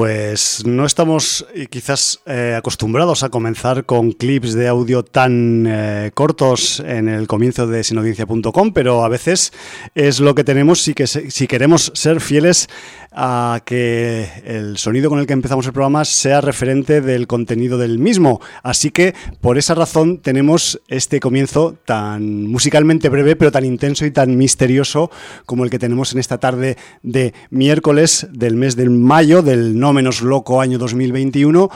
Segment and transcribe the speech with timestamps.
[0.00, 6.10] Pues no estamos eh, quizás eh, acostumbrados a comenzar con clips de audio tan eh,
[6.14, 9.52] cortos en el comienzo de sinaudiencia.com, pero a veces
[9.94, 12.70] es lo que tenemos si, que si queremos ser fieles
[13.12, 17.98] a que el sonido con el que empezamos el programa sea referente del contenido del
[17.98, 18.40] mismo.
[18.62, 24.12] Así que por esa razón tenemos este comienzo tan musicalmente breve, pero tan intenso y
[24.12, 25.10] tan misterioso
[25.44, 29.89] como el que tenemos en esta tarde de miércoles del mes de mayo del no
[29.92, 31.70] menos loco año 2021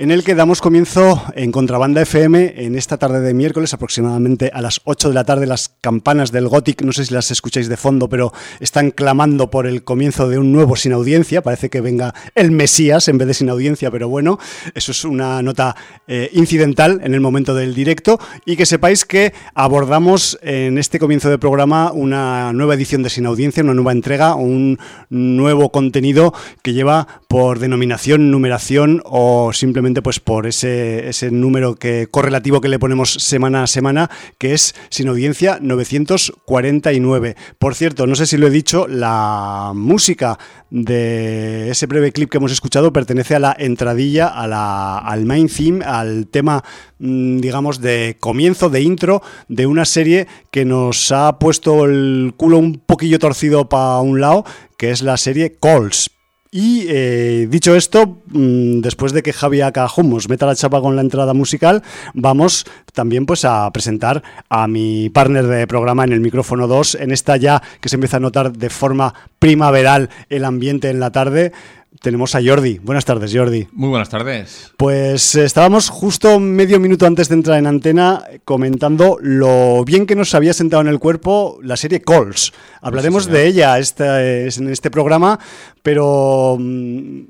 [0.00, 4.62] en el que damos comienzo en Contrabanda FM en esta tarde de miércoles, aproximadamente a
[4.62, 5.44] las 8 de la tarde.
[5.44, 9.66] Las campanas del Gothic, no sé si las escucháis de fondo, pero están clamando por
[9.66, 11.42] el comienzo de un nuevo sin audiencia.
[11.42, 14.38] Parece que venga el Mesías en vez de sin audiencia, pero bueno,
[14.72, 15.74] eso es una nota
[16.06, 18.20] eh, incidental en el momento del directo.
[18.44, 23.26] Y que sepáis que abordamos en este comienzo de programa una nueva edición de Sin
[23.26, 24.78] Audiencia, una nueva entrega, un
[25.10, 32.08] nuevo contenido que lleva por denominación, numeración o simplemente pues por ese, ese número que,
[32.10, 37.36] correlativo que le ponemos semana a semana, que es sin audiencia 949.
[37.58, 40.38] Por cierto, no sé si lo he dicho, la música
[40.70, 45.48] de ese breve clip que hemos escuchado pertenece a la entradilla, a la, al main
[45.48, 46.62] theme, al tema,
[46.98, 52.58] mm, digamos, de comienzo, de intro de una serie que nos ha puesto el culo
[52.58, 54.44] un poquillo torcido para un lado,
[54.76, 56.10] que es la serie Calls
[56.50, 61.02] y eh, dicho esto, mm, después de que Javi Acajumos meta la chapa con la
[61.02, 61.82] entrada musical,
[62.14, 67.12] vamos también pues a presentar a mi partner de programa en el micrófono 2, en
[67.12, 71.52] esta ya que se empieza a notar de forma primaveral el ambiente en la tarde
[72.00, 72.78] tenemos a Jordi.
[72.78, 73.68] Buenas tardes, Jordi.
[73.72, 74.72] Muy buenas tardes.
[74.76, 80.16] Pues eh, estábamos justo medio minuto antes de entrar en antena comentando lo bien que
[80.16, 82.52] nos había sentado en el cuerpo la serie Calls.
[82.80, 85.38] Hablaremos de ella este, en este programa,
[85.82, 87.22] pero mm,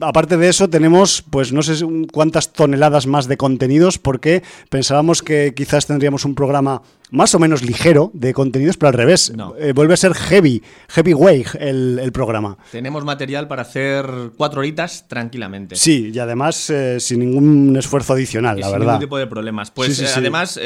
[0.00, 5.54] aparte de eso tenemos pues no sé cuántas toneladas más de contenidos porque pensábamos que
[5.54, 9.32] quizás tendríamos un programa más o menos ligero de contenidos, pero al revés.
[9.58, 12.56] Eh, vuelve a ser heavy, heavy way el, programa.
[12.70, 14.06] Tenemos material para hacer
[14.36, 15.76] cuatro horitas tranquilamente.
[15.76, 18.86] Sí, y además eh, sin ningún esfuerzo adicional, la sin verdad.
[18.86, 19.70] ningún tipo de problemas.
[19.70, 20.58] Pues eh, además,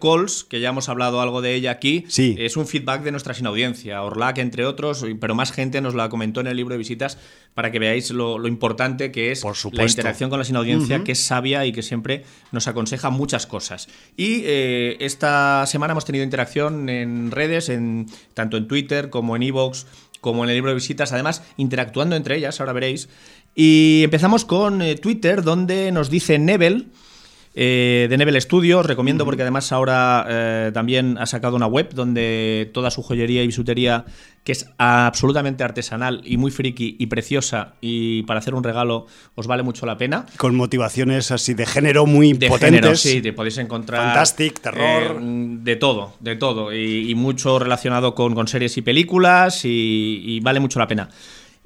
[0.00, 3.46] Calls, que ya hemos hablado algo de ella aquí, es un feedback de nuestra sin
[3.46, 4.02] audiencia.
[4.02, 7.16] Orlac, entre otros, pero más gente nos la comentó en el libro de visitas
[7.54, 11.20] para que veáis lo, importante que es la interacción con la sin audiencia, que es
[11.20, 13.88] sabia y que siempre nos aconseja muchas cosas.
[14.16, 19.86] Y esta semana hemos tenido interacción en redes, en, tanto en Twitter como en Evox,
[20.20, 23.08] como en el libro de visitas, además interactuando entre ellas, ahora veréis.
[23.54, 26.92] Y empezamos con eh, Twitter, donde nos dice Nebel,
[27.54, 31.92] eh, de Nebel Studio, os recomiendo porque además ahora eh, también ha sacado una web
[31.92, 34.06] donde toda su joyería y bisutería,
[34.42, 39.46] que es absolutamente artesanal y muy friki y preciosa, y para hacer un regalo os
[39.46, 40.24] vale mucho la pena.
[40.38, 42.80] Con motivaciones así de género muy de potentes.
[42.80, 44.02] Género, sí, te podéis encontrar.
[44.02, 44.80] Fantastic, terror.
[44.82, 46.74] Eh, de todo, de todo.
[46.74, 51.10] Y, mucho relacionado con, con, series y películas, y vale mucho la pena.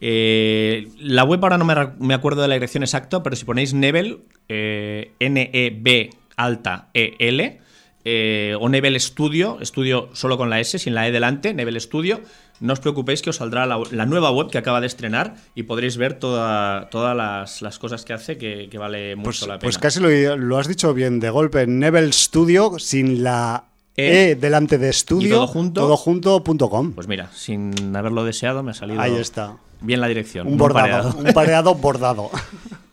[0.01, 4.21] Eh, la web ahora no me, acuerdo de la dirección exacta, pero si ponéis Nebel,
[4.49, 7.61] eh, N-E-B alta E-L,
[8.05, 12.21] eh, o Nebel Studio, estudio solo con la S, sin la E delante, Nebel Studio,
[12.61, 15.97] no os preocupéis que os saldrá la, nueva web que acaba de estrenar y podréis
[15.97, 19.61] ver toda, todas las, cosas que hace que, vale mucho pues, la pues pena.
[19.61, 23.65] Pues casi lo, lo, has dicho bien de golpe, Nebel Studio sin la
[23.97, 26.93] e, delante de estudio, todo junto, todo junto punto com.
[26.93, 29.01] Pues mira, sin haberlo deseado me ha salido.
[29.01, 29.57] Ahí está.
[29.81, 30.47] Bien la dirección.
[30.47, 32.31] Un bordado, un pareado, bordado.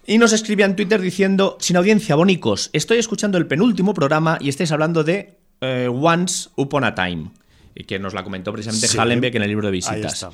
[0.06, 4.50] Y nos escribía en Twitter diciendo, sin audiencia, bonicos, estoy escuchando el penúltimo programa y
[4.50, 7.32] estáis hablando de eh, Once Upon a Time,
[7.74, 10.28] y que nos la comentó precisamente sí, Hallenbeck en el libro de visitas.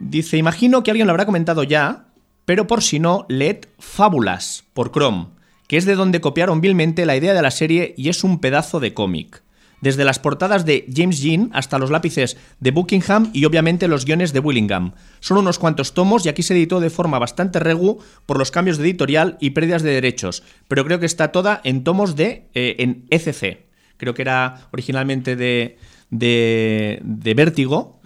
[0.00, 2.08] Dice, imagino que alguien lo habrá comentado ya,
[2.44, 5.28] pero por si no, leed Fábulas por Chrome,
[5.68, 8.80] que es de donde copiaron vilmente la idea de la serie y es un pedazo
[8.80, 9.44] de cómic
[9.80, 14.32] desde las portadas de James Jean hasta los lápices de Buckingham y obviamente los guiones
[14.32, 14.92] de Willingham.
[15.20, 18.78] Son unos cuantos tomos y aquí se editó de forma bastante regu por los cambios
[18.78, 22.76] de editorial y pérdidas de derechos, pero creo que está toda en tomos de eh,
[22.78, 23.66] en ECC.
[23.96, 25.78] Creo que era originalmente de,
[26.10, 28.00] de, Vértigo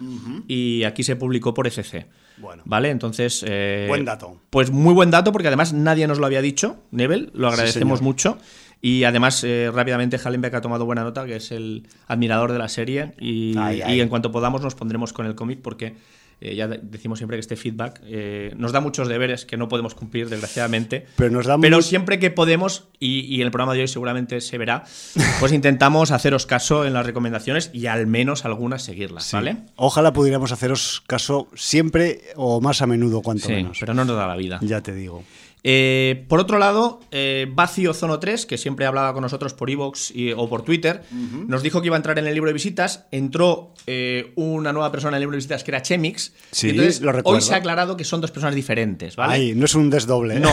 [0.47, 2.07] y aquí se publicó por ECC.
[2.37, 2.63] Bueno.
[2.65, 2.89] ¿Vale?
[2.89, 3.43] Entonces.
[3.47, 4.39] Eh, buen dato.
[4.49, 8.37] Pues muy buen dato, porque además nadie nos lo había dicho, Nebel, lo agradecemos mucho.
[8.81, 12.67] Y además, eh, rápidamente, Hallenbeck ha tomado buena nota, que es el admirador de la
[12.67, 13.13] serie.
[13.19, 15.95] Y, en cuanto podamos, nos pondremos con el cómic, porque
[16.41, 19.93] eh, ya decimos siempre que este feedback eh, nos da muchos deberes que no podemos
[19.93, 21.05] cumplir, desgraciadamente.
[21.15, 24.83] Pero, nos Pero siempre que podemos, y, en el programa de hoy seguramente se verá,
[25.39, 29.57] pues intentamos haceros caso en las recomendaciones y al menos algunas seguirlas, ¿vale?
[29.75, 33.77] Ojalá pudiéramos haceros caso siempre o más a menudo, cuanto sí, menos.
[33.79, 34.57] Pero no nos da la vida.
[34.63, 35.23] Ya te digo.
[35.63, 37.47] Eh, por otro lado, eh,
[37.93, 41.03] Zono 3, que siempre hablaba con nosotros por Evox o por Twitter,
[41.47, 43.05] nos dijo que iba a entrar en el libro de visitas.
[43.11, 46.33] Entró eh, una nueva persona en el libro de visitas que era Chemix.
[46.51, 49.33] Sí, entonces, lo Hoy se ha aclarado que son dos personas diferentes, ¿vale?
[49.33, 50.39] Ay, no es un desdoble.
[50.39, 50.51] No.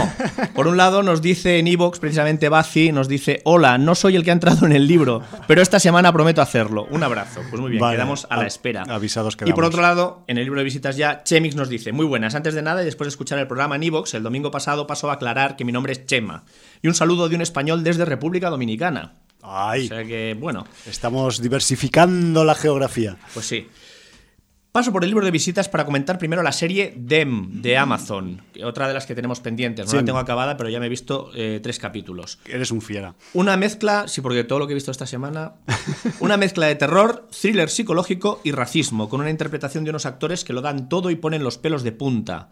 [0.54, 4.24] Por un lado, nos dice en Evox, precisamente Baci, nos dice: Hola, no soy el
[4.24, 6.86] que ha entrado en el libro, pero esta semana prometo hacerlo.
[6.90, 7.40] Un abrazo.
[7.48, 8.82] Pues muy bien, quedamos a la espera.
[8.82, 9.50] Avisados quedamos.
[9.50, 12.34] Y por otro lado, en el libro de visitas ya, Chemix nos dice: Muy buenas,
[12.34, 14.97] antes de nada y después de escuchar el programa en Evox, el domingo pasado pasó
[15.06, 16.44] a aclarar que mi nombre es Chema.
[16.82, 19.14] Y un saludo de un español desde República Dominicana.
[19.42, 19.84] Ay.
[19.84, 20.66] O sea que, bueno.
[20.86, 23.16] Estamos diversificando la geografía.
[23.32, 23.68] Pues sí.
[24.70, 28.86] Paso por el libro de visitas para comentar primero la serie Dem de Amazon, otra
[28.86, 29.90] de las que tenemos pendientes.
[29.90, 32.38] No la tengo acabada, pero ya me he visto eh, tres capítulos.
[32.44, 33.14] Eres un fiera.
[33.32, 35.54] Una mezcla, sí, porque todo lo que he visto esta semana,
[36.20, 40.52] una mezcla de terror, thriller psicológico y racismo, con una interpretación de unos actores que
[40.52, 42.50] lo dan todo y ponen los pelos de punta.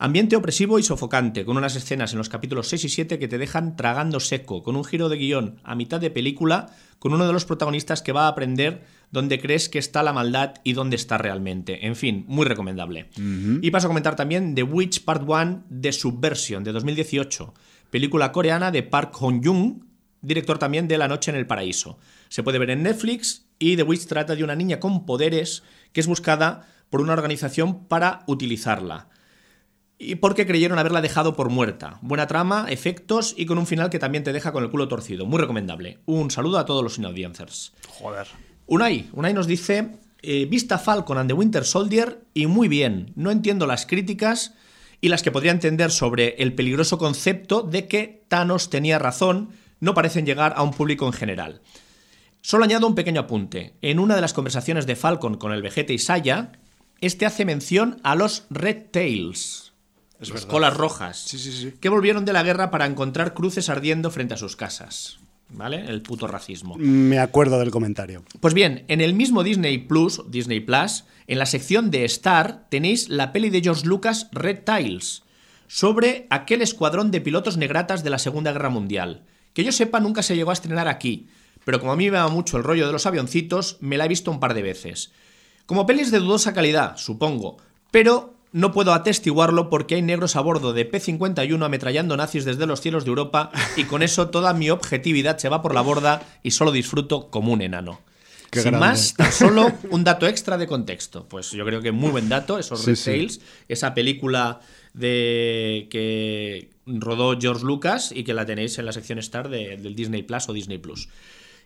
[0.00, 3.36] Ambiente opresivo y sofocante, con unas escenas en los capítulos 6 y 7 que te
[3.36, 7.32] dejan tragando seco, con un giro de guion a mitad de película, con uno de
[7.32, 11.18] los protagonistas que va a aprender dónde crees que está la maldad y dónde está
[11.18, 11.84] realmente.
[11.84, 13.10] En fin, muy recomendable.
[13.60, 17.52] Y paso a comentar también The Witch Part 1 de Subversion, de 2018,
[17.90, 19.82] película coreana de Park Hong-jung,
[20.20, 21.98] director también de La Noche en el Paraíso.
[22.28, 25.98] Se puede ver en Netflix y The Witch trata de una niña con poderes que
[25.98, 29.08] es buscada por una organización para utilizarla
[29.98, 31.98] y porque creyeron haberla dejado por muerta.
[32.02, 35.26] Buena trama, efectos y con un final que también te deja con el culo torcido.
[35.26, 35.98] Muy recomendable.
[36.06, 37.72] Un saludo a todos los inaudiencers.
[37.88, 38.28] Joder.
[38.66, 43.12] Unai, Unai nos dice, eh, vista Falcon and the Winter Soldier y muy bien.
[43.16, 44.54] No entiendo las críticas
[45.00, 49.50] y las que podría entender sobre el peligroso concepto de que Thanos tenía razón
[49.80, 51.60] no parecen llegar a un público en general.
[52.40, 53.74] Solo añado un pequeño apunte.
[53.82, 56.52] En una de las conversaciones de Falcon con el Vegeta y Saya,
[57.00, 59.67] este hace mención a los Red Tails,
[60.20, 61.34] es colas rojas,
[61.80, 65.18] que volvieron de la guerra para encontrar cruces ardiendo frente a sus casas.
[65.50, 65.86] ¿Vale?
[65.88, 66.76] El puto racismo.
[66.76, 68.22] Me acuerdo del comentario.
[68.40, 73.08] Pues bien, en el mismo Disney Plus, Disney Plus, en la sección de Star, tenéis
[73.08, 75.22] la peli de George Lucas, Red Tiles,
[75.66, 79.22] sobre aquel escuadrón de pilotos negratas de la Segunda Guerra Mundial.
[79.54, 81.28] Que yo sepa, nunca se llegó a estrenar aquí,
[81.64, 84.08] pero como a mí me va mucho el rollo de los avioncitos, me la he
[84.08, 85.12] visto un par de veces.
[85.64, 87.58] Como pelis de dudosa calidad, supongo,
[87.90, 92.80] pero no puedo atestiguarlo porque hay negros a bordo de P-51 ametrallando nazis desde los
[92.80, 96.52] cielos de Europa y con eso toda mi objetividad se va por la borda y
[96.52, 98.00] solo disfruto como un enano.
[98.50, 101.28] Sin más, tan solo un dato extra de contexto.
[101.28, 103.28] Pues yo creo que muy buen dato, esos sí,
[103.68, 104.60] esa película
[104.94, 110.22] de que rodó George Lucas y que la tenéis en la sección Star del Disney
[110.22, 111.08] Plus o Disney Plus.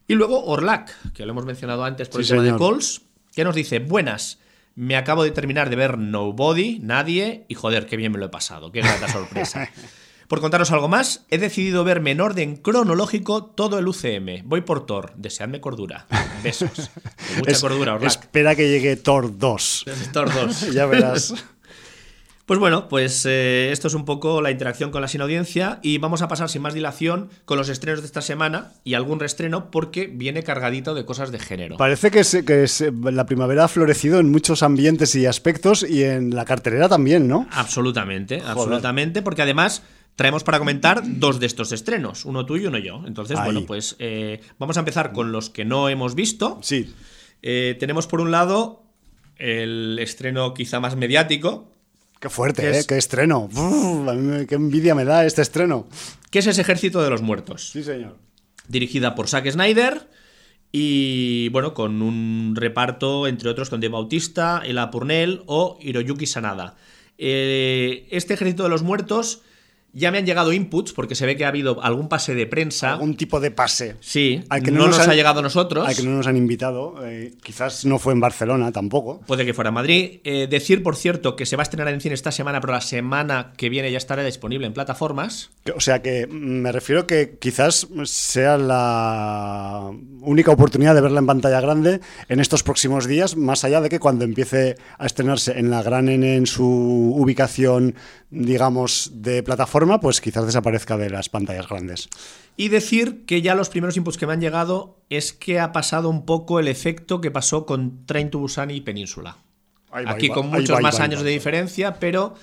[0.09, 3.03] Y luego Orlac, que lo hemos mencionado antes por el tema de Calls,
[3.33, 4.41] que nos dice, buenas,
[4.75, 8.31] me acabo de terminar de ver Nobody, Nadie, y joder, qué bien me lo he
[8.31, 9.69] pasado, qué grata sorpresa.
[10.33, 14.43] Por contaros algo más, he decidido verme en orden cronológico todo el UCM.
[14.45, 16.07] Voy por Thor, deseadme cordura.
[16.43, 16.91] Besos.
[17.37, 18.09] mucha cordura, Orlac.
[18.11, 19.85] Espera que llegue Thor 2.
[20.13, 20.61] Thor 2.
[20.73, 21.35] ya verás.
[22.47, 25.99] Pues bueno, pues eh, esto es un poco la interacción con la sin audiencia y
[25.99, 29.71] vamos a pasar sin más dilación con los estrenos de esta semana y algún reestreno
[29.71, 31.77] porque viene cargadito de cosas de género.
[31.77, 32.67] Parece que, que
[33.13, 37.47] la primavera ha florecido en muchos ambientes y aspectos y en la cartelera también, ¿no?
[37.53, 39.85] Absolutamente, absolutamente, porque además
[40.17, 43.03] traemos para comentar dos de estos estrenos, uno tú y uno yo.
[43.07, 46.59] Entonces, bueno, pues eh, vamos a empezar con los que no hemos visto.
[46.63, 46.93] Sí.
[47.43, 48.83] Eh, tenemos por un lado
[49.37, 51.72] el estreno quizá más mediático,
[52.23, 52.85] Qué fuerte, ¿eh?
[52.87, 53.49] Qué estreno.
[54.49, 55.89] qué envidia me da este estreno.
[56.31, 57.71] ¿Qué es ese Ejército de los Muertos?
[57.71, 58.17] Sí, señor.
[58.69, 60.09] Dirigida por Zack Snyder
[60.71, 66.77] y, bueno, con un reparto, entre otros, con Dave Bautista, Ella Purnell o Hiroyuki Sanada.
[67.19, 69.43] Eh, este Ejército de los Muertos
[69.95, 72.93] ya me han llegado inputs porque se ve que ha habido algún pase de prensa.
[72.93, 73.97] Algún tipo de pase.
[74.01, 75.87] Sí, al que no, nos, ha llegado a nosotros.
[75.87, 76.95] Al que no nos han invitado.
[77.05, 79.21] Eh, quizás no fue en Barcelona tampoco.
[79.27, 80.21] Puede que fuera en Madrid.
[80.25, 82.81] Eh, decir, por cierto, que se va a estrenar en cine esta semana, pero la
[82.81, 85.51] semana que viene ya estará disponible en plataformas.
[85.77, 91.27] O sea que mm, me refiero que quizás sea la única oportunidad de verla en
[91.27, 95.71] pantalla grande en estos próximos días, más allá de que cuando empiece a estrenarse en
[95.71, 97.95] la gran N en su ubicación,
[98.31, 102.09] digamos, de plataforma pues quizás desaparezca de las pantallas grandes.
[102.57, 106.09] Y decir que ya los primeros inputs que me han llegado es que ha pasado
[106.09, 109.37] un poco el efecto que pasó con Train to Busan y Península.
[109.91, 112.35] Aquí con muchos más años de diferencia, pero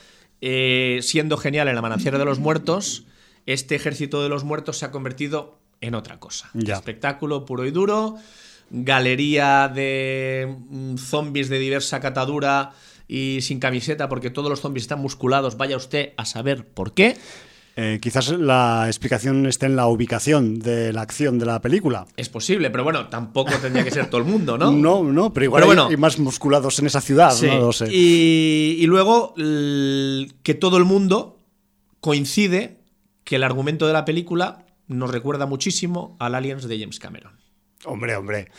[0.41, 3.05] eh, siendo genial en la Amanecer de los Muertos,
[3.45, 6.51] este ejército de los muertos se ha convertido en otra cosa.
[6.53, 8.17] Espectáculo puro y duro,
[8.69, 12.73] galería de mm, zombies de diversa catadura
[13.09, 17.17] y sin camiseta porque todos los zombies están musculados, vaya usted a saber por qué.
[17.75, 22.05] Eh, quizás la explicación esté en la ubicación de la acción de la película.
[22.17, 24.71] Es posible, pero bueno, tampoco tendría que ser todo el mundo, ¿no?
[24.79, 27.87] No, no, pero igual hay, más musculados en esa ciudad, no lo sé.
[27.91, 31.39] Y, y luego que todo el mundo
[32.01, 32.77] coincide
[33.23, 37.39] que el argumento de la película nos recuerda muchísimo al Aliens de James Cameron.
[37.85, 38.49] Hombre, hombre.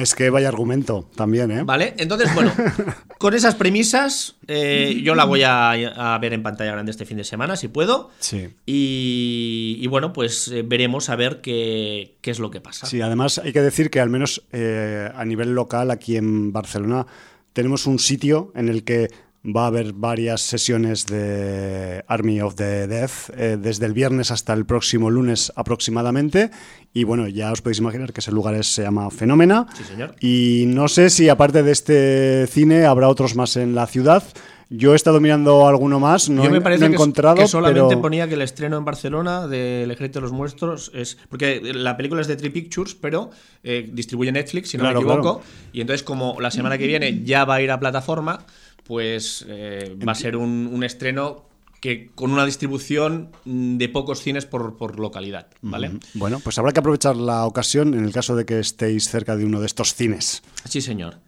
[0.00, 1.62] Es que vaya argumento también, ¿eh?
[1.64, 2.52] Vale, entonces, bueno,
[3.18, 7.24] con esas premisas, eh, yo la voy a, ver en pantalla grande este fin de
[7.24, 8.10] semana, si puedo.
[8.20, 8.48] Sí.
[8.64, 12.86] Y, bueno, pues eh, veremos a ver qué, qué, es lo que pasa.
[12.86, 17.06] Sí, además hay que decir que al menos eh, a nivel local, aquí en Barcelona,
[17.52, 19.08] tenemos un sitio en el que
[19.54, 24.52] va a haber varias sesiones de Army of the Death eh, desde el viernes hasta
[24.52, 26.50] el próximo lunes aproximadamente.
[26.92, 29.66] Y bueno, ya os podéis imaginar que ese lugar se llama Fenómena.
[29.76, 30.16] Sí, señor.
[30.20, 34.24] Y no sé si aparte de este cine habrá otros más en la ciudad.
[34.68, 37.36] Yo he estado mirando alguno más, no, Yo me parece he encontrado.
[37.36, 41.18] Que solamente ponía que el estreno en Barcelona del Ejército de los Muertos es.
[41.28, 43.30] Porque la película es de Three Pictures, pero
[43.62, 45.40] eh, distribuye Netflix, si no me equivoco.
[45.72, 48.44] Y entonces, como la semana que viene ya va a ir a plataforma
[48.86, 51.44] pues eh, va a ser un, estreno
[51.80, 55.92] que con una distribución de pocos cines por, localidad, ¿vale?
[56.14, 59.44] Bueno, pues habrá que aprovechar la ocasión en el caso de que estéis cerca de
[59.44, 60.42] uno de estos cines.
[60.64, 61.18] Sí, señor.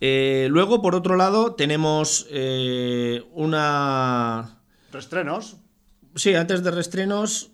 [0.00, 4.60] Eh, luego, por otro lado, tenemos eh, una...
[4.90, 5.56] ¿Restrenos?
[6.16, 7.50] Sí, antes de restrenos...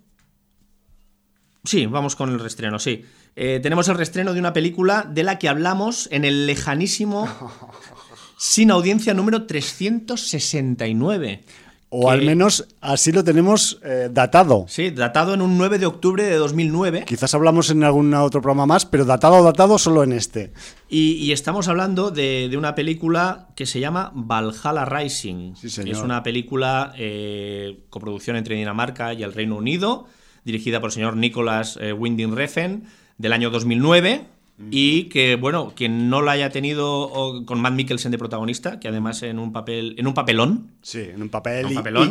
[1.64, 3.04] Sí, vamos con el restreno, sí.
[3.34, 7.28] tenemos el restreno de una película de la que hablamos en el lejanísimo
[8.40, 11.44] sin audiencia número 369.
[11.90, 14.64] O al menos así lo tenemos eh, datado.
[14.66, 17.04] Sí, datado en un 9 de octubre de 2009.
[17.06, 20.54] Quizás hablamos en algún otro programa más, pero datado, datado solo en este.
[20.88, 25.54] Y, estamos hablando de, una película que se llama Valhalla Rising.
[25.56, 25.96] Sí, señor.
[25.96, 30.06] Es una película eh, coproducción entre Dinamarca y el Reino Unido,
[30.46, 32.84] dirigida por el señor Nicholas eh, Winding Refn,
[33.18, 34.39] del año 2009
[34.70, 39.22] y que, bueno, quien no la haya tenido con Matt Mikkelsen de protagonista, que además
[39.22, 40.72] en un papel, en un papelón.
[40.82, 41.66] Sí, en un papel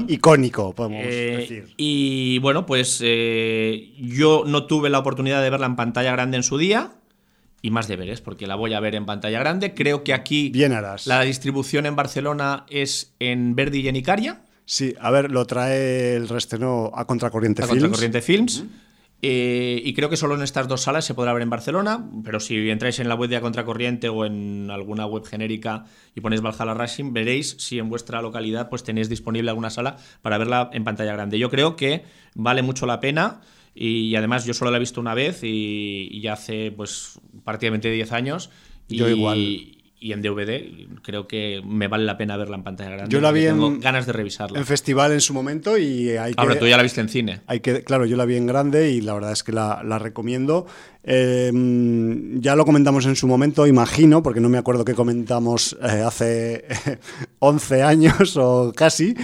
[0.07, 1.73] icónico, podemos eh, decir.
[1.77, 6.43] Y bueno, pues eh, yo no tuve la oportunidad de verla en pantalla grande en
[6.43, 6.93] su día.
[7.61, 9.73] Y más deberes, porque la voy a ver en pantalla grande.
[9.73, 11.07] Creo que aquí Bien harás.
[11.07, 14.41] la distribución en Barcelona es en Verdi y en Icaria.
[14.63, 17.81] Sí, a ver, lo trae el restreno a Contracorriente a Films.
[17.81, 18.63] Contracorriente Films.
[19.21, 22.39] Eh, y creo que solo en estas dos salas se podrá ver en Barcelona, pero
[22.39, 25.85] si entráis en la web de Contracorriente o en alguna web genérica
[26.15, 30.37] y ponéis Valhalla Racing, veréis si en vuestra localidad pues tenéis disponible alguna sala para
[30.37, 31.37] verla en pantalla grande.
[31.37, 33.41] Yo creo que vale mucho la pena
[33.75, 38.11] y, además yo solo la he visto una vez y, ya hace pues prácticamente 10
[38.13, 38.49] años.
[38.87, 43.13] Yo igual y en DVD creo que me vale la pena verla en pantalla grande.
[43.13, 44.57] Yo la vi tengo en, ganas de revisarla.
[44.57, 46.41] En festival en su momento y hay que...
[46.41, 47.41] Ahora tú ya la viste en cine.
[47.47, 50.67] Hay que, claro, yo la vi en grande y la verdad es que la, recomiendo.
[51.03, 56.03] Em, ya lo comentamos en su momento, imagino, porque no me acuerdo que comentamos eh,
[56.05, 56.65] hace
[57.39, 59.15] 11 años o casi,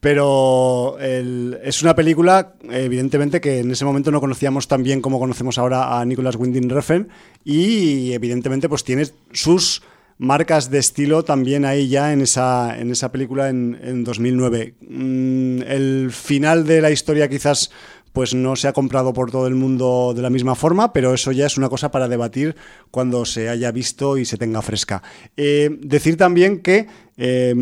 [0.00, 5.58] pero es una película, evidentemente, que en ese momento no conocíamos tan bien como conocemos
[5.58, 7.08] ahora a Nicolas Winding Refn
[7.44, 9.82] y evidentemente pues tiene sus
[10.18, 14.74] marcas de estilo también ahí ya en esa, en esa película en, 2009.
[14.80, 17.70] Mm, el final de la historia quizás
[18.12, 21.32] pues no se ha comprado por todo el mundo de la misma forma, pero eso
[21.32, 22.56] ya es una cosa para debatir
[22.90, 25.02] cuando se haya visto y se tenga fresca.
[25.36, 26.86] Eh, decir también que...
[27.18, 27.54] Eh,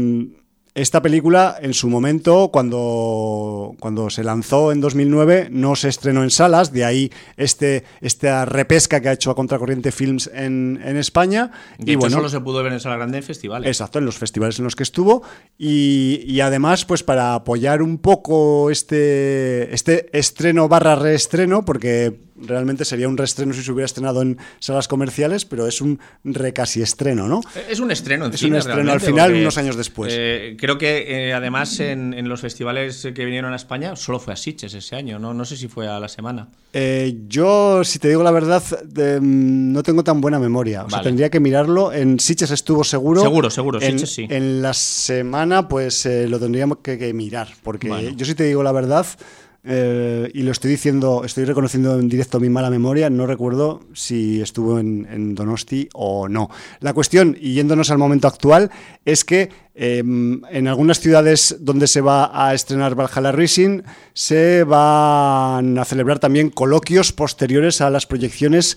[0.75, 6.31] esta película, en su momento, cuando, cuando se lanzó en 2009, no se estrenó en
[6.31, 11.53] salas, de ahí este, esta repesca que ha hecho a Contracorriente Films en, España.
[11.79, 13.69] y bueno, solo se pudo ver en sala grande en festivales.
[13.69, 15.23] Exacto, en los festivales en los que estuvo.
[15.57, 23.09] Y, además, pues para apoyar un poco este, este estreno barra reestreno, porque realmente sería
[23.09, 27.41] un reestreno si se hubiera estrenado en salas comerciales, pero es un recasi estreno, ¿no?
[27.69, 30.13] Es un estreno, Es un estreno al final, unos años después.
[30.17, 34.37] Eh, creo que eh, además en, los festivales que vinieron a España solo fue a
[34.37, 36.49] Sitges ese año, no, no sé si fue a la semana.
[36.73, 38.63] Eh, yo, si te digo la verdad,
[39.21, 40.85] mm, no tengo tan buena memoria.
[40.85, 41.93] O sea, tendría que mirarlo.
[41.93, 43.21] En Sitges estuvo seguro.
[43.21, 44.27] Seguro, seguro, en, Sitges sí.
[44.29, 47.49] En la semana, pues lo tendríamos que, mirar.
[47.63, 49.07] Porque yo, si te digo la verdad
[49.67, 54.43] eh, y lo estoy diciendo, estoy reconociendo en directo mi mala memoria, no recuerdo si
[54.43, 56.51] estuvo en, Donosti o no.
[56.81, 58.71] La cuestión, y yéndonos al momento actual,
[59.07, 65.79] es que em, en algunas ciudades donde se va a estrenar Valhalla Rising se van
[65.79, 68.77] a celebrar también coloquios posteriores a las proyecciones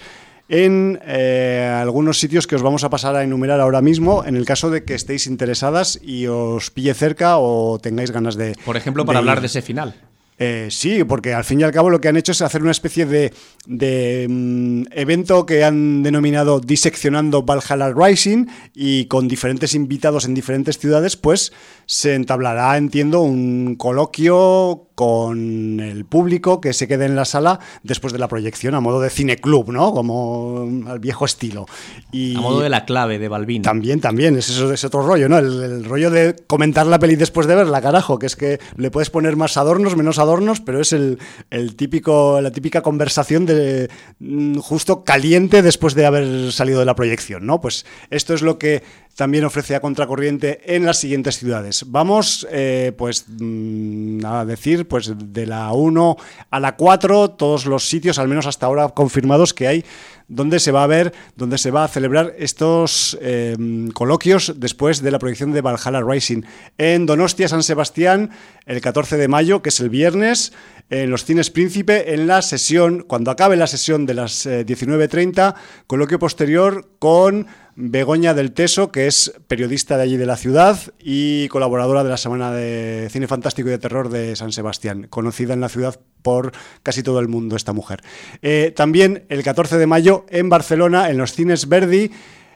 [0.49, 4.45] en eh, algunos sitios que os vamos a pasar a enumerar ahora mismo, en el
[4.45, 8.55] caso de que estéis interesadas y os pille cerca o tengáis ganas de...
[8.63, 9.95] Por ejemplo, para hablar de ese final.
[10.39, 12.71] Eh, sí, porque al fin y al cabo lo que han hecho es hacer una
[12.71, 20.35] especie de, mm, evento que han denominado Diseccionando Valhalla Rising y con diferentes invitados en
[20.35, 21.53] diferentes ciudades, pues
[21.87, 28.13] se entablará, entiendo, un coloquio con el público que se quede en la sala después
[28.13, 29.93] de la proyección, a modo de cineclub, ¿no?
[29.93, 31.67] Como al viejo estilo.
[32.11, 33.61] Y a modo de la clave de Balbín.
[33.61, 35.37] También, también, es eso, ese otro rollo, ¿no?
[35.37, 39.11] El, rollo de comentar la peli después de verla, carajo, que es que le puedes
[39.11, 40.26] poner más adornos, menos adornos,
[40.65, 41.17] pero es el,
[41.75, 47.45] típico, la típica conversación de mm, justo caliente después de haber salido de la proyección,
[47.45, 47.61] ¿no?
[47.61, 48.83] Pues esto es lo que
[49.17, 51.85] también ofrece a Contracorriente en las siguientes ciudades.
[51.87, 56.17] Vamos, eh, pues, mm, a decir, pues de la 1
[56.51, 59.85] a la 4, todos los sitios, al menos hasta ahora confirmados que hay,
[60.27, 65.09] donde se va a ver, donde se va a celebrar estos em, coloquios después de
[65.09, 66.43] la proyección de Valhalla Rising.
[66.77, 68.29] En Donostia, San Sebastián,
[68.67, 70.53] el 14 de mayo, que es el viernes,
[70.91, 75.83] en los Cines Príncipe, en la sesión, cuando acabe la sesión de las 19.30, eh,
[75.87, 77.47] coloquio posterior con
[77.79, 82.17] Begoña del Teso, que es periodista de allí de la ciudad y colaboradora de la
[82.17, 86.53] Semana de Cine Fantástico y de Terror de San Sebastián, conocida en la ciudad por
[86.81, 88.01] casi todo el mundo esta mujer.
[88.41, 92.09] Eh, también el 14 de mayo en Barcelona, en los Cines Verdi,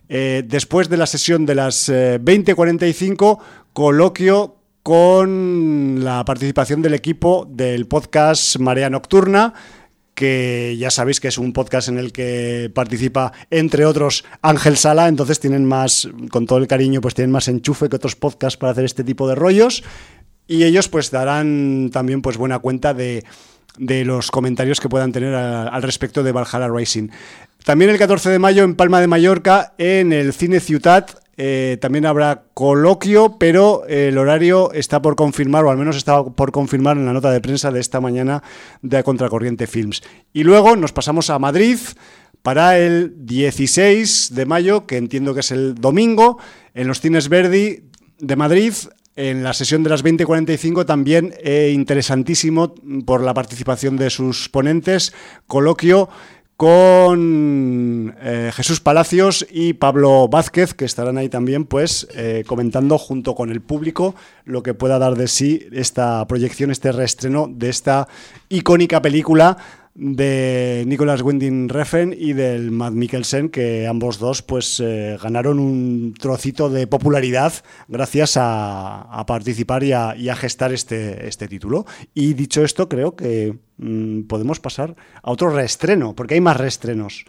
[0.10, 7.48] eh, después de la sesión de las 20.45, eh, coloquio con la participación del equipo
[7.48, 9.54] del podcast Marea Nocturna,
[10.22, 15.08] que ya sabéis que es un podcast en el que participa, entre otros, Ángel Sala,
[15.08, 18.72] entonces tienen más, con todo el cariño, pues tienen más enchufe que otros podcasts para
[18.72, 19.84] hacer este tipo de rollos.
[20.46, 23.24] Y ellos pues darán también pues buena cuenta de,
[23.80, 27.10] los comentarios que puedan tener al respecto de Valhalla Racing.
[27.66, 32.06] También el 14 de mayo en Palma de Mallorca, en el Cine Ciutat, eh, también
[32.06, 37.06] habrá coloquio, pero el horario está por confirmar, o al menos está por confirmar en
[37.08, 38.44] la nota de prensa de esta mañana
[38.84, 40.04] de Contracorriente Films.
[40.34, 41.80] Y luego nos pasamos a Madrid
[42.44, 46.38] para el 16 de mayo, que entiendo que es el domingo,
[46.76, 47.86] en los Cines Verdi
[48.20, 48.74] de Madrid.
[49.16, 55.12] En la sesión de las 20.45 también eh, interesantísimo por la participación de sus ponentes,
[55.48, 56.08] coloquio
[56.62, 63.34] con eh, Jesús Palacios y Pablo Vázquez, que estarán ahí también, pues, eh, comentando junto
[63.34, 64.14] con el público
[64.46, 68.08] lo que pueda dar de sí esta proyección, este reestreno de esta
[68.50, 69.58] icónica película
[69.94, 76.14] de Nicolas Winding Refn y del Matt Mikkelsen, que ambos dos pues eh, ganaron un
[76.18, 77.54] trocito de popularidad
[77.88, 81.86] gracias a, participar y a, gestar este, este título.
[82.14, 87.26] Y dicho esto, creo que mm, podemos pasar a otro reestreno, porque hay más reestrenos.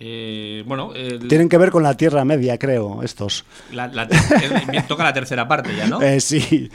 [0.00, 0.92] Eh, bueno,
[1.28, 3.44] tienen que ver con la Tierra Media, creo, estos.
[4.88, 6.02] toca la tercera parte ya, ¿no?
[6.02, 6.68] Eh, sí,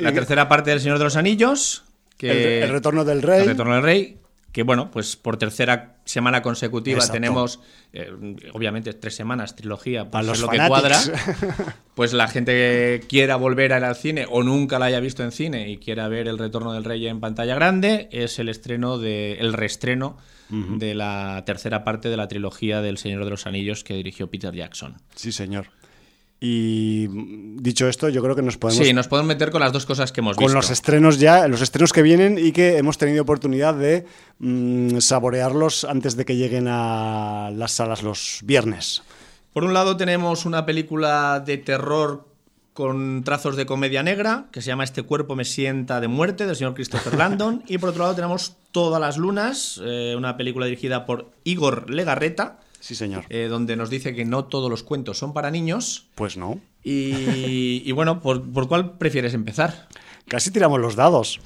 [0.00, 1.84] La tercera parte del Señor de los Anillos.
[2.16, 2.62] Que...
[2.64, 3.42] el, retorno del rey.
[3.42, 4.18] El retorno del rey
[4.52, 7.60] que bueno, pues por tercera semana consecutiva tenemos,
[7.92, 8.10] eh,
[8.54, 10.98] obviamente tres semanas, trilogía, pues es lo que cuadra,
[11.94, 15.22] pues la gente que quiera volver a ir al cine o nunca la haya visto
[15.22, 18.98] en cine y quiera ver El Retorno del Rey en pantalla grande, es el estreno,
[18.98, 20.16] de, el reestreno
[20.50, 24.54] de la tercera parte de la trilogía del Señor de los Anillos que dirigió Peter
[24.54, 24.96] Jackson.
[25.14, 25.66] Sí, señor.
[26.40, 27.08] Y
[27.60, 28.86] dicho esto, yo creo que nos podemos.
[28.86, 30.44] Sí, nos podemos meter con las dos cosas que hemos visto.
[30.44, 34.06] Con los estrenos ya, los estrenos que vienen y que hemos tenido oportunidad de
[34.38, 39.02] mm, saborearlos antes de que lleguen a las salas los viernes.
[39.52, 42.28] Por un lado, tenemos una película de terror
[42.72, 46.54] con trazos de comedia negra que se llama Este cuerpo me sienta de muerte del
[46.54, 47.64] señor Christopher Landon.
[47.66, 52.60] y por otro lado, tenemos Todas las lunas, eh, una película dirigida por Igor Legarreta
[52.88, 53.26] Sí, señor.
[53.28, 56.08] Eh, donde nos dice que no todos los cuentos son para niños.
[56.14, 56.58] Pues no.
[56.82, 59.88] Y, bueno, ¿por, cuál prefieres empezar?
[60.26, 61.38] Casi tiramos los dados.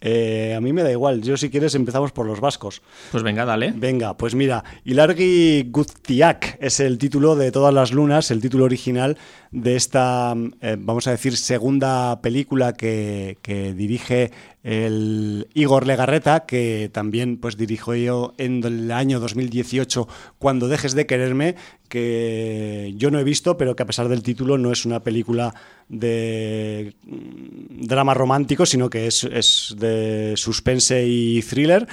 [0.00, 1.22] Eh, a mí me da igual.
[1.22, 2.82] Yo, si quieres, empezamos por los vascos.
[3.10, 3.72] Pues venga, dale.
[3.74, 9.18] Venga, pues mira, Ilargi Guztiak es el título de Todas las Lunas, el título original
[9.50, 14.30] de esta, eh, vamos a decir, segunda película que, que dirige
[14.66, 20.08] el Igor Legarreta, que también pues dirijo yo en el año 2018
[20.40, 21.54] Cuando dejes de quererme,
[21.88, 25.54] que yo no he visto, pero que a pesar del título no es una película
[25.88, 31.86] de mm, drama romántico, sino que es, de suspense y thriller.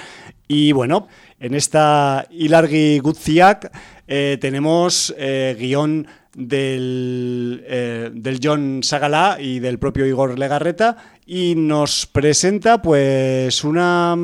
[0.48, 1.08] Y bueno,
[1.40, 3.72] en esta Ilargi Gutziak
[4.08, 11.56] eh, tenemos eh, guion del, eh, del, John Sagalá y del propio Igor Legarreta y
[11.56, 14.16] nos presenta pues una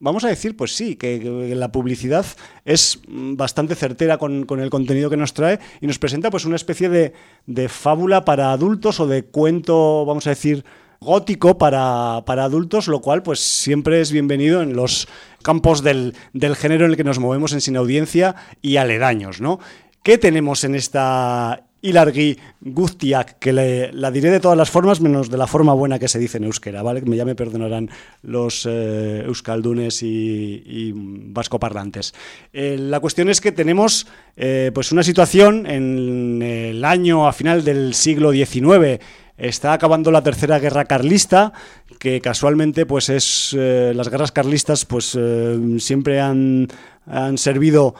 [0.00, 2.26] vamos a decir, pues sí, que, la publicidad
[2.64, 6.88] es bastante certera con, el contenido que nos trae y nos presenta pues una especie
[6.88, 10.64] de, fábula para adultos o de cuento, vamos a decir,
[11.00, 15.06] gótico para, adultos, lo cual pues siempre es bienvenido en los
[15.42, 19.60] campos del, del género en el que nos movemos en sin audiencia y aledaños, ¿no?
[20.02, 25.30] ¿Qué tenemos en esta Ilargi Guztiak, que le, la diré de todas las formas, menos
[25.30, 27.02] de la forma buena que se dice en euskera, ¿vale?
[27.06, 27.90] Ya me perdonarán
[28.22, 32.12] los eh, euskaldunes y, vascoparlantes.
[32.52, 37.64] Eh, la cuestión es que tenemos eh, pues una situación en el año a final
[37.64, 39.00] del siglo XIX,
[39.38, 41.54] está acabando la tercera guerra carlista,
[41.98, 45.18] que casualmente pues es las guerras carlistas pues
[45.78, 46.68] siempre han,
[47.06, 47.94] han servido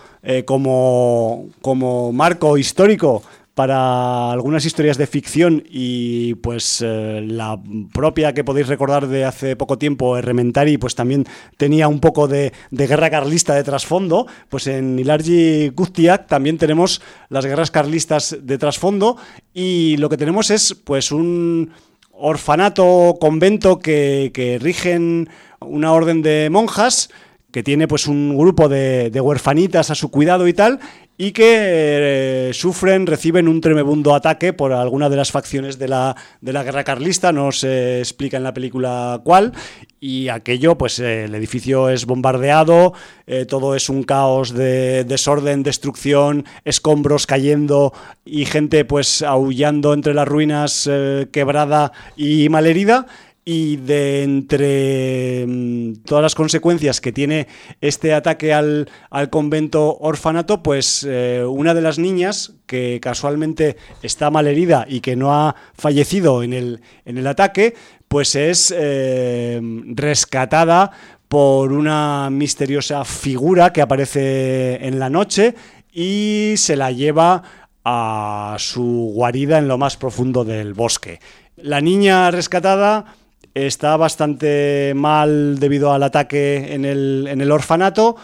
[0.45, 3.23] como, como marco histórico
[3.61, 7.61] para algunas historias de ficción y pues eh, la
[7.92, 11.27] propia que podéis recordar de hace poco tiempo, Rementari, pues también
[11.59, 17.44] tenía un poco de, guerra carlista de trasfondo, pues en Ilargi Guztiak también tenemos las
[17.44, 19.18] guerras carlistas de trasfondo
[19.53, 21.70] y lo que tenemos es pues un
[22.12, 25.29] orfanato, convento que, que rigen
[25.61, 27.11] una orden de monjas
[27.53, 30.79] que tiene pues un grupo de, de, huerfanitas a su cuidado y tal,
[31.22, 36.16] y que eh, sufren, reciben un tremebundo ataque por alguna de las facciones de la,
[36.40, 39.52] de la guerra carlista, no se explica en la película cuál,
[40.00, 42.94] y aquello, pues eh, el edificio es bombardeado,
[43.26, 47.92] eh, todo es un caos de desorden, destrucción, escombros cayendo
[48.24, 50.88] y gente pues aullando entre las ruinas,
[51.33, 53.06] quebrada y malherida
[53.44, 57.48] y de entre mm, todas las consecuencias que tiene
[57.81, 58.88] este ataque al,
[59.31, 65.33] convento orfanato, pues eh, una de las niñas que casualmente está malherida y que no
[65.35, 67.74] ha fallecido en el, en el ataque,
[68.09, 69.61] pues es eh,
[69.94, 70.90] rescatada
[71.29, 75.55] por una misteriosa figura que aparece en la noche
[75.92, 77.42] y se la lleva
[77.85, 81.20] a su guarida en lo más profundo del bosque.
[81.57, 83.14] La niña rescatada
[83.55, 88.17] está bastante mal debido al ataque en el, en el orfanato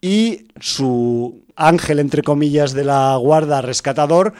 [0.00, 4.32] y su ángel, entre comillas, de la guarda rescatador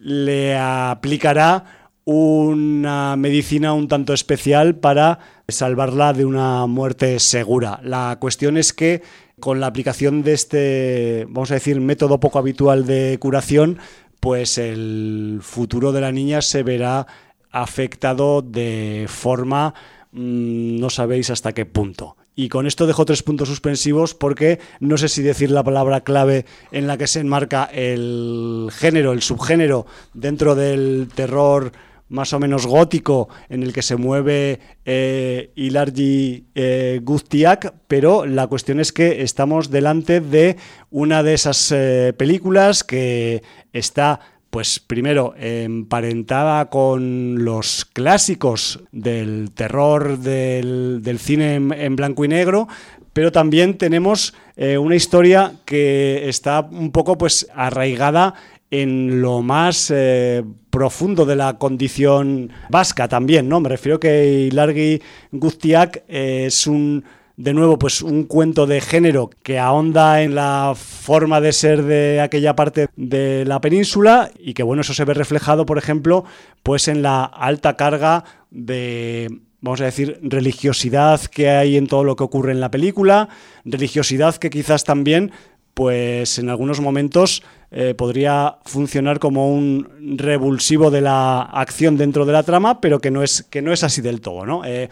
[0.00, 1.64] le aplicará
[2.04, 7.80] una medicina un tanto especial para salvarla de una muerte segura.
[7.82, 9.02] La cuestión es que
[9.38, 13.78] con la aplicación de este, vamos a decir, método poco habitual de curación,
[14.20, 17.06] pues el futuro de la niña se verá
[17.50, 19.74] afectado de forma
[20.12, 22.16] mm, no sabéis hasta qué punto.
[22.34, 26.46] Y con esto dejo tres puntos suspensivos porque no sé si decir la palabra clave
[26.72, 29.84] en la que se enmarca el género, el subgénero
[30.14, 31.72] dentro del terror
[32.10, 38.48] más o menos gótico en el que se mueve eh, Ilargi eh, Guztiak, pero la
[38.48, 40.56] cuestión es que estamos delante de
[40.90, 50.18] una de esas eh, películas que está pues primero, emparentada con los clásicos del terror
[50.18, 52.66] del, cine en, blanco y negro,
[53.12, 58.34] pero también tenemos eh, una historia que está un poco pues arraigada
[58.72, 63.60] en lo más eh, profundo de la condición vasca también, ¿no?
[63.60, 65.00] Me refiero que Ilargi
[65.32, 67.04] Guztiak es un
[67.40, 72.20] de nuevo, pues un cuento de género que ahonda en la forma de ser de
[72.20, 76.24] aquella parte de la península y que bueno, eso se ve reflejado, por ejemplo,
[76.62, 82.14] pues en la alta carga de vamos a decir, religiosidad que hay en todo lo
[82.14, 83.30] que ocurre en la película,
[83.64, 85.32] religiosidad que quizás también,
[85.72, 92.34] pues en algunos momentos eh, podría funcionar como un revulsivo de la acción dentro de
[92.34, 94.62] la trama, pero que no es, que no es así del todo, ¿no?
[94.64, 94.90] Eh,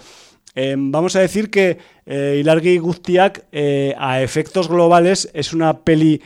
[0.61, 6.21] Em, vamos a decir que eh, Ilargi Guztiak, eh, a efectos globales, es una peli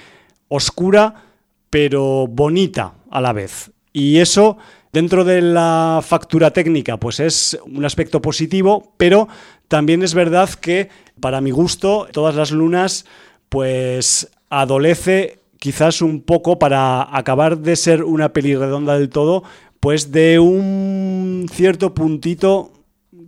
[0.49, 1.27] oscura,
[1.69, 3.73] pero bonita a la vez.
[3.93, 4.57] Y eso,
[4.91, 9.29] dentro de la factura técnica, pues es un aspecto positivo, pero
[9.69, 10.89] también es verdad que,
[11.21, 13.05] para mi gusto, Todas las lunas,
[13.51, 19.45] pues adolece quizás un poco para acabar de ser una peli redonda del todo,
[19.79, 22.82] pues de un cierto puntito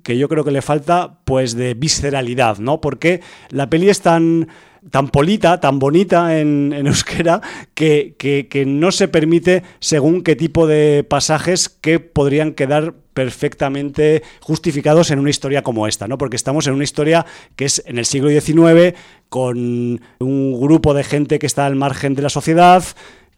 [0.05, 2.81] que yo creo que le falta pues de visceralidad, ¿no?
[2.81, 4.49] Porque la peli es tan
[4.90, 7.40] tan polita, tan bonita en, euskera,
[7.75, 15.11] que, que, no se permite según qué tipo de pasajes que podrían quedar perfectamente justificados
[15.11, 16.19] en una historia como esta, ¿no?
[16.19, 17.25] Porque estamos en una historia
[17.57, 18.95] que es en el siglo XIX,
[19.29, 22.85] con un grupo de gente que está al margen de la sociedad,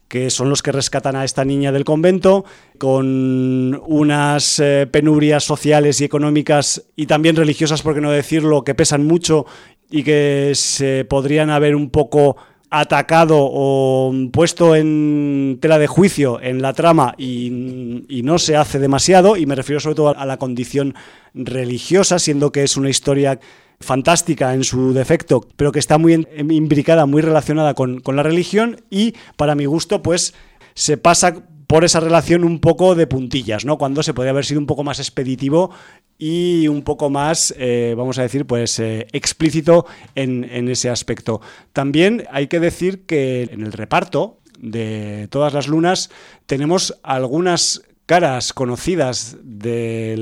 [0.07, 2.45] que son los que rescatan a esta niña del convento,
[2.77, 8.75] con unas eh, penurias sociales y económicas y también religiosas, por qué no decirlo, que
[8.75, 9.45] pesan mucho
[9.89, 12.37] y que se podrían haber un poco
[12.69, 18.77] atacado o puesto en tela de juicio en la trama y, y, no se hace
[18.77, 20.93] demasiado, y me refiero sobre todo a la condición
[21.33, 23.39] religiosa, siendo que es una historia
[23.79, 29.13] fantástica en su defecto, pero que está muy imbricada, muy relacionada con, la religión y
[29.35, 30.33] para mi gusto pues
[30.73, 33.77] se pasa por esa relación un poco de puntillas, ¿no?
[33.77, 35.71] Cuando se podría haber sido un poco más expeditivo
[36.17, 39.85] y un poco más, eh, vamos a decir, pues eh, explícito
[40.15, 41.41] en, ese aspecto.
[41.73, 46.09] También hay que decir que en el reparto de todas las lunas
[46.45, 50.15] tenemos algunas caras conocidas de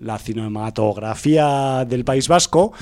[0.00, 2.72] la cinematografía del País Vasco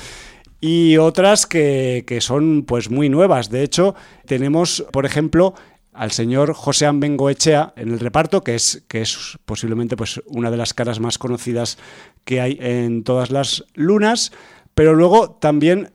[0.60, 3.48] y otras que, son pues muy nuevas.
[3.48, 3.94] De hecho,
[4.26, 5.54] tenemos, por ejemplo,
[5.92, 10.56] al señor José Bengoechea en el reparto, que es, que es posiblemente pues, una de
[10.56, 11.78] las caras más conocidas
[12.24, 14.32] que hay en todas las lunas,
[14.74, 15.92] pero luego también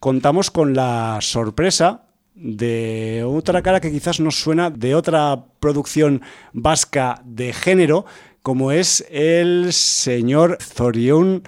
[0.00, 2.07] contamos con la sorpresa
[2.40, 6.22] de otra cara que quizás nos suena de otra producción
[6.52, 8.06] vasca de género,
[8.42, 11.42] como es el señor Zorión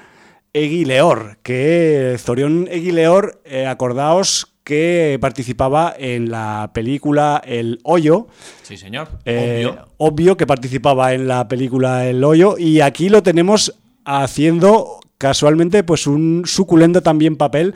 [0.52, 8.26] Eguileor, que Zorión Eguileor, eh, acordaos que participaba en la película El Hoyo.
[8.62, 9.08] Sí, señor.
[9.24, 9.88] Eh, obvio.
[9.96, 13.74] obvio que participaba en la película El Hoyo y aquí lo tenemos
[14.04, 17.74] haciendo casualmente pues un suculento también papel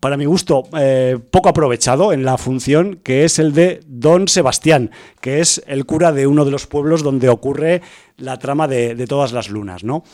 [0.00, 4.90] para mi gusto, eh, poco aprovechado en la función, que es el de Don Sebastián,
[5.20, 7.82] que es el cura de uno de los pueblos donde ocurre
[8.16, 10.04] la trama de, todas las lunas, ¿no?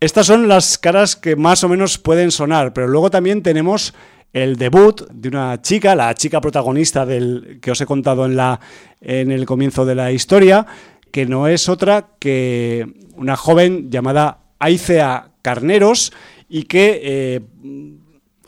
[0.00, 3.94] Estas son las caras que más o menos pueden sonar, pero luego también tenemos
[4.32, 8.60] el debut de una chica, la chica protagonista del que os he contado en, la,
[9.00, 10.66] en el comienzo de la historia,
[11.10, 16.12] que no es otra que una joven llamada Aicea Carneros
[16.48, 17.40] y que eh,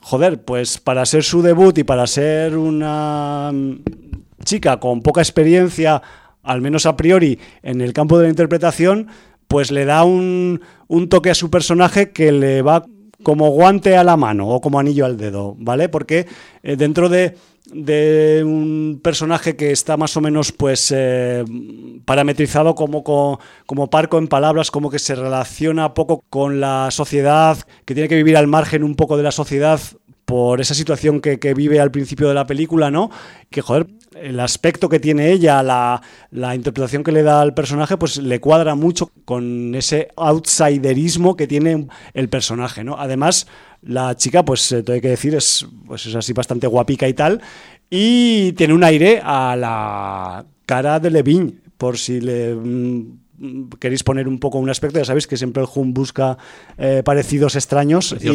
[0.01, 3.53] joder, pues para ser su debut y para ser una
[4.45, 6.03] chica con poca experiencia,
[6.43, 9.09] al menos a priori, en el campo de la interpretación,
[9.49, 10.61] pues le da un,
[11.09, 12.85] toque a su personaje que le va
[13.23, 15.89] como guante a la mano o como anillo al dedo, ¿vale?
[15.89, 16.27] Porque
[16.63, 17.37] eh, dentro de,
[17.73, 21.45] un personaje que está más o menos pues eh,
[22.05, 27.59] parametrizado como, como, como, parco en palabras, como que se relaciona poco con la sociedad,
[27.85, 29.81] que tiene que vivir al margen un poco de la sociedad
[30.31, 33.11] por esa situación que, vive al principio de la película, ¿no?
[33.51, 33.89] Que, joder,
[34.21, 38.75] el aspecto que tiene ella, la, interpretación que le da al personaje, pues le cuadra
[38.75, 42.97] mucho con ese outsiderismo que tiene el personaje, ¿no?
[42.99, 43.47] Además,
[43.83, 47.15] la chica, pues eh, te hay que decir, es, pues es así bastante guapica y
[47.15, 47.41] tal,
[47.89, 53.19] y tiene un aire a la cara de Levine, por si le mm,
[53.79, 56.37] queréis poner un poco un aspecto, ya sabéis que siempre el HUM busca
[56.77, 58.29] eh, parecidos extraños y,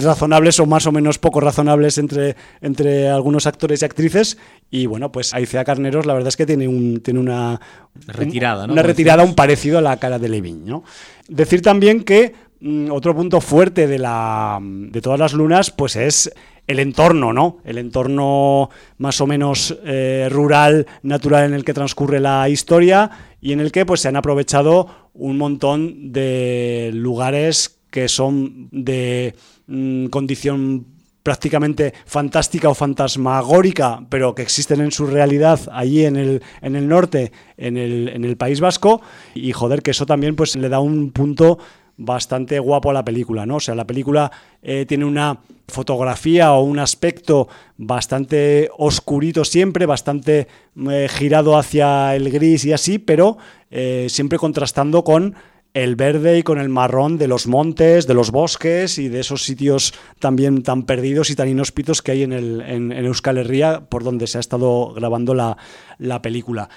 [0.00, 0.60] razonables.
[0.60, 4.38] o más o menos poco razonables entre, entre algunos actores y actrices.
[4.70, 7.60] Y bueno, pues Aicea Carneros la verdad es que tiene, un, tiene una
[8.06, 10.66] retirada, una retirada, un parecido a la cara de Levin.
[10.66, 10.84] ¿no?
[11.28, 16.30] Decir también que mm, otro punto fuerte de, la, de todas las lunas pues es
[16.66, 17.58] el entorno, ¿no?
[17.64, 23.10] El entorno más o menos eh, rural, natural en el que transcurre la historia
[23.44, 29.34] y en el que pues se han aprovechado un montón de lugares que son de
[29.66, 30.86] mm, condición
[31.22, 36.88] prácticamente fantástica o fantasmagórica, pero que existen en su realidad allí en el, en el
[36.88, 39.02] norte, en el, en el País Vasco,
[39.34, 41.58] y joder, que eso también pues le da un punto
[41.96, 43.56] bastante guapo a la película, ¿no?
[43.56, 44.30] O sea, la película
[44.62, 50.48] eh, tiene una fotografía o un aspecto bastante oscurito siempre, bastante
[50.90, 53.38] eh, girado hacia el gris y así, pero
[53.70, 55.34] eh, siempre contrastando con
[55.72, 59.42] el verde y con el marrón de los montes, de los bosques y de esos
[59.42, 64.04] sitios también tan perdidos y tan inhóspitos que hay en, el, en, Euskal Herria, por
[64.04, 65.56] donde se ha estado grabando la,
[65.98, 66.68] la película.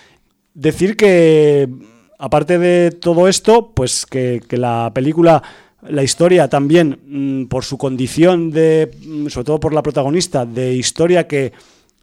[0.55, 1.69] Decir que
[2.17, 5.43] aparte de todo esto, pues que, la película
[5.87, 10.73] la historia también, mm, por su condición de, mm, sobre todo por la protagonista, de
[10.73, 11.53] historia que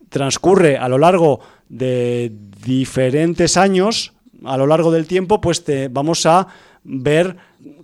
[0.09, 2.33] transcurre a lo largo de
[2.65, 4.13] diferentes años,
[4.45, 6.47] a lo largo del tiempo, pues vamos a
[6.85, 7.37] ver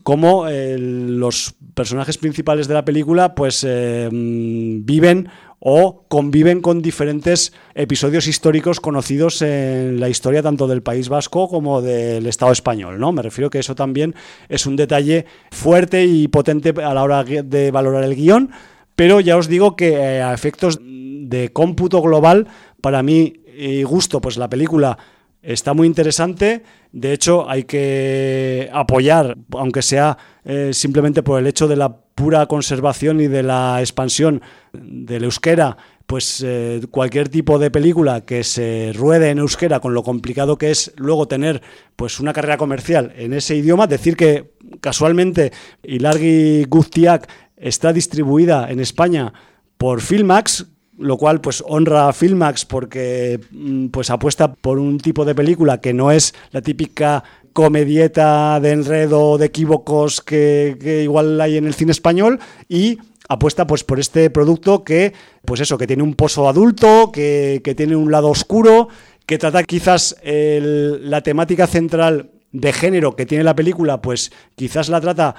[0.03, 5.29] cómo eh, los personajes principales de la película pues eh, mm, viven
[5.61, 11.83] o conviven con diferentes episodios históricos conocidos en la historia tanto del País Vasco como
[11.83, 13.13] del Estado español, ¿no?
[13.13, 14.15] Me refiero que eso también
[14.49, 18.51] es un detalle fuerte y potente a la hora de valorar el guion,
[18.97, 22.49] pero ya os digo que eh, a efectos de cómputo global,
[22.81, 24.97] para mí y gusto, pues la película
[25.43, 26.63] está muy interesante.
[26.93, 32.45] De hecho, hay que apoyar, aunque sea eh, simplemente por el hecho de la pura
[32.45, 34.43] conservación y de la expansión
[34.75, 40.03] del euskera, pues eh, cualquier tipo de película que se ruede en euskera, con lo
[40.03, 41.63] complicado que es luego tener
[41.97, 44.53] pues una carrera comercial en ese idioma, decir que
[44.83, 45.51] casualmente
[45.83, 49.33] Ilargi Guztiak está distribuida en España
[49.79, 50.67] por Filmax,
[51.01, 55.81] lo cual pues honra a Filmax porque mm, pues apuesta por un tipo de película
[55.81, 61.75] que no es la típica comedieta de enredo, de equívocos que, igual hay en el
[61.75, 65.13] cine español y apuesta pues por este producto que
[65.45, 68.89] pues eso, que tiene un pozo adulto, que, tiene un lado oscuro,
[69.27, 75.01] que trata quizás la temática central de género que tiene la película, pues quizás la
[75.01, 75.35] trata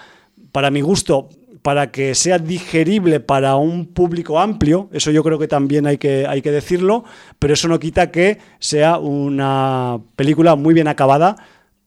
[0.51, 1.29] para mi gusto
[1.61, 6.25] para que sea digerible para un público amplio, eso yo creo que también hay que,
[6.27, 7.03] hay que decirlo,
[7.39, 11.35] pero eso no quita que sea una película muy bien acabada,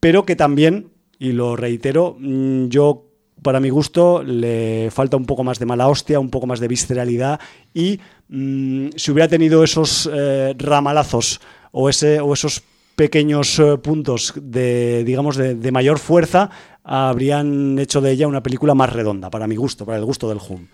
[0.01, 3.11] pero que también, y lo reitero, mm, yo
[3.43, 6.69] para mi gusto le falta un poco más de mala hostia, un poco más de
[6.69, 7.39] visceralidad
[7.75, 12.63] y mm, si hubiera tenido esos eh, ramalazos o, esos
[12.97, 16.51] pequeños eh, puntos de, digamos, de, mayor fuerza,
[16.85, 20.39] habrían hecho de ella una película más redonda, para mi gusto, para el gusto del
[20.47, 20.69] Hum.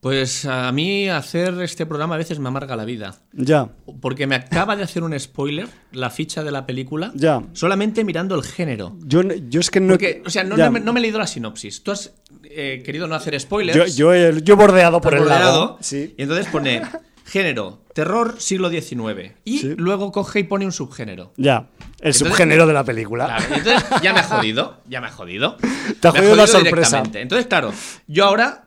[0.00, 3.20] Pues a mí hacer este programa a veces me amarga la vida.
[3.32, 3.68] Ya.
[4.00, 7.12] Porque me acaba de hacer un spoiler la ficha de la película.
[7.14, 7.40] Ya.
[7.52, 8.96] Solamente mirando el género.
[9.04, 9.94] Yo, yo es que no.
[10.26, 11.84] o sea, no, me, he leído la sinopsis.
[11.84, 13.94] Tú has eh, querido no hacer spoilers.
[13.94, 15.78] Yo, he, yo bordeado por el lado.
[15.80, 16.16] Sí.
[16.18, 16.82] Y entonces pone
[17.24, 19.32] género, terror siglo XIX.
[19.44, 21.32] Y luego coge y pone un subgénero.
[21.36, 21.68] Ya,
[22.00, 23.26] el subgénero de la película.
[23.26, 25.56] Claro, entonces ya me ha jodido, ya me ha jodido.
[26.00, 27.02] Te ha jodido, la sorpresa.
[27.14, 27.72] Entonces, claro,
[28.06, 28.64] yo ahora,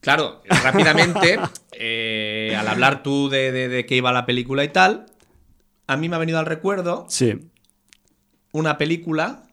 [0.00, 1.38] claro, rápidamente,
[1.72, 5.06] eh, al hablar tú de, de, qué iba la película y tal,
[5.86, 7.50] a mí me ha venido al recuerdo sí.
[8.52, 9.44] una película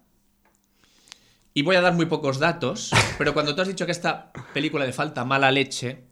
[1.53, 4.85] y voy a dar muy pocos datos, pero cuando tú has dicho que esta película
[4.85, 6.03] le falta mala leche,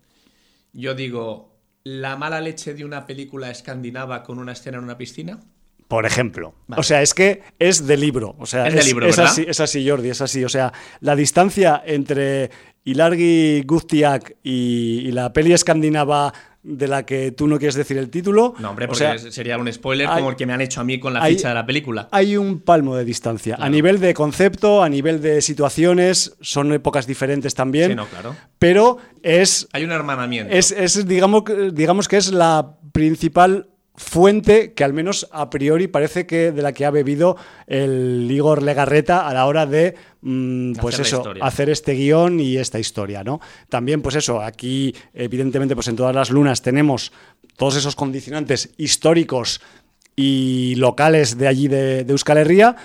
[0.74, 1.55] yo digo,
[1.86, 5.40] la mala leche de una película escandinava con una escena en una piscina?
[5.88, 6.56] Por ejemplo.
[6.76, 8.36] O sea, es que es de libro.
[8.40, 9.26] O sea, es, de libro, ¿verdad?
[9.26, 10.44] Así, es así, Jordi, es así.
[10.44, 12.50] O sea, la distancia entre
[12.86, 16.34] Ilargi Guztiak y la peli escandinava
[16.66, 18.56] de la que tú no quieres decir el título.
[18.58, 21.14] No, hombre, porque sería un spoiler como el que me han hecho a mí con
[21.14, 22.10] la ficha de la película.
[22.12, 23.56] Hay un palmo de distancia.
[23.60, 27.92] A nivel de concepto, a nivel de situaciones, son épocas diferentes también.
[27.92, 28.36] Sí, no, claro.
[28.58, 29.68] Pero es.
[29.74, 30.54] Hay un hermanamiento.
[30.54, 36.26] Es, es digamos, digamos que es la principal fuente que al menos a priori parece
[36.26, 40.96] que de la que ha bebido el Igor Legarreta a la hora de mm, pues
[40.96, 43.40] hacer eso, hacer este guion y esta historia, ¿no?
[43.70, 47.12] También, pues eso, aquí, evidentemente, pues en todas las lunas tenemos
[47.58, 49.62] todos esos condicionantes históricos
[50.16, 52.76] y locales de allí de, de Euskal Herria,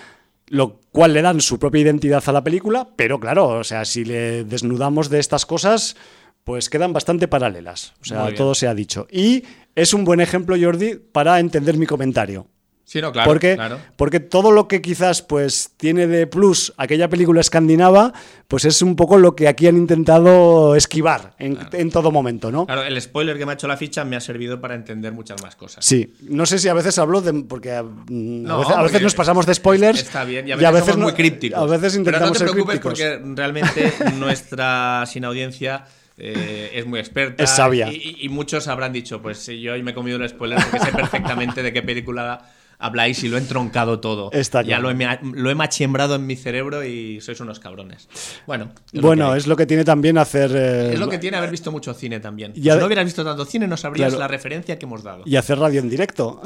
[0.46, 4.04] lo cual le dan su propia identidad a la película, pero claro, o sea, si
[4.04, 5.96] le desnudamos de estas cosas,
[6.44, 7.94] pues quedan bastante paralelas.
[8.00, 9.06] O sea, todo se ha dicho.
[9.10, 12.46] Y es un buen ejemplo, Jordi, para entender mi comentario.
[12.90, 13.56] Sí, no, claro, porque,
[13.94, 18.12] porque todo lo que quizás pues tiene de plus aquella película escandinava,
[18.48, 22.66] pues es un poco lo que aquí han intentado esquivar en, todo momento, ¿no?
[22.66, 25.40] Claro, el spoiler que me ha hecho la ficha me ha servido para entender muchas
[25.40, 25.84] más cosas.
[25.84, 27.32] Sí, no sé si a veces hablo de...
[27.44, 30.00] porque a, veces, nos pasamos de spoilers.
[30.00, 31.60] Está bien, y a veces, somos muy crípticos.
[31.60, 35.84] A veces intentamos Pero no te preocupes porque realmente nuestra sin audiencia
[36.20, 37.42] eh, es muy experta.
[37.42, 37.90] Es sabia.
[37.92, 41.62] Y, muchos habrán dicho, pues yo hoy me he comido el spoiler porque sé perfectamente
[41.62, 42.40] de qué película
[42.80, 44.30] habláis y lo he entroncado todo.
[44.64, 48.08] ya lo he, lo he machembrado en mi cerebro y sois unos cabrones.
[48.46, 50.50] Bueno, es bueno, lo es lo que tiene también hacer.
[50.54, 52.54] Eh, es lo que tiene haber visto mucho cine también.
[52.54, 55.22] si no hubieras visto tanto cine, no sabrías la referencia que hemos dado.
[55.26, 56.40] Y hacer radio en directo.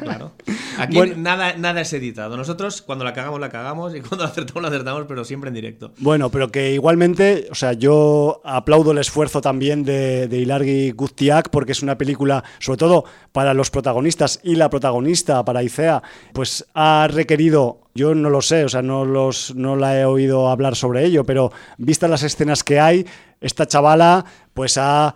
[0.00, 0.32] claro.
[0.78, 2.36] Aquí nada, nada es editado.
[2.36, 5.54] Nosotros, cuando la cagamos, la cagamos y cuando la acertamos, la acertamos, pero siempre en
[5.54, 5.92] directo.
[5.98, 11.50] Bueno, pero que igualmente, o sea, yo aplaudo el esfuerzo también de, de Ilargi Guztiak
[11.50, 15.62] porque es una película, sobre todo para los protagonistas y la protagonista, para
[16.32, 20.48] Pues ha requerido yo no lo sé, o sea, no, los, no la he oído
[20.48, 23.06] hablar sobre ello, pero vistas las escenas que hay,
[23.40, 24.24] esta chavala
[24.54, 25.14] pues ha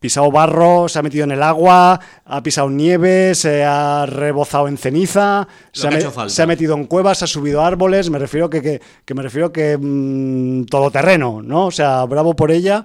[0.00, 4.76] pisado barro, se ha metido en el agua, ha pisado nieve, se ha rebozado en
[4.76, 9.52] ceniza, se ha, metido en cuevas, ha subido árboles, me refiero que, que, me refiero
[9.52, 11.66] que todo mm, todoterreno, ¿no?
[11.66, 12.84] O sea, bravo por ella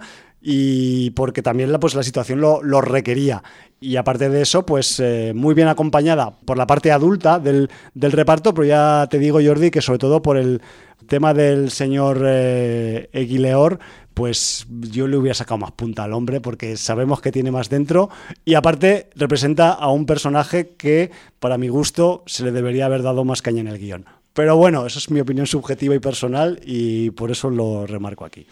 [0.49, 3.43] y porque también la, pues, la situación lo, requería.
[3.79, 8.11] Y aparte de eso, pues eh, muy bien acompañada por la parte adulta del, del,
[8.11, 10.61] reparto, pero ya te digo, Jordi, que sobre todo por el
[11.07, 13.79] tema del señor eh, Eguileor,
[14.15, 18.09] pues yo le hubiera sacado más punta al hombre porque sabemos que tiene más dentro
[18.45, 23.23] y aparte representa a un personaje que para mi gusto se le debería haber dado
[23.25, 24.05] más caña en el guion.
[24.33, 28.47] Pero bueno, eso es mi opinión subjetiva y personal y por eso lo remarco aquí.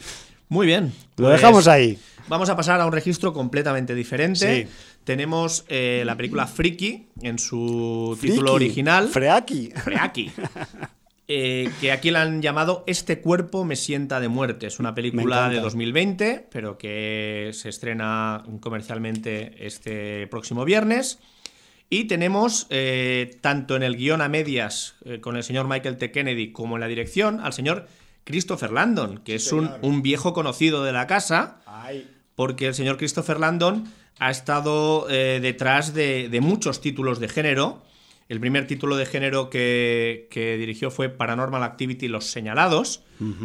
[0.50, 0.94] Muy bien.
[1.18, 2.00] Lo dejamos pues ahí.
[2.28, 4.68] Vamos a pasar a un registro completamente diferente.
[5.04, 9.10] Tenemos eh, la película Freaky en su título original.
[9.10, 9.72] Freaki.
[9.72, 10.32] Freaki.
[11.28, 14.68] Eh, que aquí la han llamado Este cuerpo me sienta de muerte.
[14.68, 21.18] Es una película de 2020, pero que se estrena comercialmente este próximo viernes.
[21.90, 26.12] Y tenemos, eh, tanto en el guion a medias eh, con el señor Michael T.
[26.12, 27.88] Kennedy como en la dirección, al señor
[28.24, 31.62] Christopher Landon, que es un, viejo conocido de la casa,
[32.36, 33.86] porque el señor Christopher Landon
[34.20, 37.84] ha estado eh, detrás de, muchos títulos de género.
[38.28, 40.28] El primer título de género que,
[40.60, 43.04] dirigió fue Paranormal Activity Los Señalados,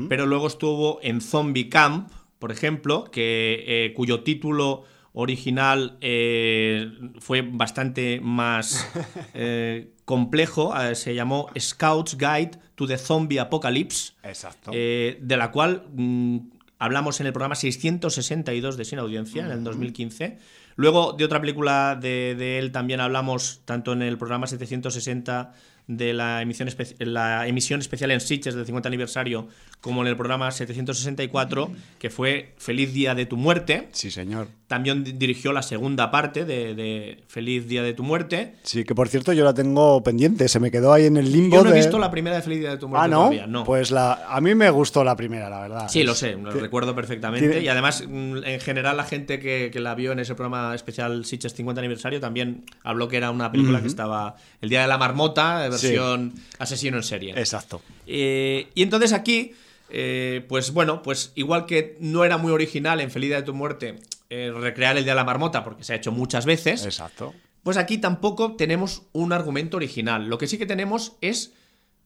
[0.09, 8.21] pero luego estuvo en Zombie Camp, por ejemplo, que, cuyo título original eh, fue bastante
[8.23, 8.87] más
[9.35, 14.71] eh, complejo, eh, se llamó Scout's Guide to the Zombie Apocalypse, Exacto.
[14.71, 16.39] de la cual mm,
[16.81, 20.39] hablamos en el programa 662 de Sin Audiencia, en el 2015.
[20.75, 25.53] Luego de otra película de, de, él también hablamos tanto en el programa 760
[25.91, 26.69] de la emisión,
[27.01, 29.49] la emisión especial en Sitges del 50 aniversario,
[29.81, 33.89] como en el programa 764, que fue Feliz Día de tu Muerte.
[33.93, 34.47] Sí, señor.
[34.69, 38.55] También dirigió la segunda parte de, Feliz Día de tu Muerte.
[38.63, 41.57] Sí, que por cierto yo la tengo pendiente, se me quedó ahí en el limbo.
[41.57, 43.47] Yo no he visto la primera de Feliz Día de tu Muerte ah, ¿no?
[43.49, 43.65] no.
[43.65, 45.89] Pues la, a mí me gustó la primera, la verdad.
[45.89, 47.61] Sí, lo sé, lo recuerdo perfectamente.
[47.61, 51.55] Y además, mm, en general, la gente que, la vio en ese programa especial Sitges
[51.55, 55.67] 50 aniversario también habló que era una película que estaba El Día de la Marmota,
[55.81, 57.33] versión asesino en serie.
[57.37, 57.83] Exacto.
[58.07, 59.53] Eh, y entonces aquí.
[59.93, 63.97] Eh, pues bueno, pues igual que no era muy original en Feliz de tu Muerte
[64.29, 66.85] eh, recrear el Día de la Marmota, porque se ha hecho muchas veces.
[66.85, 67.35] Exacto.
[67.65, 70.29] Pues aquí tampoco tenemos un argumento original.
[70.29, 71.53] Lo que sí que tenemos es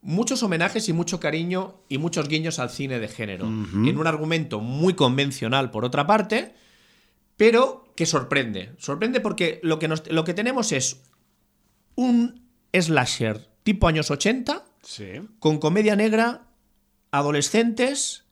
[0.01, 3.47] muchos homenajes y mucho cariño y muchos guiños al cine de género.
[3.47, 6.55] En un argumento muy convencional, por otra parte,
[7.37, 8.73] pero que sorprende.
[8.79, 11.03] Sorprende porque lo que, lo que tenemos es
[11.95, 14.65] un slasher tipo años 80,
[15.41, 16.43] con comedia negra
[17.11, 18.25] adolescentes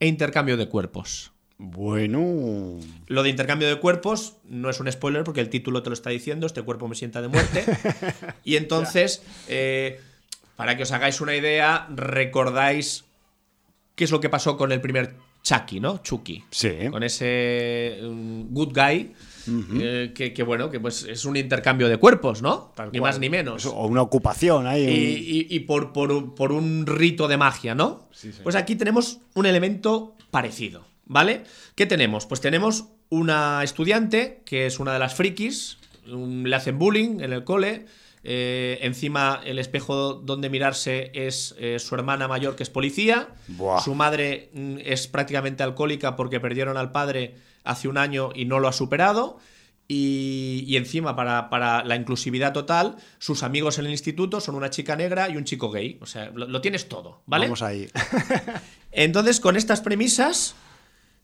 [0.00, 1.32] e intercambio de cuerpos.
[1.56, 2.80] Bueno.
[3.06, 6.10] Lo de intercambio de cuerpos no es un spoiler porque el título te lo está
[6.10, 7.64] diciendo, este cuerpo me sienta de muerte.
[8.44, 10.00] y entonces, eh,
[10.56, 13.04] para que os hagáis una idea, recordáis
[13.94, 15.98] qué es lo que pasó con el primer Chucky, ¿no?
[15.98, 16.42] Chucky.
[16.50, 16.72] Sí.
[16.90, 19.14] Con ese mm, good guy.
[19.48, 22.72] Eh, que, bueno, que pues es un intercambio de cuerpos, ¿no?
[22.92, 23.66] ni más ni menos.
[23.66, 25.46] O una ocupación ahí.
[25.48, 28.08] Y, por, por, un rito de magia, ¿no?
[28.42, 31.44] Pues aquí tenemos un elemento parecido, ¿vale?
[31.74, 32.26] ¿Qué tenemos?
[32.26, 37.44] Pues tenemos una estudiante que es una de las frikis, le hacen bullying en el
[37.44, 37.86] cole
[38.26, 43.28] eh, encima, el espejo donde mirarse es eh, su hermana mayor, que es policía.
[43.84, 48.60] Su madre mm, es prácticamente alcohólica porque perdieron al padre hace un año y no
[48.60, 49.38] lo ha superado.
[49.86, 55.28] Y, encima, para, la inclusividad total, sus amigos en el instituto son una chica negra
[55.28, 55.98] y un chico gay.
[56.00, 57.44] O sea, lo, tienes todo, ¿vale?
[57.44, 57.90] Vamos ahí.
[58.92, 60.54] Entonces, con estas premisas,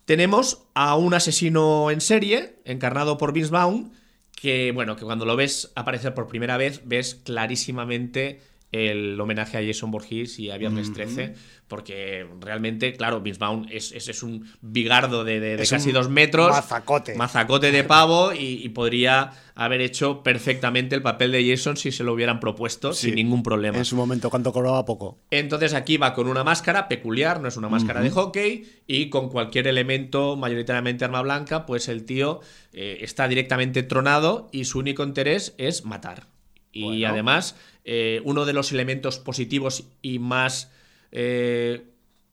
[0.05, 3.94] tenemos a un asesino en serie, encarnado por Vince Vaughn,
[4.41, 8.41] que bueno, que cuando lo ves aparecer por primera vez, ves clarísimamente
[8.73, 11.35] el homenaje a Jason Borges y a Viernes 13,
[11.66, 16.51] porque realmente, claro, Vince Vaughn es, es, un bigardo de, casi dos metros.
[16.51, 17.14] Mazacote.
[17.16, 22.12] Mazacote de pavo y, podría haber hecho perfectamente el papel de Jason si se lo
[22.12, 23.79] hubieran propuesto sin ningún problema.
[23.79, 25.18] En su momento, cuando cobraba poco.
[25.31, 29.29] Entonces aquí va con una máscara peculiar, no es una máscara de hockey, y con
[29.29, 32.41] cualquier elemento, mayoritariamente arma blanca, pues el tío
[32.73, 36.29] eh, está directamente tronado y su único interés es matar.
[36.73, 40.71] Y además, eh, uno de los elementos positivos y más,
[41.12, 41.85] eh,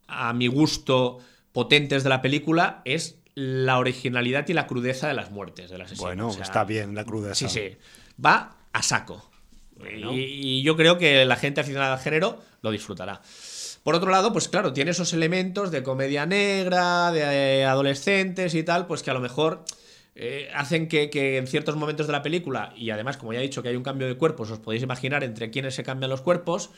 [0.07, 1.19] a mi gusto,
[1.51, 6.07] potentes de la película es la originalidad y la crudeza de las muertes de asesino.
[6.07, 7.35] Bueno, está bien la crudeza.
[7.35, 7.77] Sí, sí.
[8.23, 9.29] Va a saco.
[10.09, 13.21] Y, yo creo que la gente aficionada al género lo disfrutará.
[13.83, 18.87] Por otro lado, pues claro, tiene esos elementos de comedia negra, de adolescentes y tal,
[18.87, 19.63] pues que a lo mejor
[20.19, 23.61] eh, hacen que, en ciertos momentos de la película, y además, como ya he dicho,
[23.61, 26.71] que hay un cambio de cuerpos, os podéis imaginar entre quiénes se cambian los cuerpos,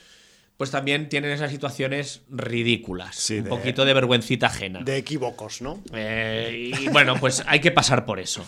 [0.57, 3.29] pues también tienen esas situaciones ridículas.
[3.29, 4.81] un poquito de vergüencita ajena.
[4.81, 5.81] De equívocos, ¿no?
[5.93, 8.45] Eh, y bueno, pues hay que pasar por eso.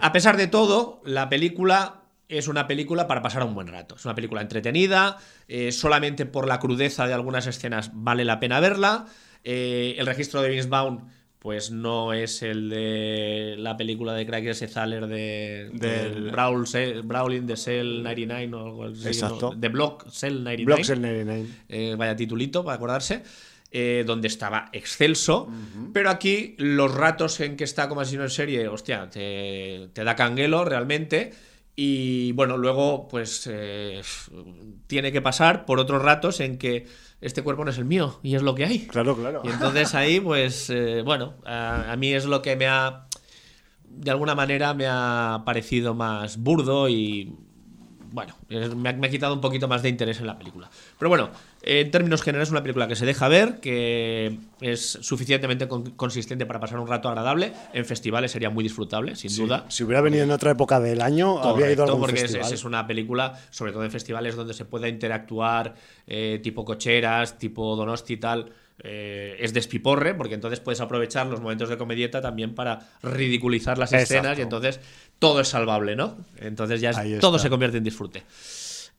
[0.00, 3.94] A pesar de todo, la película es una película para pasar un buen rato.
[3.94, 8.58] Es una película entretenida, eh, solamente por la crudeza de algunas escenas vale la pena
[8.58, 9.06] verla.
[9.44, 11.15] El registro de Vince Vaughn
[11.46, 14.66] pues no es el de la película de Craig S.
[14.66, 16.64] Thaler de, del Brawl,
[17.04, 19.06] Brawling the Cell 99 o algo así.
[19.06, 19.54] Exacto.
[19.56, 20.64] de Block Cell 99.
[20.64, 21.46] Block Cell 99.
[21.68, 23.22] Eh, vaya titulito para acordarse.
[23.70, 25.48] Eh, donde estaba excelso,
[25.92, 30.16] pero aquí los ratos en que está como asesino en serie, hostia, te, te da
[30.16, 31.32] canguelo realmente.
[31.76, 34.00] Y bueno, luego pues eh,
[34.88, 36.86] tiene que pasar por otros ratos en que
[37.20, 38.86] este cuerpo no es el mío y es lo que hay.
[38.86, 39.42] Claro, claro.
[39.44, 43.06] Y entonces ahí, pues, eh, bueno, a, mí es lo que me ha,
[43.84, 47.34] de alguna manera, me ha parecido más burdo y,
[48.12, 50.70] bueno, me ha, quitado un poquito más de interés en la película.
[50.98, 51.30] Pero bueno,
[51.66, 56.60] en términos generales, es una película que se deja ver, que es suficientemente consistente para
[56.60, 57.52] pasar un rato agradable.
[57.72, 59.64] En festivales sería muy disfrutable, sin duda.
[59.68, 62.46] Si hubiera venido en otra época del año, habría ido a algún porque festival.
[62.46, 65.74] Es, es, una película, sobre todo en festivales donde se pueda interactuar,
[66.06, 68.52] eh, tipo cocheras, tipo Donosti y tal.
[68.84, 73.92] Eh, es despiporre, porque entonces puedes aprovechar los momentos de comedieta también para ridiculizar las
[73.92, 74.78] escenas y entonces
[75.18, 76.16] todo es salvable, ¿no?
[76.36, 78.22] Entonces ya todo se convierte en disfrute.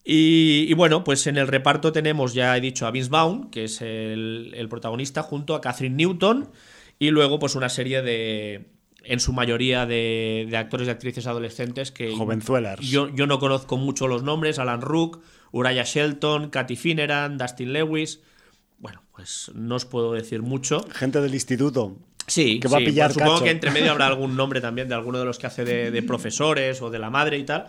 [0.10, 3.82] Y, bueno, pues en el reparto tenemos, ya he dicho, a Vince Vaughn, que es
[3.82, 6.50] el, protagonista, junto a Catherine Newton,
[6.98, 8.70] y luego pues una serie de,
[9.04, 12.80] en su mayoría de, actores y actrices adolescentes que Jovenzuelas.
[12.80, 18.22] Yo, yo no conozco mucho los nombres, Alan Rook, Uriah Shelton, Katy Finneran, Dustin Lewis.
[18.78, 20.86] Bueno, pues no os puedo decir mucho.
[20.90, 21.98] Gente del instituto.
[22.28, 24.96] Sí, que va a pillar pues supongo que entre medio habrá algún nombre también de
[24.96, 27.68] alguno de los que hace de, profesores o de la madre y tal.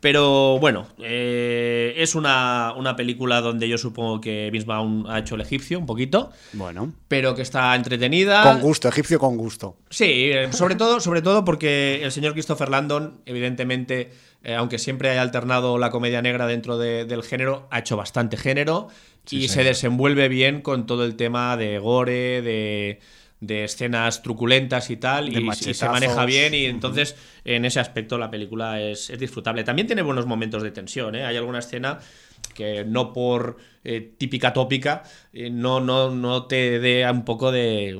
[0.00, 5.40] Pero bueno, eh, es una, película donde yo supongo que Vince Vaughn ha hecho el
[5.40, 6.30] egipcio un poquito.
[6.52, 6.92] Bueno.
[7.08, 8.42] Pero que está entretenida.
[8.42, 9.76] Con gusto, egipcio con gusto.
[9.90, 14.12] Sí, eh, sobre todo, sobre todo porque el señor Christopher Landon, evidentemente,
[14.44, 18.88] eh, aunque siempre haya alternado la comedia negra dentro del género, ha hecho bastante género
[19.30, 23.00] y se desenvuelve bien con todo el tema de gore, de
[23.40, 28.30] de escenas truculentas y tal, y, se maneja bien, y entonces en ese aspecto la
[28.30, 29.64] película es, disfrutable.
[29.64, 31.24] También tiene buenos momentos de tensión, ¿eh?
[31.24, 31.98] hay alguna escena
[32.54, 37.98] que no por eh, típica tópica eh, no, no, no te dé un poco de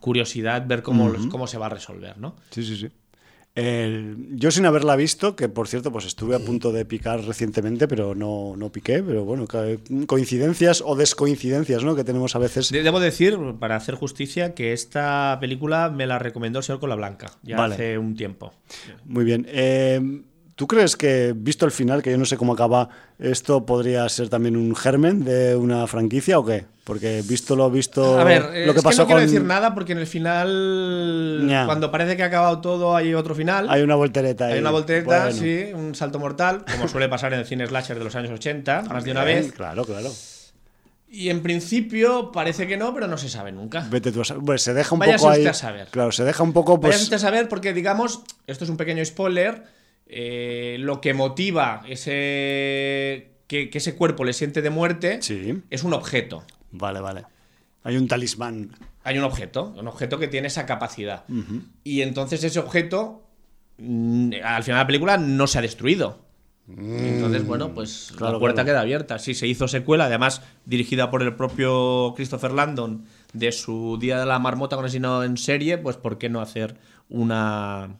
[0.00, 2.36] curiosidad ver cómo, cómo se va a resolver, ¿no?
[2.50, 2.88] Sí, sí, sí
[4.30, 8.14] yo sin haberla visto, que por cierto, pues estuve a punto de picar recientemente, pero
[8.14, 9.46] no, no piqué, pero bueno,
[10.06, 11.96] coincidencias o descoincidencias, ¿no?
[11.96, 12.70] Que tenemos a veces.
[12.70, 17.32] Debo decir, para hacer justicia, que esta película me la recomendó el señor Cola Blanca,
[17.42, 18.52] ya hace un tiempo.
[19.04, 19.46] Muy bien.
[19.48, 20.22] Eh,
[20.58, 22.88] ¿Tú crees que, visto el final, que yo no sé cómo acaba,
[23.20, 26.64] esto podría ser también un germen de una franquicia o qué?
[26.82, 28.18] Porque visto lo visto.
[28.18, 31.48] A ver, lo que es pasó que no quiero decir nada porque en el final,
[31.64, 33.70] cuando parece que ha acabado todo, hay otro final.
[33.70, 34.54] Hay una voltereta ahí.
[34.54, 38.02] Hay una voltereta, sí, un salto mortal, como suele pasar en el cine slasher de
[38.02, 39.52] los años 80, más de una vez.
[39.52, 40.10] Claro, claro.
[41.08, 43.86] Y en principio parece que no, pero no se sabe nunca.
[43.88, 44.42] Vete tú a saber.
[44.44, 45.46] Pues se deja un poco ahí.
[45.46, 45.86] a saber.
[45.92, 46.80] Claro, se deja un poco.
[46.80, 46.98] Pues...
[46.98, 49.77] Vaya a saber porque, digamos, esto es un pequeño spoiler
[50.08, 55.20] eh, lo que motiva ese que, ese cuerpo le siente de muerte
[55.70, 56.44] es un objeto.
[56.70, 57.24] Vale, vale.
[57.82, 58.70] Hay un talismán.
[59.04, 61.24] Hay un objeto, un objeto que tiene esa capacidad.
[61.84, 63.22] Y entonces ese objeto,
[63.78, 66.26] mm, al final de la película, no se ha destruido.
[66.68, 69.18] Entonces, bueno, pues la puerta queda abierta.
[69.18, 74.26] Sí, se hizo secuela, además dirigida por el propio Christopher Landon de su Día de
[74.26, 76.76] la Marmota con asesino en serie, pues ¿por qué no hacer
[77.08, 77.98] una,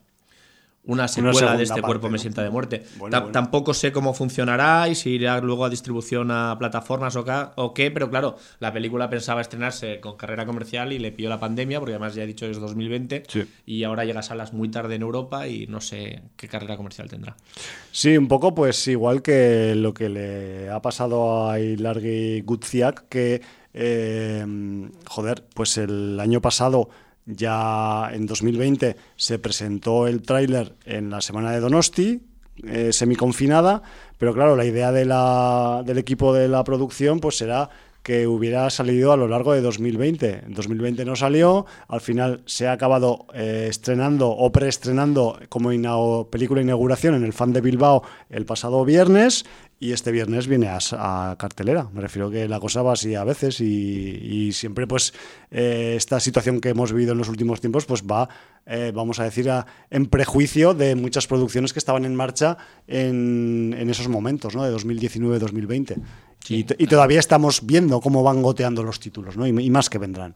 [0.89, 2.83] una secuela de este cuerpo me sienta de muerte.
[3.31, 8.09] Tampoco sé cómo funcionará y si irá luego a distribución a plataformas o, qué, pero
[8.09, 12.15] claro, la película pensaba estrenarse con carrera comercial y le pilló la pandemia, porque además
[12.15, 13.23] ya he dicho es 2020
[13.67, 17.09] y ahora llega a salas muy tarde en Europa y no sé qué carrera comercial
[17.09, 17.37] tendrá.
[17.93, 23.43] Sí, un poco pues igual que lo que le ha pasado a Ilargi Gutziak, que
[23.75, 24.43] eh,
[25.07, 26.89] joder, pues el año pasado
[27.29, 32.23] ya en 2020 se presentó el tráiler en la semana de Donosti,
[32.65, 33.83] eh, semiconfinada,
[34.17, 37.71] pero claro, la idea del equipo de la producción pues será
[38.09, 40.45] que hubiera salido a lo largo de 2020.
[40.47, 46.63] En 2020 no salió, al final se ha acabado eh, estrenando o preestrenando como película
[46.63, 49.45] inauguración en el Fan de Bilbao el pasado viernes
[49.79, 51.91] y este viernes viene a, cartelera.
[51.93, 55.13] Me refiero que la cosa va así a veces y, siempre pues
[55.51, 58.29] eh, esta situación que hemos vivido en los últimos tiempos pues va,
[58.65, 59.51] eh, vamos a decir,
[59.91, 62.57] en prejuicio de muchas producciones que estaban en marcha
[62.87, 64.65] en, esos momentos, ¿no?
[64.65, 65.97] De 2019-2020.
[66.49, 69.47] Y, todavía estamos viendo cómo van goteando los títulos, ¿no?
[69.47, 70.35] y más que vendrán.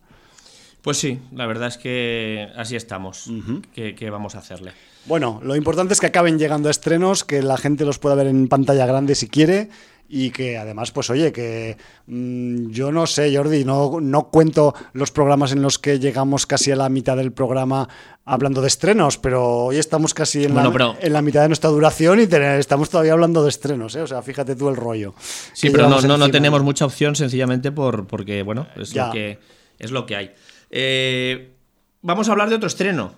[0.83, 3.31] Pues sí, la verdad es que así estamos.
[3.73, 4.73] ¿Qué, vamos a hacerle?
[5.07, 8.49] Bueno, lo importante es que acaben llegando estrenos, que la gente los pueda ver en
[8.49, 9.71] pantalla grande si quiere
[10.09, 11.77] y que además, pues oye, que
[12.07, 16.71] mm, yo no sé, Jordi, no, no cuento los programas en los que llegamos casi
[16.71, 17.89] a la mitad del programa
[18.25, 22.21] hablando de estrenos, pero hoy estamos casi en, la, en la mitad de nuestra duración
[22.21, 22.29] y
[22.59, 24.03] estamos todavía hablando de estrenos, ¿eh?
[24.03, 25.15] o sea, fíjate tú el rollo.
[25.53, 29.39] Sí, pero no, no, no, tenemos mucha opción sencillamente por, porque, bueno, es, lo que,
[29.79, 30.35] es lo que hay.
[30.71, 31.55] Eh,
[32.03, 33.15] vamos a hablar de otro estreno.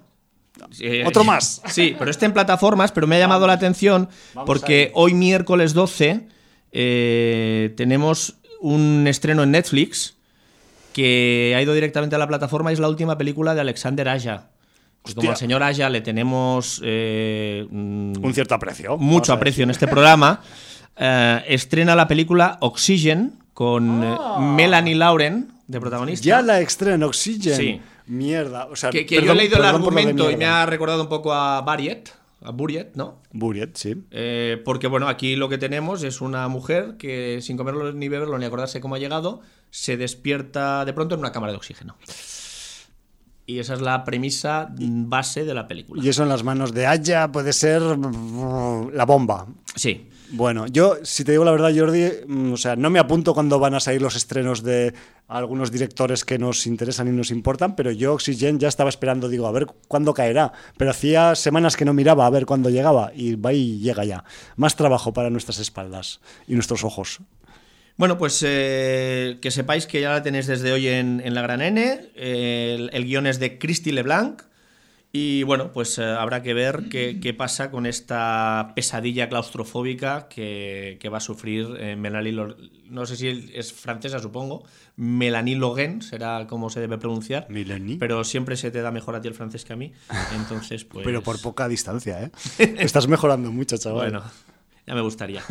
[0.81, 1.61] Eh, otro más.
[1.69, 4.09] Sí, pero este en plataformas, pero me ha llamado la atención
[4.47, 6.29] porque hoy miércoles 12
[6.75, 10.17] eh, tenemos un estreno en Netflix
[10.93, 14.51] que ha ido directamente a la plataforma y es la última película de Alexander Aja.
[15.15, 18.99] como al señor Aja le tenemos un cierto aprecio.
[18.99, 20.43] Mucho aprecio en este programa.
[21.47, 24.39] estrena la película Oxygen con ah.
[24.41, 26.27] Melanie Lauren de protagonista.
[26.27, 27.57] Ya la extra Oxygen.
[27.57, 27.81] Sí.
[28.07, 28.67] Mierda.
[28.67, 31.63] O sea, que, yo he leído el argumento y me ha recordado un poco a
[31.63, 32.11] Buriet.
[32.45, 33.23] A Buriet, ¿no?
[33.33, 34.05] Buriet, sí.
[34.11, 38.39] Eh, porque, bueno, aquí lo que tenemos es una mujer que, sin comerlo ni beberlo
[38.39, 39.41] ni acordarse cómo ha llegado,
[39.71, 41.97] se despierta de pronto en una cámara de oxígeno.
[43.47, 46.03] Y esa es la premisa base de la película.
[46.03, 49.47] Y eso en las manos de Aya puede ser la bomba.
[49.75, 50.09] Sí.
[50.31, 53.59] Bueno, yo, si te digo la verdad, Jordi, mm, o sea, no me apunto cuando
[53.59, 54.95] van a salir los estrenos de
[55.29, 59.47] algunos directores que nos interesan y nos importan, pero yo Oxygen ya estaba esperando, digo,
[59.47, 60.53] a ver cuándo caerá.
[60.77, 64.25] Pero hacía semanas que no miraba a ver cuándo llegaba y va y llega ya.
[64.57, 67.21] Más trabajo para nuestras espaldas y nuestros ojos.
[67.97, 72.11] Bueno, pues eh, que sepáis que ya la tenéis desde hoy en, la Gran N.
[72.17, 74.43] el, el guion es de Christy LeBlanc.
[75.17, 81.19] Y bueno, pues eh, habrá que ver qué, pasa con esta pesadilla claustrofóbica que, va
[81.19, 82.33] a sufrir eh, Melanie
[82.91, 84.65] No sé si es francesa, supongo.
[84.97, 87.47] Melanie Logan será como se debe pronunciar.
[87.49, 87.97] Melanie.
[88.01, 89.93] Pero siempre se te da mejor a ti el francés que a mí.
[90.35, 91.05] Entonces, pues.
[91.05, 92.31] pero por poca distancia, ¿eh?
[92.81, 94.11] Estás mejorando mucho, chaval.
[94.11, 94.25] Bueno,
[94.85, 95.45] ya me gustaría.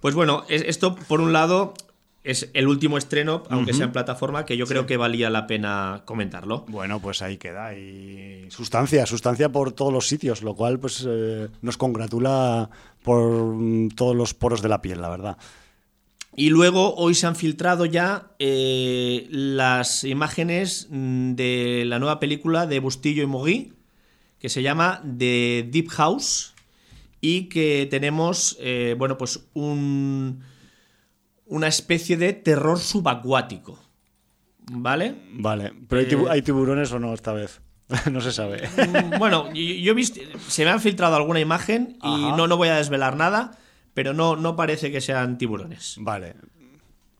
[0.00, 1.74] Pues bueno, esto por un lado
[2.24, 6.02] es el último estreno, aunque sea en plataforma, que yo creo que valía la pena
[6.04, 6.64] comentarlo.
[6.68, 7.74] Bueno, pues ahí queda.
[7.74, 12.70] Y sustancia, sustancia por todos los sitios, lo cual pues eh, nos congratula
[13.02, 15.36] por mm, todos los poros de la piel, la verdad.
[16.34, 22.66] Y luego hoy se han filtrado ya eh, las imágenes mm, de la nueva película
[22.66, 23.72] de Bustillo y Mogui,
[24.38, 26.54] que se llama The Deep House,
[27.20, 30.42] y que tenemos, eh, bueno, pues un
[31.52, 33.78] una especie de terror subacuático.
[34.70, 35.16] ¿Vale?
[35.34, 37.60] Vale, pero ¿hay, eh, tiburones o no esta vez?
[38.10, 38.68] no se sabe.
[38.68, 42.68] Mm, bueno, yo, he visto, se me han filtrado alguna imagen y no, no voy
[42.68, 43.58] a desvelar nada,
[43.92, 45.96] pero no, no parece que sean tiburones.
[45.98, 46.36] Vale,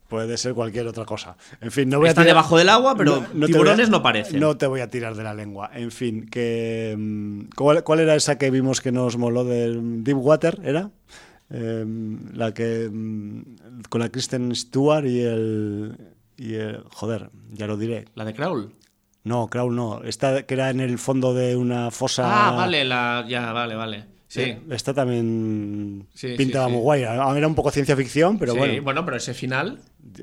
[0.08, 1.36] puede ser cualquier otra cosa.
[1.60, 4.40] En fin, no voy Está debajo del agua, pero tiburones no parecen.
[4.40, 5.70] No te voy a tirar de la lengua.
[5.74, 10.60] En fin, que mm, ¿cuál, era esa que vimos que nos moló del Deep Water?
[10.64, 10.90] ¿Era?
[11.53, 15.96] Em, la que mm, con la Kristen Stewart y el,
[16.38, 18.07] y el, joder, ya lo diré.
[18.14, 18.72] ¿La de Crawl?
[19.24, 20.03] No, Crawl no.
[20.03, 22.48] Esta que era en el fondo de una fosa.
[22.48, 24.07] Ah, vale, la, ya, vale, vale.
[24.28, 24.57] Sí.
[24.70, 26.07] Esta también
[26.38, 27.03] pintaba muy guay.
[27.03, 28.82] Era un poco ciencia ficción, pero bueno.
[28.82, 29.78] bueno, pero ese final.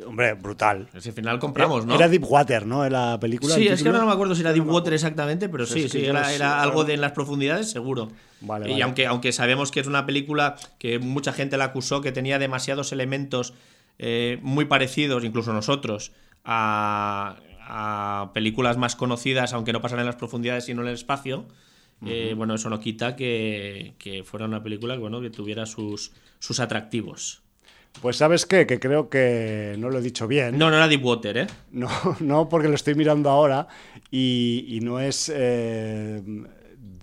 [0.05, 0.87] Hombre, brutal.
[0.93, 1.95] Ese final compramos, ¿no?
[1.95, 2.87] Era Deepwater, ¿no?
[2.89, 3.55] La película.
[3.55, 6.61] Sí, es que ahora no me acuerdo si era Deepwater exactamente, pero sí, sí, era,
[6.61, 8.09] algo de en las profundidades, seguro.
[8.41, 12.11] Vale, y aunque, aunque sabemos que es una película que mucha gente la acusó que
[12.11, 13.53] tenía demasiados elementos
[13.97, 16.11] eh, muy parecidos, incluso nosotros,
[16.45, 17.37] a,
[17.69, 21.47] a películas más conocidas, aunque no pasan en las profundidades sino en el espacio.
[22.05, 27.41] Eh, bueno, eso no quita que, fuera una película bueno, que tuviera sus, sus atractivos.
[28.01, 30.57] Pues sabes qué, que creo que no lo he dicho bien.
[30.57, 31.47] No, no era Deepwater, ¿eh?
[31.71, 33.67] No, no porque lo estoy mirando ahora
[34.09, 36.21] y, no es eh,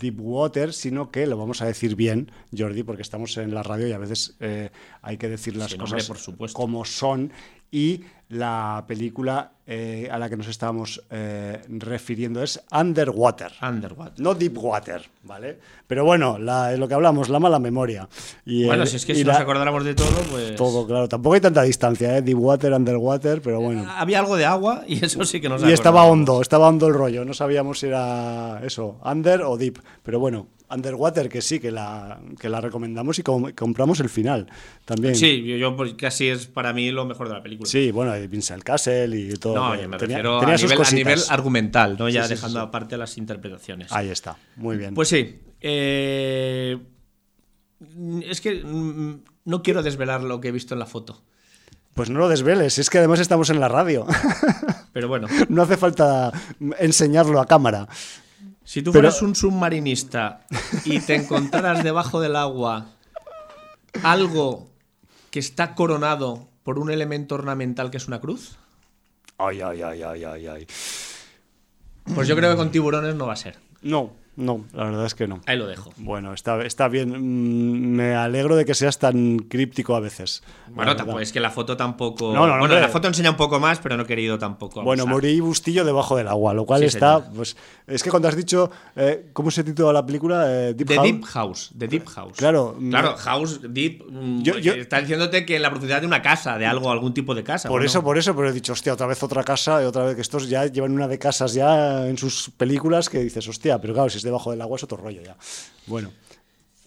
[0.01, 3.93] Deepwater, sino que lo vamos a decir bien, Jordi, porque estamos en la radio y
[3.93, 4.71] a veces eh,
[5.03, 6.11] hay que decir las cosas
[6.53, 7.33] como son.
[7.77, 8.01] Y
[8.31, 13.53] la película eh, a la que nos estábamos eh, refiriendo es Underwater.
[13.61, 14.19] Underwater.
[14.19, 15.59] No Deepwater, ¿vale?
[15.87, 16.39] Pero bueno,
[16.71, 18.09] es lo que hablamos, la mala memoria.
[18.47, 20.57] Y, bueno, si es que si nos acordáramos de todo, pues.
[20.57, 21.07] Todo, claro.
[21.07, 22.23] Tampoco hay tanta distancia, ¿eh?
[22.23, 23.85] Deepwater, Underwater, pero bueno.
[23.95, 26.95] Había algo de agua y eso sí que nos Y estaba hondo, estaba hondo el
[26.95, 27.27] rollo.
[27.27, 29.83] No sabíamos si era eso, Under o Deep.
[30.03, 34.47] Pero bueno, Underwater, que sí, que la, que la recomendamos y compramos el final
[34.85, 35.15] también.
[35.15, 37.69] Sí, yo, pues, casi es para mí lo mejor de la película.
[37.69, 39.55] Sí, bueno, Vincent Castle y todo.
[39.55, 42.09] No, me refiero a, nivel, argumental, ¿no?
[42.09, 43.93] ya dejando aparte las interpretaciones.
[43.93, 44.95] Ahí está, muy bien.
[44.95, 45.39] Pues sí.
[45.61, 46.79] Eh,
[48.25, 51.23] es que mm, no quiero desvelar lo que he visto en la foto.
[51.95, 54.07] Pues no lo desveles, es que además estamos en la radio.
[54.93, 55.29] Pero bueno.
[55.49, 56.33] No hace falta
[56.79, 57.89] enseñarlo a cámara.
[58.67, 60.45] Si tú fueras un submarinista
[60.85, 62.89] y te encontraras debajo del agua
[64.03, 64.69] algo
[65.31, 68.57] que está coronado por un elemento ornamental que es una cruz.
[69.39, 70.67] Ay, ay, ay, ay, ay, ay.
[72.13, 73.57] Pues yo creo que con tiburones no va a ser.
[73.83, 75.41] No, no, la verdad es que no.
[75.47, 75.93] Ahí lo dejo.
[75.97, 77.11] Bueno, está, está bien.
[77.11, 80.43] Mm, me alegro de que seas tan críptico a veces.
[80.69, 82.35] Bueno, tampoco, es que la foto tampoco.
[82.35, 84.83] No, no, bueno, la foto enseña un poco más, pero no he querido tampoco.
[84.83, 87.25] Bueno, morí Bustillo debajo del agua, lo cual está.
[87.31, 87.57] Pues,
[87.87, 88.71] es que cuando has dicho.
[88.95, 90.45] Eh, ¿Cómo se titula la película?
[90.53, 91.07] Eh, Deep The House.
[91.07, 91.71] Deep House.
[91.79, 92.37] The Deep House.
[92.37, 92.77] Claro.
[92.91, 94.05] Claro, House, Deep.
[94.07, 97.43] Mm, está diciéndote que en la profundidad de una casa, de algo, algún tipo de
[97.43, 97.71] casa.
[97.71, 100.15] Por eso, por eso, pero he dicho, hostia, otra vez otra casa, y otra vez
[100.15, 103.95] que estos ya llevan una de casas ya en sus películas que dices, hostia, pero
[103.95, 105.37] claro, si es debajo del agua es otro ya.
[105.87, 106.11] Bueno.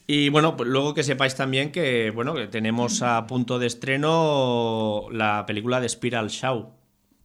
[0.06, 5.06] Y bueno, pues luego que sepáis también que, bueno, que tenemos a punto de estreno
[5.12, 6.72] la película de Spiral Shaw.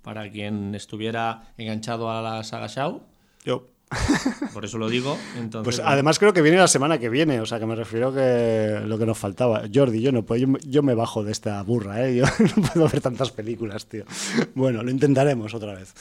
[0.02, 3.00] Para quien estuviera enganchado a la saga Shaw.
[3.44, 3.68] Yo.
[4.52, 5.16] Por eso lo digo.
[5.62, 8.80] pues además creo que viene la semana que viene, o sea que me refiero que
[8.84, 9.62] lo que nos faltaba.
[9.72, 12.16] Jordi, yo no puedo, yo, me bajo de esta burra, ¿eh?
[12.16, 12.24] yo
[12.56, 14.04] no puedo ver tantas películas, tío.
[14.54, 15.94] Bueno, lo intentaremos otra vez.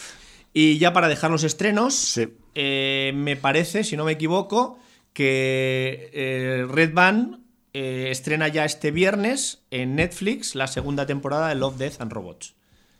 [0.53, 2.19] Y ya para dejar los estrenos,
[2.53, 4.77] eh, me parece, si no me equivoco,
[5.13, 7.39] que eh, Red Band
[7.73, 12.53] eh, estrena ya este viernes en Netflix la segunda temporada de Love, Death and Robots.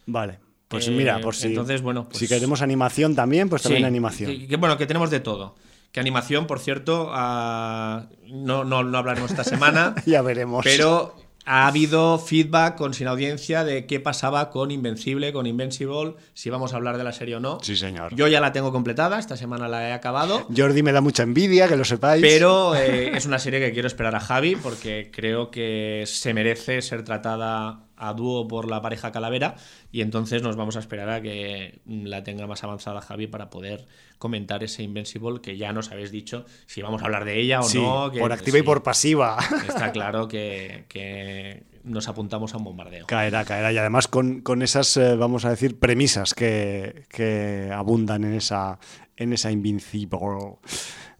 [0.08, 0.40] Vale.
[0.68, 4.48] Pues mira, por si, entonces, bueno, si pues queremos animación también, pues también animación.
[4.48, 5.56] Que, bueno, que tenemos de todo.
[5.92, 9.94] Que animación, por cierto, ah, no, no, no hablaremos esta semana.
[10.08, 10.64] ya veremos.
[10.64, 16.50] Pero ha habido feedback con sin audiencia de qué pasaba con Invencible, con Invincible, si
[16.50, 17.60] vamos a hablar de la serie o no.
[17.62, 18.16] Sí, señor.
[18.16, 20.48] Yo ya la tengo completada, esta semana la he acabado.
[20.56, 22.22] Jordi me da mucha envidia, que lo sepáis.
[22.22, 26.82] Pero eh, es una serie que quiero esperar a Javi porque creo que se merece
[26.82, 29.56] ser tratada a dúo por la pareja Calavera
[29.92, 33.86] y entonces nos vamos a esperar a que la tenga más avanzada Javi para poder
[34.18, 37.74] comentar ese Invincible que ya nos habéis dicho si vamos a hablar de ella o
[37.74, 38.12] no.
[38.12, 39.38] por activa y por pasiva.
[39.68, 43.06] Está claro que, nos apuntamos a un bombardeo.
[43.08, 43.74] Caerá, caerá.
[43.74, 48.80] Y además con, con esas, eh, vamos a decir, premisas que, que abundan en esa,
[49.18, 50.58] en esa Invincible.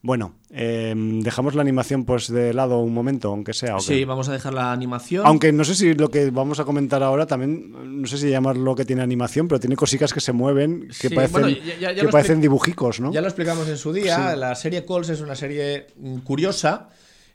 [0.06, 3.80] Bueno, em, dejamos la animación pues de lado un momento, aunque sea.
[3.80, 5.26] Sí, vamos a dejar la animación.
[5.26, 8.76] Aunque no sé si lo que vamos a comentar ahora también, no sé si llamarlo
[8.76, 11.58] que tiene animación, pero tiene cositas que se mueven, que parecen,
[11.96, 13.14] que parecen dibujicos, ¿no?
[13.14, 14.36] Ya lo explicamos en su día.
[14.36, 15.88] La serie Calls es una serie
[16.26, 16.90] curiosa.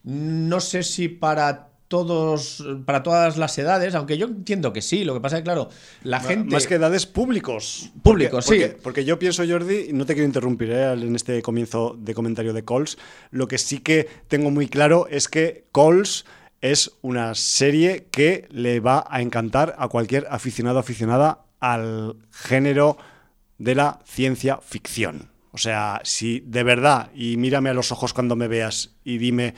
[0.04, 5.04] No sé si para todos, para todas las edades, aunque yo entiendo que sí.
[5.04, 5.70] Lo que pasa es que, claro,
[6.02, 6.54] la gente.
[6.54, 7.90] Más que edades públicos.
[8.02, 8.62] Públicos, sí.
[8.82, 10.92] Porque, yo pienso, Jordi, y no te quiero interrumpir ¿eh?
[10.92, 12.98] en este comienzo de comentario de Calls.
[13.30, 16.24] Lo que sí que tengo muy claro es que Calls
[16.60, 22.98] es una serie que le va a encantar a cualquier aficionado aficionada al género
[23.58, 25.30] de la ciencia ficción.
[25.52, 29.54] O sea, si de verdad, y mírame a los ojos cuando me veas y dime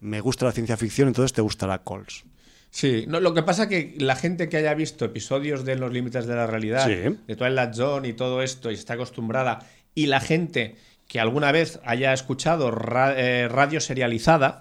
[0.00, 2.24] me gusta la ciencia ficción, entonces te gustará Calls.
[2.70, 5.92] Sí, no, lo que pasa es que la gente que haya visto episodios de Los
[5.92, 10.20] Límites de la Realidad, de Twilight Zone y todo esto, y está acostumbrada, y la
[10.20, 10.76] gente
[11.08, 12.72] que alguna vez haya escuchado
[13.16, 14.60] eh, radio serializada,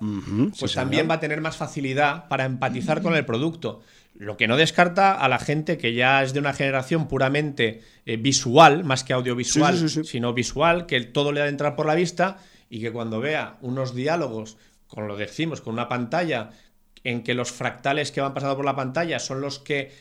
[0.60, 3.84] pues también va a tener más facilidad para empatizar con el producto.
[4.16, 8.18] Lo que no descarta a la gente que ya es de una generación puramente eh,
[8.18, 12.40] visual, más que audiovisual, sino visual, que todo le ha de entrar por la vista
[12.68, 14.58] y que cuando vea unos diálogos
[14.90, 16.50] con lo decimos, con una pantalla
[17.04, 19.92] en que los fractales que van pasando por la pantalla son los que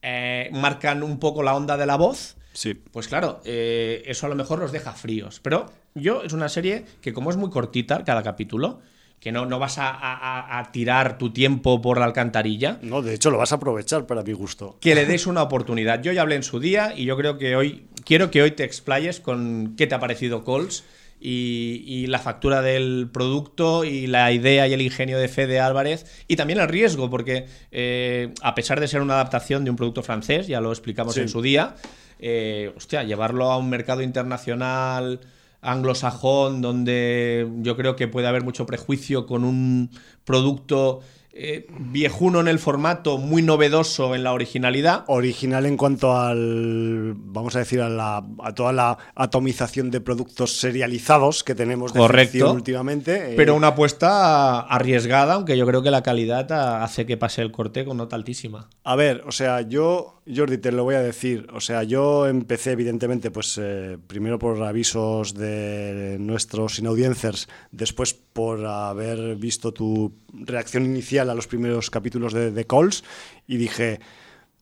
[0.00, 2.74] eh, marcan un poco la onda de la voz, sí.
[2.74, 5.40] pues claro, eh, eso a lo mejor los deja fríos.
[5.40, 8.80] Pero yo es una serie que como es muy cortita cada capítulo,
[9.20, 12.78] que no, no vas a, tirar tu tiempo por la alcantarilla.
[12.82, 14.78] No, de hecho lo vas a aprovechar para mi gusto.
[14.80, 16.00] Que le des una oportunidad.
[16.00, 18.62] Yo ya hablé en su día y yo creo que hoy, quiero que hoy te
[18.62, 20.84] explayes con qué te ha parecido Coles
[21.20, 26.36] y, la factura del producto y la idea y el ingenio de Fede Álvarez y
[26.36, 30.46] también el riesgo, porque eh, a pesar de ser una adaptación de un producto francés,
[30.46, 31.74] ya lo explicamos en su día,
[32.18, 35.20] eh, hostia, llevarlo a un mercado internacional
[35.60, 39.90] anglosajón donde yo creo que puede haber mucho prejuicio con un
[40.24, 41.00] producto
[41.32, 45.04] eh, viejuno en el formato, muy novedoso en la originalidad.
[45.06, 50.58] Original en cuanto al, vamos a decir, a, la, a toda la atomización de productos
[50.58, 53.32] serializados que tenemos de Correcto, últimamente.
[53.32, 53.34] Eh.
[53.36, 56.50] Pero una apuesta arriesgada, aunque yo creo que la calidad
[56.82, 58.68] hace que pase el corte con nota altísima.
[58.82, 61.46] A ver, o sea, yo Jordi, te lo voy a decir.
[61.52, 68.64] O sea, yo empecé, evidentemente, pues eh, primero por avisos de nuestros inaudiencers, después por
[68.66, 73.04] haber visto tu reacción inicial a los primeros capítulos de, The Calls,
[73.46, 74.00] y dije,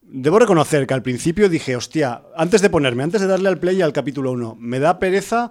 [0.09, 3.83] Debo reconocer que al principio dije, hostia, antes de ponerme, antes de darle al play
[3.83, 5.51] al capítulo 1, me da pereza,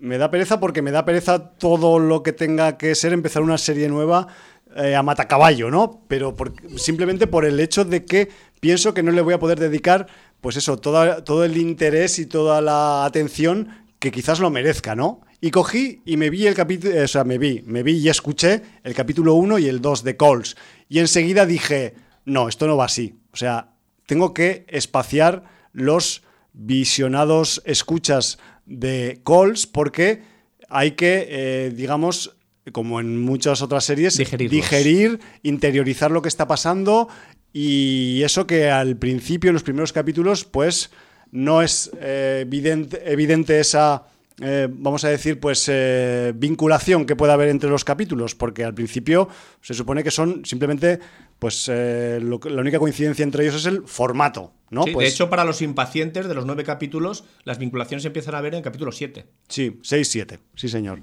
[0.00, 3.58] me da pereza porque me da pereza todo lo que tenga que ser empezar una
[3.58, 4.26] serie nueva
[4.74, 6.02] eh, a matacaballo, ¿no?
[6.08, 6.34] Pero
[6.76, 8.28] simplemente por el hecho de que
[8.58, 10.08] pienso que no le voy a poder dedicar,
[10.40, 13.68] pues eso, todo el interés y toda la atención
[14.00, 15.20] que quizás lo merezca, ¿no?
[15.40, 18.62] Y cogí y me vi el capítulo, o sea, me vi, me vi y escuché
[18.82, 20.56] el capítulo 1 y el 2 de Calls.
[20.88, 23.14] Y enseguida dije, no, esto no va así.
[23.32, 23.74] O sea,
[24.06, 26.22] tengo que espaciar los
[26.52, 30.22] visionados escuchas de calls porque
[30.68, 32.36] hay que, eh, digamos,
[32.72, 37.08] como en muchas otras series, digerir, interiorizar lo que está pasando
[37.52, 40.90] y eso que al principio, en los primeros capítulos, pues
[41.30, 44.06] no es eh, evidente, evidente esa
[44.40, 48.74] eh, vamos a decir, pues eh, vinculación que pueda haber entre los capítulos, porque al
[48.74, 49.28] principio
[49.62, 50.98] se supone que son simplemente,
[51.38, 54.84] pues eh, la única coincidencia entre ellos es el formato, ¿no?
[54.84, 58.42] de pues hecho, para los impacientes de los nueve capítulos, las vinculaciones se empiezan a
[58.42, 59.26] ver en el capítulo 7.
[59.48, 61.00] Sí, 6, 7, sí señor.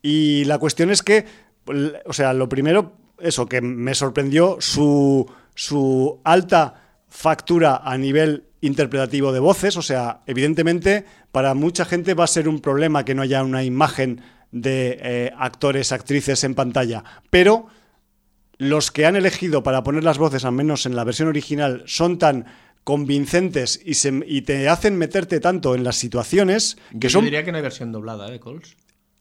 [0.00, 1.24] Y la cuestión es que,
[2.04, 9.32] o sea, lo primero, eso, que me sorprendió su, su alta factura a nivel interpretativo
[9.32, 13.22] de voces, o sea, evidentemente para mucha gente va a ser un problema que no
[13.22, 17.66] haya una imagen de eh, actores, actrices en pantalla, pero
[18.58, 22.18] los que han elegido para poner las voces, al menos en la versión original, son
[22.18, 22.46] tan
[22.84, 27.24] convincentes y, se, y te hacen meterte tanto en las situaciones que Yo son...
[27.24, 28.76] diría que no hay versión doblada, ¿eh, Coles?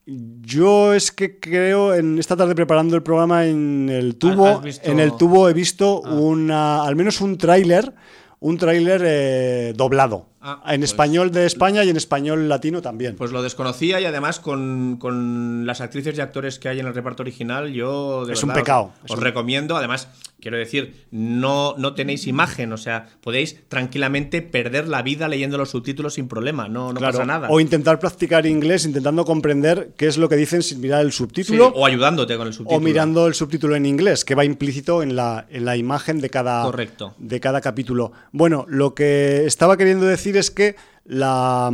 [0.06, 5.18] Yo es que creo, en esta tarde preparando el programa en el tubo, en el
[5.18, 6.14] tubo he visto ah.
[6.14, 7.92] una, al menos un tráiler
[8.40, 10.26] un tráiler eh, doblado.
[10.48, 13.16] Ah, en pues español de España y en español latino también.
[13.16, 17.24] Pues lo desconocía y además con, las actrices y actores que hay en el reparto
[17.24, 18.92] original, yo de es un pecado.
[19.10, 20.08] Os, recomiendo, además,
[20.40, 25.72] quiero decir, no, no tenéis imagen, o sea, podéis tranquilamente perder la vida leyendo los
[25.72, 27.48] subtítulos sin problema, no, no pasa nada.
[27.50, 31.70] O intentar practicar inglés intentando comprender qué es lo que dicen sin mirar el subtítulo.
[31.70, 32.78] o ayudándote con el subtítulo.
[32.78, 36.30] O mirando el subtítulo en inglés, que va implícito en la, en la imagen de
[36.30, 37.16] cada, Correcto.
[37.18, 38.12] de cada capítulo.
[38.32, 40.76] Bueno, lo que estaba queriendo decir es que
[41.06, 41.72] la,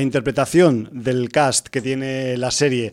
[0.00, 2.92] interpretación del cast que tiene la serie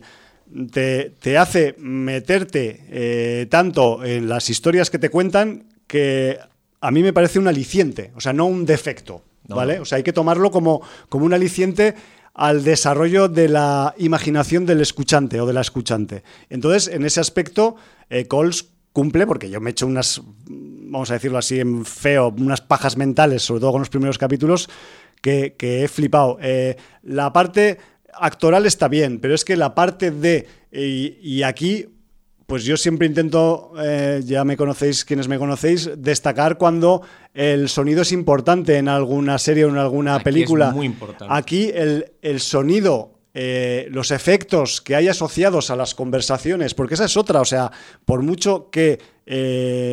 [0.72, 6.38] te, hace meterte eh, tanto en las historias que te cuentan que
[6.80, 9.80] a mí me parece un aliciente, o sea, no un defecto, ¿vale?
[9.80, 11.94] O sea, hay que tomarlo como, como un aliciente
[12.34, 16.22] al desarrollo de la imaginación del escuchante o de la escuchante.
[16.48, 17.74] Entonces, en ese aspecto,
[18.10, 22.34] eh, Coles cumple, porque yo me he hecho unas, vamos a decirlo así en feo,
[22.36, 24.68] unas pajas mentales, sobre todo con los primeros capítulos,
[25.20, 26.38] que, he flipado.
[26.40, 27.78] Eh, la parte
[28.14, 30.46] actoral está bien, pero es que la parte de...
[30.70, 31.86] Y, aquí,
[32.46, 37.02] pues yo siempre intento, eh, ya me conocéis, quienes me conocéis, destacar cuando
[37.34, 40.70] el sonido es importante en alguna serie o en alguna película.
[40.72, 41.32] muy importante.
[41.34, 47.04] Aquí el, el sonido eh, los efectos que hay asociados a las conversaciones, porque esa
[47.04, 47.70] es otra, o sea,
[48.04, 48.98] por mucho que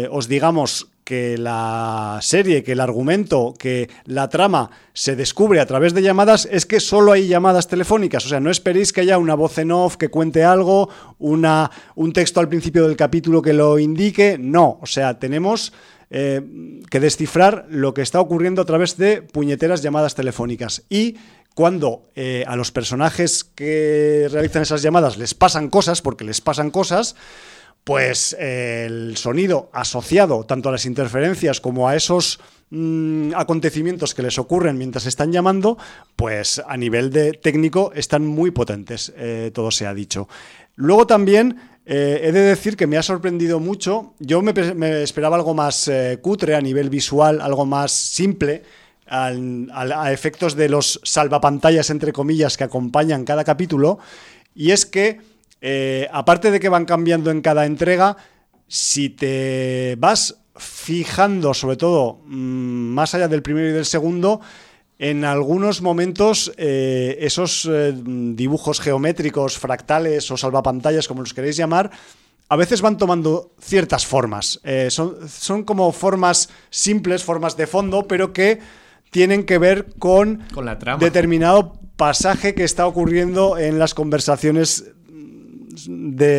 [0.09, 5.93] os digamos que la serie, que el argumento, que la trama se descubre a través
[5.93, 8.25] de llamadas, es que solo hay llamadas telefónicas.
[8.25, 10.89] O sea, no esperéis que haya una voz en off que cuente algo,
[11.19, 14.37] una, un texto al principio del capítulo que lo indique.
[14.39, 15.73] No, o sea, tenemos
[16.09, 16.41] eh,
[16.89, 20.85] que descifrar lo que está ocurriendo a través de puñeteras llamadas telefónicas.
[20.89, 21.17] Y
[21.53, 26.71] cuando eh, a los personajes que realizan esas llamadas les pasan cosas, porque les pasan
[26.71, 27.15] cosas,
[27.85, 32.39] pues eh, el sonido asociado tanto a las interferencias como a esos
[32.71, 35.77] mm, acontecimientos que les ocurren mientras están llamando,
[36.15, 40.27] pues a nivel de técnico están muy potentes, eh, todo se ha dicho.
[40.75, 45.53] Luego también eh, he de decir que me ha sorprendido mucho, yo me, esperaba algo
[45.53, 45.89] más
[46.23, 48.63] cutre a nivel visual, algo más simple,
[49.07, 53.99] a efectos de los salvapantallas, entre comillas, que acompañan cada capítulo,
[54.55, 55.19] y es que
[55.67, 58.17] eh, aparte de que van cambiando en cada entrega,
[58.67, 64.41] si te vas fijando, sobre todo mm, más allá del primero y del segundo,
[64.99, 71.89] en algunos momentos eh, esos eh, dibujos geométricos, fractales o salvapantallas, como los queréis llamar,
[72.47, 74.61] a veces van tomando ciertas formas.
[74.89, 78.59] son, son, como formas simples, formas de fondo, pero que
[79.09, 80.99] tienen que ver con, con la trama.
[80.99, 84.94] determinado pasaje que está ocurriendo en las conversaciones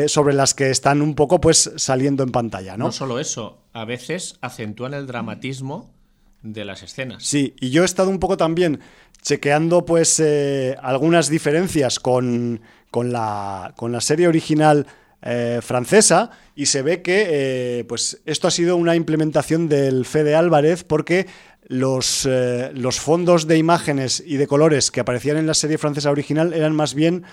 [0.09, 2.87] sobre las que están un poco pues saliendo en pantalla, ¿no?
[2.87, 5.95] No solo eso, a veces acentúan el dramatismo
[6.43, 7.25] de las escenas.
[7.25, 8.81] Sí, y yo he estado un poco también
[9.23, 12.61] chequeando pues eh, algunas diferencias con,
[12.91, 14.87] con, la, con la serie original
[15.23, 20.37] eh, francesa y se ve que eh, pues esto ha sido una implementación del Fede
[20.37, 21.27] Álvarez porque
[21.69, 22.29] los,
[22.75, 26.77] los fondos de imágenes y de colores que aparecían en la serie francesa original eran
[26.77, 27.25] más bien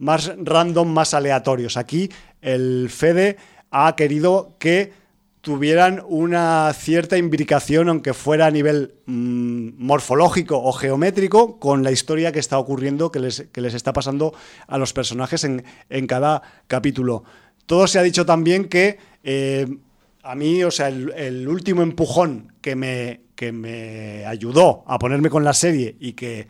[0.00, 1.76] más random, más aleatorios.
[1.76, 3.36] Aquí el Fede
[3.70, 4.92] ha querido que
[5.42, 12.32] tuvieran una cierta imbricación, aunque fuera a nivel mm, morfológico o geométrico, con la historia
[12.32, 14.34] que está ocurriendo, que les, les está pasando
[14.66, 17.24] a los personajes en, cada capítulo.
[17.66, 19.66] Todo se ha dicho también que eh,
[20.22, 25.44] a mí, o sea, el, último empujón que me, que me ayudó a ponerme con
[25.44, 26.48] la serie y que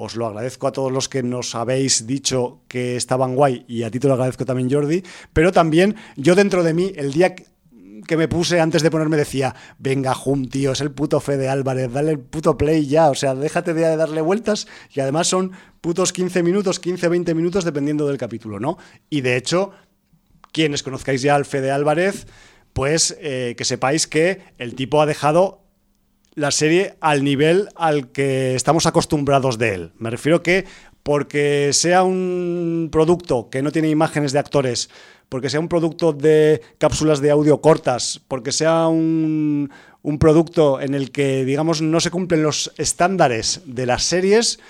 [0.00, 3.90] os lo agradezco a todos los que nos habéis dicho que estaban guay y a
[3.90, 8.16] ti te lo agradezco también Jordi, pero también yo dentro de mí, el día que
[8.16, 12.12] me puse antes de ponerme decía, venga, Jum, tío, es el puto Fede Álvarez, dale
[12.12, 16.44] el puto play ya, o sea, déjate de darle vueltas y además son putos 15
[16.44, 18.78] minutos, 15, 20 minutos dependiendo del capítulo, ¿no?
[19.10, 19.72] Y de hecho,
[20.52, 22.28] quienes conozcáis ya al Fede Álvarez,
[22.72, 25.67] pues eh, que sepáis que el tipo ha dejado
[26.38, 29.92] la serie al nivel al que estamos acostumbrados de él.
[29.98, 30.66] Me refiero que
[31.02, 34.88] porque sea un producto que no tiene imágenes de actores,
[35.28, 39.70] porque sea un producto de cápsulas de audio cortas, porque sea un,
[40.20, 44.60] producto en el que, digamos, no se cumplen los estándares de las series,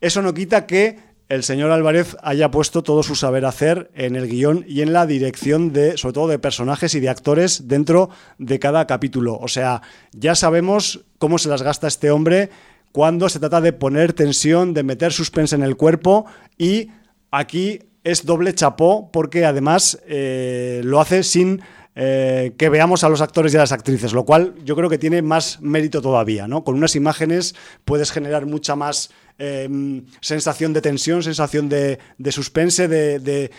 [0.00, 0.98] eso no quita que
[1.32, 5.06] el señor Álvarez haya puesto todo su saber hacer en el guion y en la
[5.06, 9.38] dirección de, sobre todo, de personajes y de actores dentro de cada capítulo.
[9.40, 9.80] O sea,
[10.12, 12.50] ya sabemos cómo se las gasta este hombre
[12.92, 16.26] cuando se trata de poner tensión, de meter suspense en el cuerpo
[16.58, 16.90] y
[17.30, 21.62] aquí es doble chapó porque además eh, lo hace sin
[21.94, 24.96] eh, que veamos a los actores y a las actrices, lo cual yo creo que
[24.96, 26.64] tiene más mérito todavía, ¿no?
[26.64, 31.98] Con unas imágenes puedes generar mucha más em, sensación de tensión, sensación de,
[32.30, 33.50] suspense, de,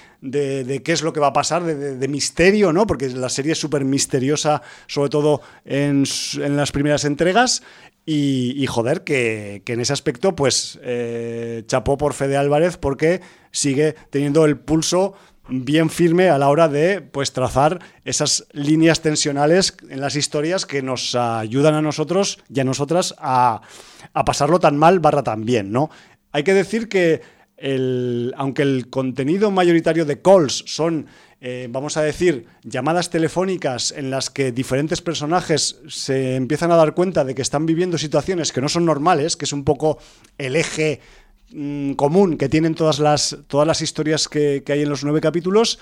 [0.84, 2.88] qué es lo que va a pasar, de, misterio, ¿no?
[2.88, 6.04] Porque la serie es súper misteriosa, sobre todo en,
[6.56, 7.62] las primeras entregas.
[8.06, 13.22] Y, joder, que, en ese aspecto, pues eh, chapó por Fede Álvarez porque
[13.52, 15.14] sigue teniendo el pulso
[15.50, 20.82] bien firme a la hora de pues trazar esas líneas tensionales en las historias que
[20.82, 23.62] nos ayudan a nosotros y a nosotras a,
[24.26, 25.90] pasarlo tan mal barra tan bien, ¿no?
[26.32, 27.22] Hay que decir que
[27.58, 31.08] el, aunque el contenido mayoritario de calls son,
[31.42, 36.94] eh, vamos a decir, llamadas telefónicas en las que diferentes personajes se empiezan a dar
[36.94, 39.98] cuenta de que están viviendo situaciones que no son normales, que es un poco
[40.38, 41.02] el eje
[41.56, 45.78] Mm, común que tienen todas las, todas las historias que, hay en los nueve capítulos,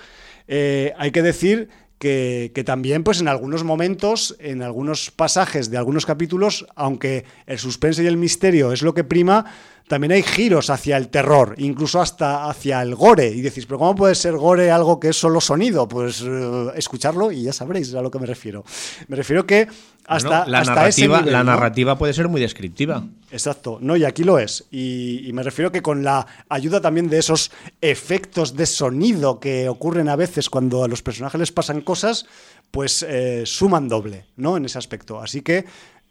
[0.46, 6.04] eh, hay que decir que, también, pues en algunos momentos, en algunos pasajes de algunos
[6.04, 9.46] capítulos, aunque el suspense y el misterio es lo que prima,
[9.88, 13.28] también hay giros hacia el terror, incluso hasta hacia el gore.
[13.28, 15.88] Y decís, pero ¿cómo puede ser gore algo que es solo sonido?
[15.88, 18.64] Pues eh, escucharlo y ya sabréis a lo que me refiero.
[19.08, 19.68] Me refiero que
[20.06, 23.04] hasta, la, narrativa, la narrativa puede ser muy descriptiva.
[23.30, 24.64] Exacto, no, y aquí lo es.
[24.70, 30.08] Y, me refiero que con la ayuda también de esos efectos de sonido que ocurren
[30.08, 32.26] a veces cuando a los personajes les pasan cosas,
[32.70, 34.56] pues eh, suman doble, ¿no?
[34.56, 35.20] En ese aspecto.
[35.20, 35.64] Así que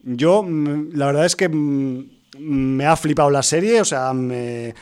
[0.03, 4.73] yo, mm, la verdad es que mm, me ha flipado la serie, o sea, me,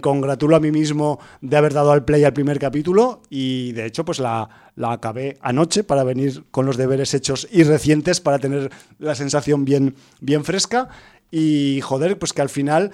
[0.00, 4.04] congratulo a mí mismo de haber dado al play al primer capítulo y de hecho
[4.04, 8.70] pues la, la, acabé anoche para venir con los deberes hechos y recientes para tener
[8.98, 10.88] la sensación bien, bien fresca.
[11.30, 12.92] Y joder, pues que al final,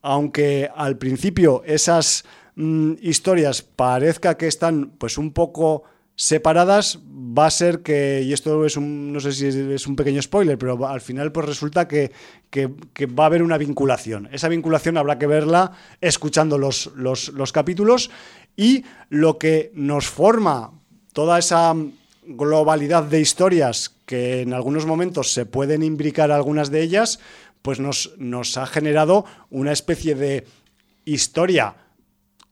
[0.00, 5.82] aunque al principio esas mm, historias parezca que están pues un poco
[6.20, 10.20] separadas va a ser que, y esto es un, no sé si es un pequeño
[10.20, 12.12] spoiler, pero al final pues resulta que,
[13.18, 14.28] va a haber una vinculación.
[14.30, 18.10] Esa vinculación habrá que verla escuchando los, los, capítulos
[18.54, 20.72] y lo que nos forma
[21.14, 21.74] toda esa
[22.26, 27.18] globalidad de historias que en algunos momentos se pueden imbricar algunas de ellas,
[27.62, 30.46] pues nos, nos ha generado una especie de
[31.06, 31.76] historia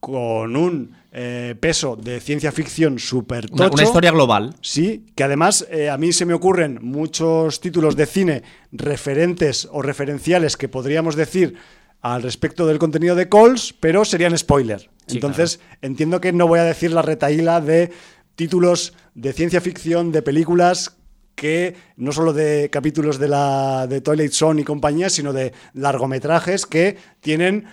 [0.01, 3.73] con un eh, peso de ciencia ficción súper tocho.
[3.73, 4.55] Una, historia global.
[4.61, 8.43] Sí, que además eh, a mí se me ocurren muchos títulos de cine
[8.73, 11.55] referentes o referenciales que podríamos decir
[12.01, 14.91] al respecto del contenido de Calls, pero serían spoiler.
[15.09, 17.91] Entonces, entiendo que no voy a decir la retaíla de
[18.35, 20.97] títulos de ciencia ficción, de películas
[21.35, 26.67] que no solo de capítulos de la de Toilet Zone y compañía, sino de largometrajes
[26.67, 27.67] que tienen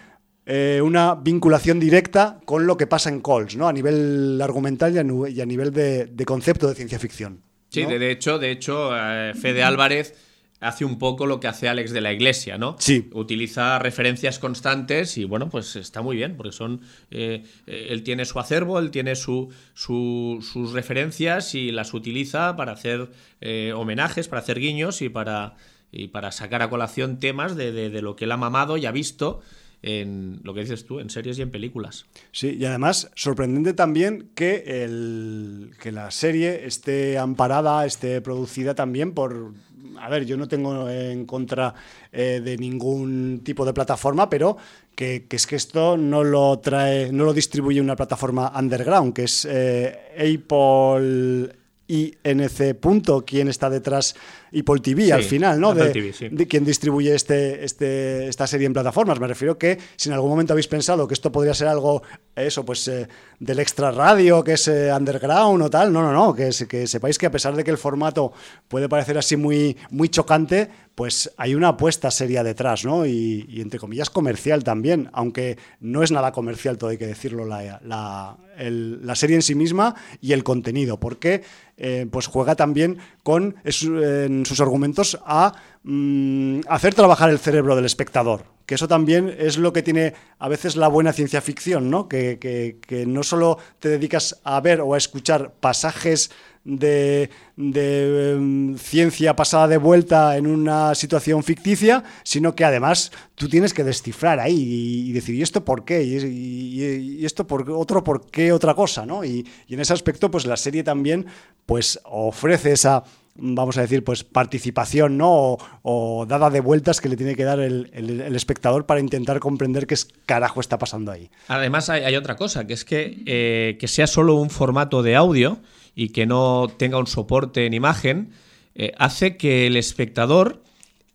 [0.45, 3.67] eh, una vinculación directa con lo que pasa en Calls, ¿no?
[3.67, 4.99] A nivel argumental y
[5.41, 7.41] a, nivel de, concepto de ciencia ficción.
[7.69, 10.13] Sí, de, hecho, de hecho, eh, Fede Álvarez
[10.59, 12.75] hace un poco lo que hace Alex de la Iglesia, ¿no?
[12.79, 13.09] Sí.
[13.13, 16.81] Utiliza referencias constantes y bueno, pues está muy bien, porque son.
[17.11, 23.09] Eh, él tiene su acervo, él tiene su, sus referencias y las utiliza para hacer
[23.41, 25.55] eh, homenajes, para hacer guiños y para,
[25.91, 28.91] y para sacar a colación temas de, de lo que él ha mamado y ha
[28.91, 29.41] visto
[29.85, 32.07] en lo que dices tú, en series y en películas.
[32.31, 39.13] Sí, y además sorprendente también que, el, que la serie esté amparada, esté producida también
[39.13, 39.53] por...
[40.01, 41.75] A ver, yo no tengo en contra
[42.11, 44.57] eh, de ningún tipo de plataforma, pero
[44.95, 49.47] que, es que esto no lo trae, no lo distribuye una plataforma underground, que es
[49.49, 51.55] eh, Apple
[51.87, 53.23] INC.
[53.25, 54.15] quien está detrás
[54.57, 55.73] Apple TV al final, ¿no?
[55.73, 59.19] De, de, quien distribuye este, este, esta serie en plataformas.
[59.19, 62.03] Me refiero que si en algún momento habéis pensado que esto podría ser algo,
[62.35, 63.07] eso, pues eh,
[63.39, 67.17] del extra radio, que es eh, underground o tal, no, no, no, que, que sepáis
[67.17, 68.31] que a pesar de que el formato
[68.67, 73.05] puede parecer así muy, muy chocante, pues hay una apuesta seria detrás, ¿no?
[73.05, 77.81] Y, entre comillas comercial también, aunque no es nada comercial, todo hay que decirlo, la,
[77.83, 81.43] la, la serie en sí misma y el contenido, porque
[81.77, 88.43] eh, pues juega también con sus argumentos a mm, hacer trabajar el cerebro del espectador.
[88.67, 92.07] Que eso también es lo que tiene a veces la buena ciencia ficción, ¿no?
[92.07, 96.29] Que, que no solo te dedicas a ver o a escuchar pasajes
[96.65, 103.73] de, em, ciencia pasada de vuelta en una situación ficticia, sino que además tú tienes
[103.73, 106.03] que descifrar ahí y, decir, ¿y esto por qué?
[106.03, 109.05] ¿Y, esto por otro por qué otra cosa?
[109.05, 109.23] ¿no?
[109.23, 111.27] Y, en ese aspecto, pues la serie también
[111.65, 113.03] pues, ofrece esa
[113.37, 115.57] vamos a decir, pues participación, ¿no?
[115.81, 117.91] O, dada de vueltas que le tiene que dar el,
[118.33, 119.95] espectador para intentar comprender qué
[120.25, 121.29] carajo está pasando ahí.
[121.49, 125.59] Además, hay, otra cosa, que es que, eh, que sea solo un formato de audio
[125.95, 128.31] y que no tenga un soporte en imagen,
[128.75, 130.61] eh, hace que el espectador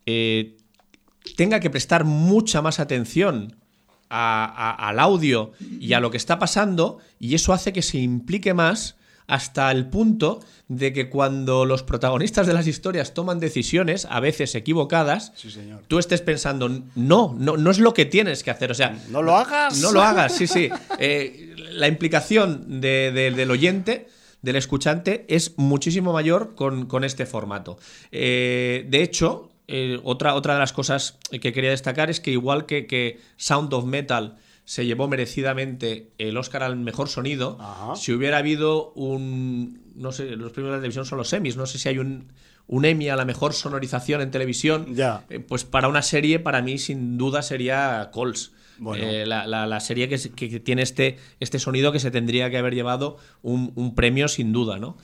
[0.05, 0.57] eh,
[1.35, 3.55] tenga que prestar mucha más atención
[4.09, 8.97] al audio y a lo que está pasando, y eso hace que se implique más
[9.27, 14.53] hasta el punto de que cuando los protagonistas de las historias toman decisiones, a veces
[14.55, 15.31] equivocadas,
[15.87, 18.71] tú estés pensando, no, no, no es lo que tienes que hacer.
[18.71, 19.79] O sea, no lo hagas.
[19.79, 20.69] No lo hagas, sí, sí.
[20.99, 24.09] Eh, la implicación del oyente
[24.41, 27.77] del escuchante es muchísimo mayor con, este formato.
[28.11, 32.65] Eh, de hecho, eh, otra, otra de las cosas que quería destacar es que igual
[32.65, 37.57] que, que Sound of Metal se llevó merecidamente el Oscar al mejor sonido,
[37.95, 39.81] si hubiera habido un...
[39.95, 42.31] No sé, los premios de la televisión son los Emmys, no sé si hay un,
[42.67, 45.25] un Emmy a la mejor sonorización en televisión, ya.
[45.29, 48.09] Eh, pues para una serie, para mí sin duda sería
[48.83, 49.03] Coles.
[49.05, 50.17] Eh, la, serie que,
[50.59, 54.97] tiene este, este sonido que se tendría que haber llevado un, premio sin duda, ¿no?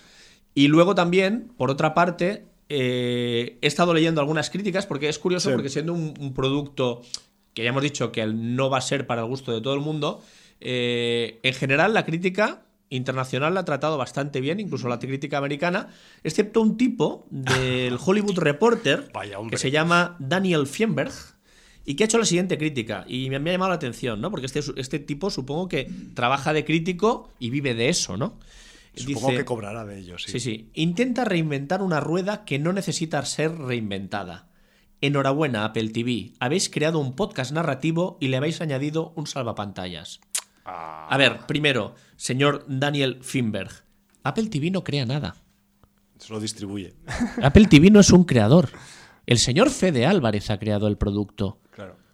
[0.53, 5.51] Y luego también, por otra parte, eh, he estado leyendo algunas críticas porque es curioso,
[5.51, 7.01] porque siendo un, producto
[7.53, 9.81] que ya hemos dicho que no va a ser para el gusto de todo el
[9.81, 10.21] mundo,
[10.59, 15.89] eh, en general la crítica internacional la ha tratado bastante bien, incluso la crítica americana,
[16.23, 19.11] excepto un tipo del Hollywood Reporter
[19.49, 21.11] que se llama Daniel Fienberg,
[21.89, 24.29] y que ha hecho la siguiente crítica, y me, ha llamado la atención, ¿no?
[24.29, 28.37] Porque este, este tipo supongo que trabaja de crítico y vive de eso, ¿no?
[28.93, 30.31] Supongo que cobrará de ello, sí.
[30.31, 30.69] Sí, sí.
[30.73, 34.49] Intenta reinventar una rueda que no necesita ser reinventada.
[34.99, 36.33] Enhorabuena, Apple TV.
[36.41, 40.19] Habéis creado un podcast narrativo y le habéis añadido un salvapantallas.
[40.65, 41.07] Ah.
[41.09, 43.71] A ver, primero, señor Daniel Finberg.
[44.23, 45.35] Apple TV no crea nada.
[46.17, 46.95] Se lo distribuye.
[47.41, 48.71] Apple TV no es un creador.
[49.25, 51.61] El señor Fede Álvarez ha creado el producto.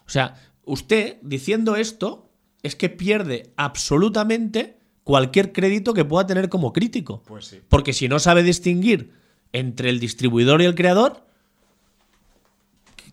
[0.06, 0.36] O sea,
[0.66, 2.30] usted diciendo esto
[2.62, 7.22] es que pierde absolutamente cualquier crédito que pueda tener como crítico.
[7.24, 7.62] Pues sí.
[7.68, 9.11] Porque si no sabe distinguir
[9.52, 11.26] entre el distribuidor y el creador,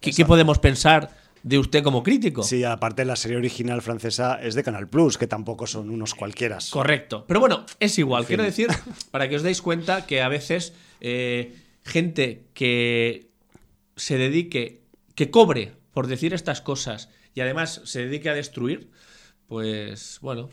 [0.00, 2.42] ¿qué, podemos pensar de usted como crítico?
[2.44, 6.58] Sí, aparte la serie original francesa es de Canal Plus, que tampoco son unos cualquiera.
[6.70, 7.24] Correcto.
[7.26, 8.24] Pero bueno, es igual.
[8.26, 8.68] Quiero decir,
[9.10, 13.30] para que os deis cuenta que a veces eh, gente que
[13.96, 14.82] se dedique,
[15.16, 18.90] que cobre por decir estas cosas y además se dedique a destruir,
[19.46, 20.48] pues bueno.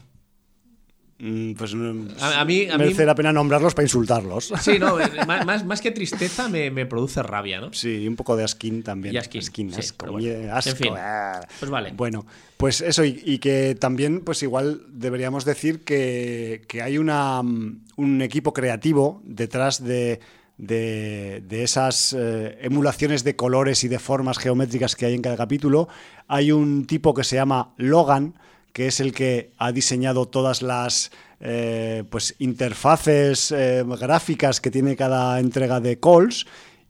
[1.20, 4.54] Mm, pues a, mí, merece la pena nombrarlos para insultarlos.
[4.62, 7.74] Sí, no, eh, más, más que tristeza me, produce rabia, ¿no?
[7.74, 9.16] Sí, un poco de asquín también.
[9.16, 11.42] Y asquín, asco, en fin, ah.
[11.60, 11.92] pues vale.
[11.96, 12.28] Bueno,
[12.58, 18.22] pues eso, y, que también, pues igual deberíamos decir que, que hay una, mm, un
[18.22, 20.20] equipo creativo detrás de
[20.58, 25.88] de, esas eh, emulaciones de colores y de formas geométricas que hay en cada capítulo.
[26.28, 28.36] Hay un tipo que se llama Logan,
[28.74, 34.96] que es el que ha diseñado todas las eh, pues, interfaces eh, gráficas que tiene
[34.96, 36.46] cada entrega de Calls.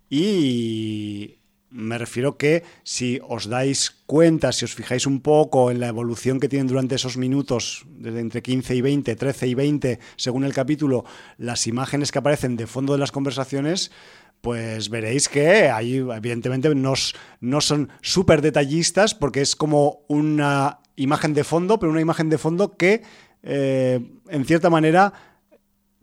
[0.09, 1.36] Y
[1.69, 6.39] Me refiero que si os dais cuenta, si os fijáis un poco en la evolución
[6.39, 10.53] que tienen durante esos minutos, desde entre 15 y 20, 13 y 20, según el
[10.53, 11.03] capítulo,
[11.37, 13.91] las imágenes que aparecen de fondo de las conversaciones,
[14.39, 21.43] pues veréis que ahí evidentemente no, son súper detallistas porque es como una imagen de
[21.43, 23.03] fondo, pero una imagen de fondo que
[23.43, 23.99] eh,
[24.29, 25.36] en cierta manera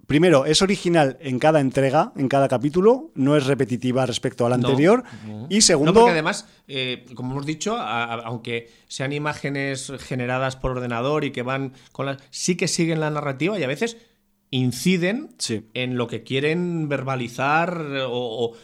[0.07, 5.05] primero, es original en cada entrega, en cada capítulo, no es repetitiva respecto al anterior.
[5.49, 5.93] Y segundo.
[5.93, 11.43] No, porque además, eh, como hemos dicho, aunque sean imágenes generadas por ordenador y que
[11.43, 12.19] van con las.
[12.31, 13.97] sí que siguen la narrativa y a veces
[14.55, 15.35] inciden
[15.75, 18.55] en lo que quieren verbalizar o,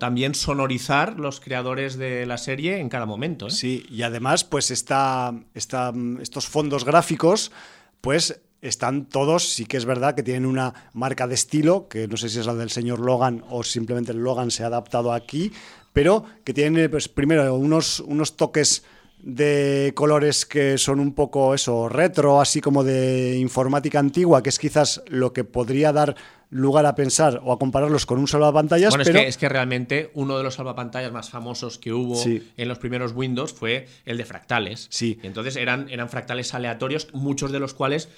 [0.00, 3.46] también sonorizar los creadores de la serie en cada momento.
[3.46, 3.50] ¿eh?
[3.52, 7.52] Sí, y además, pues está, está, estos fondos gráficos,
[8.00, 12.16] pues están todos, sí que es verdad que tienen una marca de estilo, que no
[12.16, 15.52] sé si es la del señor Logan o simplemente el Logan se ha adaptado aquí,
[15.92, 18.84] pero que tienen, pues primero, unos, unos toques
[19.18, 24.58] de colores que son un poco eso, retro, así como de informática antigua, que es
[24.58, 26.14] quizás lo que podría dar
[26.50, 28.90] lugar a pensar o a compararlos con un salvapantallas.
[28.90, 29.18] Bueno, pero...
[29.18, 32.78] es, que, es que realmente uno de los salvapantallas más famosos que hubo en los
[32.78, 34.86] primeros Windows fue el de fractales.
[34.90, 35.18] Sí.
[35.22, 38.08] Y entonces eran, eran fractales aleatorios, muchos de los cuales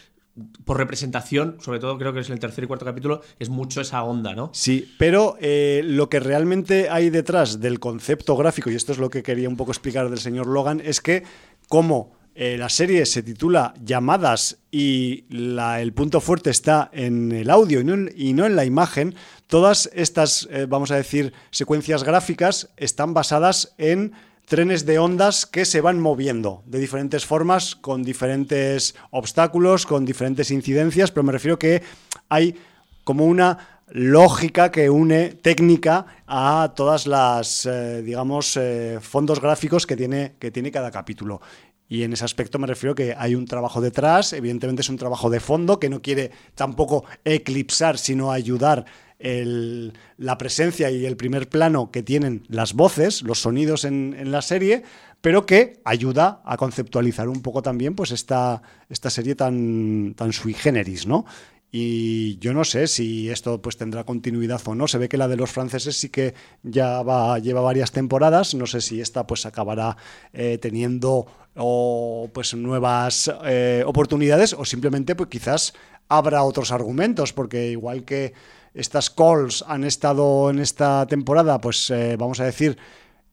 [0.64, 4.02] por representación, sobre todo creo que es el tercer y cuarto capítulo, es mucho esa
[4.02, 4.50] onda, ¿no?
[4.52, 9.10] Sí, pero eh, lo que realmente hay detrás del concepto gráfico, y esto es lo
[9.10, 11.24] que quería un poco explicar del señor Logan, es que
[11.68, 17.80] como eh, la serie se titula Llamadas y el punto fuerte está en el audio
[17.80, 19.16] y no en, la imagen,
[19.48, 24.12] todas estas, eh, vamos a decir, secuencias gráficas están basadas en
[24.48, 30.50] trenes de ondas que se van moviendo de diferentes formas, con diferentes obstáculos, con diferentes
[30.50, 31.82] incidencias, pero me refiero que
[32.30, 32.56] hay
[33.04, 39.96] como una lógica que une técnica a todas las, eh, digamos, eh, fondos gráficos que
[39.96, 41.40] tiene, que tiene cada capítulo.
[41.88, 45.30] Y en ese aspecto me refiero que hay un trabajo detrás, evidentemente es un trabajo
[45.30, 48.84] de fondo que no quiere tampoco eclipsar, sino ayudar
[49.18, 54.84] la presencia y el primer plano que tienen las voces, los sonidos en, la serie,
[55.20, 60.54] pero que ayuda a conceptualizar un poco también pues esta, esta serie tan, tan sui
[60.54, 61.24] generis, ¿no?
[61.70, 64.88] Y yo no sé si esto pues tendrá continuidad o no.
[64.88, 68.54] Se ve que la de los franceses sí que ya va, lleva varias temporadas.
[68.54, 69.96] No sé si esta pues acabará
[70.32, 71.26] eh, teniendo
[71.56, 75.74] o, pues nuevas eh, oportunidades o simplemente pues quizás
[76.08, 78.32] habrá otros argumentos, porque igual que
[78.74, 82.78] estas calls han estado en esta temporada, pues eh, vamos a decir,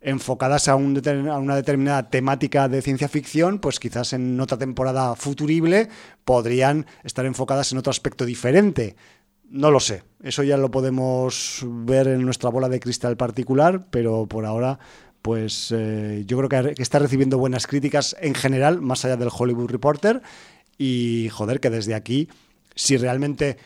[0.02, 5.90] enfocadas a, una determinada temática de ciencia ficción, pues quizás en otra temporada futurible
[6.24, 8.96] podrían estar enfocadas en otro aspecto diferente.
[9.50, 14.28] No lo sé, eso ya lo podemos ver en nuestra bola de cristal particular, pero
[14.28, 14.80] por ahora
[15.26, 19.72] pues eh, yo creo que está recibiendo buenas críticas en general, más allá del Hollywood
[19.72, 20.22] Reporter,
[20.78, 22.30] y joder, que desde aquí,
[22.76, 23.58] si realmente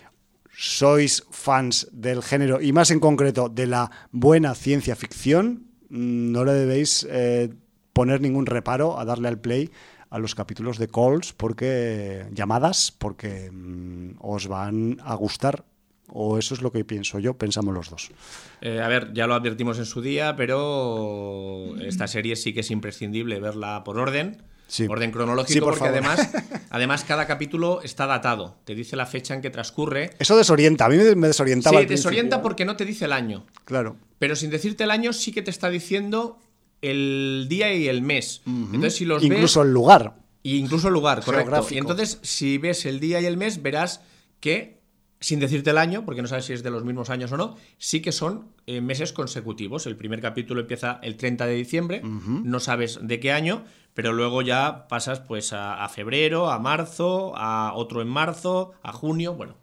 [0.59, 6.43] sois fans del género y más en concreto de la buena ciencia ficción, mm, no
[6.43, 7.49] le debéis eh,
[7.93, 9.69] poner ningún reparo a darle al play
[10.09, 15.63] a los capítulos de calls porque llamadas porque mm, os van a gustar
[16.09, 18.11] o eso es lo que pienso yo, pensamos los dos.
[18.59, 22.71] Eh, a ver, ya lo advertimos en su día, pero esta serie sí que es
[22.71, 24.43] imprescindible verla por orden
[24.87, 26.29] orden cronológico, porque además,
[26.69, 28.57] además cada capítulo está datado.
[28.65, 30.11] Te dice la fecha en que transcurre.
[30.19, 31.79] Eso desorienta, a mí me desorientaba.
[31.79, 33.45] Sí, desorienta porque no te dice el año.
[33.65, 33.97] Claro.
[34.19, 36.39] Pero sin decirte el año, sí que te está diciendo
[36.81, 38.41] el día y el mes.
[38.45, 40.15] Entonces, si los Incluso el lugar.
[40.41, 41.67] Y incluso el lugar, correcto.
[41.69, 44.01] Y entonces, si ves el día y el mes, verás
[44.39, 44.78] que
[45.19, 47.57] sin decirte el año, porque no sabes si es de los mismos años o no,
[47.77, 49.85] sí que son eh, meses consecutivos.
[49.85, 54.41] El primer capítulo empieza el 30 de diciembre, no sabes de qué año, pero luego
[54.41, 59.55] ya pasas pues a, febrero, a marzo, a otro en marzo, a junio, bueno.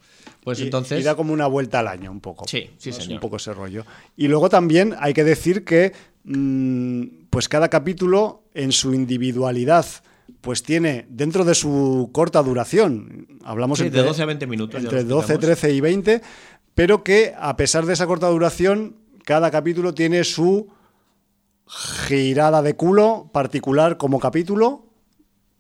[0.45, 1.01] Pues entonces.
[1.01, 2.47] Y da como una vuelta al año, un poco.
[2.47, 3.15] Sí, sí, señor.
[3.15, 3.85] un poco ese rollo.
[4.17, 5.93] Y luego también hay que decir que,
[6.25, 9.87] mm, pues cada capítulo en su individualidad,
[10.47, 14.81] pues tiene dentro de su corta duración, hablamos entre, de 12 a 20 minutos.
[14.81, 16.23] Entre 12, 13 y 20,
[16.73, 18.95] pero que a pesar de esa corta duración,
[19.25, 20.69] cada capítulo tiene su
[21.67, 24.87] girada de culo particular como capítulo,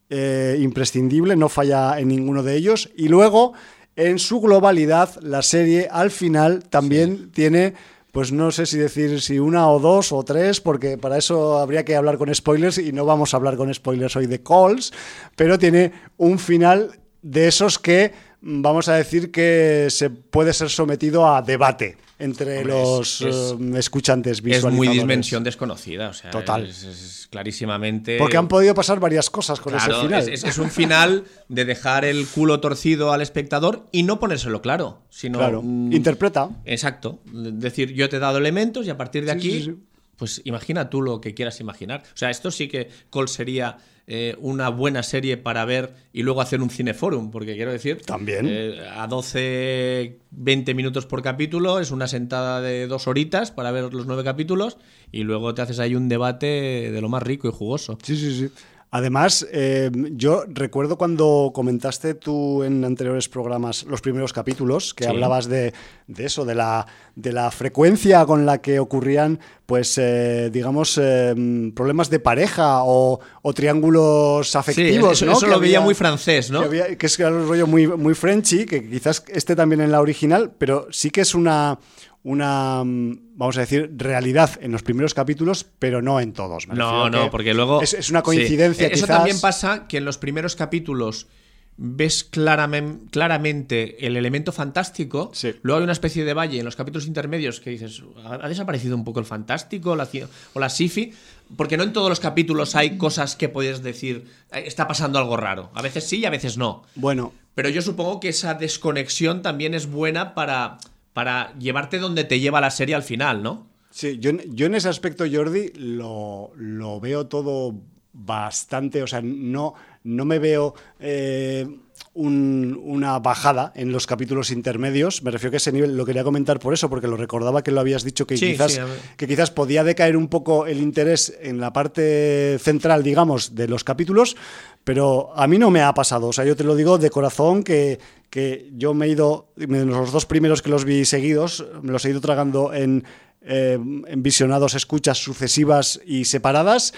[0.09, 2.89] eh, imprescindible, no falla en ninguno de ellos.
[2.95, 3.55] Y luego,
[3.97, 7.75] en su globalidad, la serie al final también tiene,
[8.17, 11.85] pues no sé si decir si una o dos o tres, porque para eso habría
[11.85, 14.95] que hablar con spoilers y no vamos a hablar con spoilers hoy de Calls,
[15.37, 21.29] pero tiene un final de esos que vamos a decir que se puede ser sometido
[21.29, 24.73] a debate entre los eh, escuchantes visuales.
[24.73, 26.65] Es muy dimensión desconocida, o sea, Total.
[26.65, 28.17] Es, clarísimamente.
[28.19, 30.29] Porque han podido pasar varias cosas con ese final.
[30.29, 35.39] Es, un final de dejar el culo torcido al espectador y no ponérselo claro, sino.
[35.39, 36.51] Claro, mm, interpreta.
[36.65, 37.21] Exacto.
[37.33, 39.75] Decir, yo te he dado elementos y a partir de aquí,
[40.17, 42.03] pues imagina tú lo que quieras imaginar.
[42.15, 43.79] O sea, esto sí que Cole sería
[44.09, 48.47] eh, una buena serie para ver y luego hacer un cineforum, porque quiero decir, también
[48.49, 53.93] eh, a 12, 20 minutos por capítulo es una sentada de dos horitas para ver
[53.93, 54.79] los nueve capítulos
[55.11, 56.47] y luego te haces ahí un debate
[56.93, 57.99] de lo más rico y jugoso.
[58.01, 58.53] Sí, sí, sí.
[58.91, 65.49] Además, eh, yo recuerdo cuando comentaste tú en anteriores programas los primeros capítulos, que hablabas
[65.49, 65.75] de,
[66.17, 66.87] eso, de la,
[67.17, 71.35] de la frecuencia con la que ocurrían, pues, eh, digamos, eh,
[71.75, 73.21] problemas de pareja o,
[73.55, 75.21] triángulos afectivos.
[75.21, 76.71] eso, eso lo veía muy francés, ¿no?
[76.71, 80.87] Que, es un rollo muy, muy frenchy, que quizás esté también en la original, pero
[80.91, 81.79] sí que es una
[82.27, 86.66] una, mm, vamos a decir, realidad en los primeros capítulos, pero no en todos.
[86.66, 87.81] no, no, porque luego...
[87.81, 88.89] Es, una coincidencia.
[88.89, 91.28] Eso también pasa que en los primeros capítulos
[91.77, 95.31] ves claramente, el elemento fantástico,
[95.62, 99.05] luego hay una especie de valle en los capítulos intermedios que dices, ha desaparecido un
[99.05, 100.09] poco el fantástico la,
[100.55, 101.12] o la sci
[101.57, 105.36] porque no en todos los capítulos hay cosas que puedes decir, eh, está pasando algo
[105.36, 105.70] raro.
[105.74, 106.82] A veces sí y a veces no.
[106.97, 107.32] Bueno.
[107.55, 110.78] Pero yo supongo que esa desconexión también es buena para
[111.17, 113.69] para llevarte donde te lleva la serie al final, ¿no?
[113.89, 116.53] Sí, yo, en ese aspecto, Jordi, lo,
[117.01, 117.75] veo todo
[118.13, 119.73] bastante, o sea, no,
[120.05, 121.67] no me veo eh,
[122.14, 125.23] una bajada en los capítulos intermedios.
[125.23, 127.81] Me refiero que ese nivel lo quería comentar por eso, porque lo recordaba que lo
[127.81, 128.81] habías dicho, que, quizás,
[129.16, 133.85] que quizás podía decaer un poco el interés en la parte central, digamos, de los
[133.85, 134.36] capítulos,
[134.85, 136.28] pero a mí no me ha pasado.
[136.28, 137.98] O sea, yo te lo digo de corazón que,
[138.31, 142.10] que yo me he ido, los dos primeros que los vi seguidos, me los he
[142.10, 143.05] ido tragando en,
[143.48, 146.94] eh, en visionados escuchas sucesivas y separadas.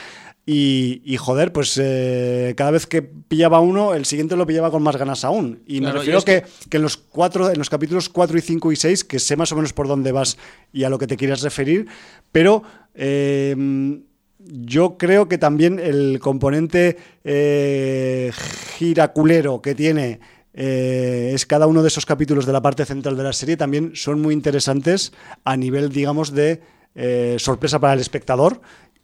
[0.51, 4.97] Y, joder, pues eh, cada vez que pillaba uno, el siguiente lo pillaba con más
[4.97, 5.63] ganas aún.
[5.67, 8.77] Y me refiero que, que, en los cuatro, en los capítulos 4 y 5 y
[8.77, 10.39] 6, que sé más o menos por dónde vas
[10.73, 11.87] y a lo que te quieres referir,
[12.33, 12.63] pero
[12.95, 13.55] eh,
[14.39, 16.97] yo creo que también el componente
[18.79, 20.21] giraculero que tiene
[20.61, 23.93] eh, es cada uno de esos capítulos de la parte central de la serie también
[23.95, 25.13] son muy interesantes
[25.45, 26.61] a nivel, digamos, de
[26.97, 28.61] eh, sorpresa para el espectador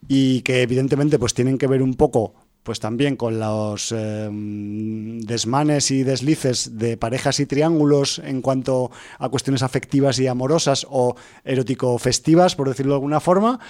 [0.09, 5.91] y que evidentemente pues tienen que ver un poco pues también con los eh, desmanes
[5.91, 11.15] y deslices de parejas y triángulos en cuanto a cuestiones afectivas y amorosas o
[11.45, 13.61] erótico-festivas, por decirlo de alguna forma,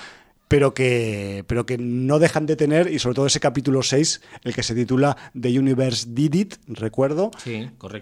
[0.46, 4.54] pero que, pero que no dejan de tener, y sobre todo ese capítulo 6, el
[4.54, 7.32] que se titula The Universe Did It, recuerdo,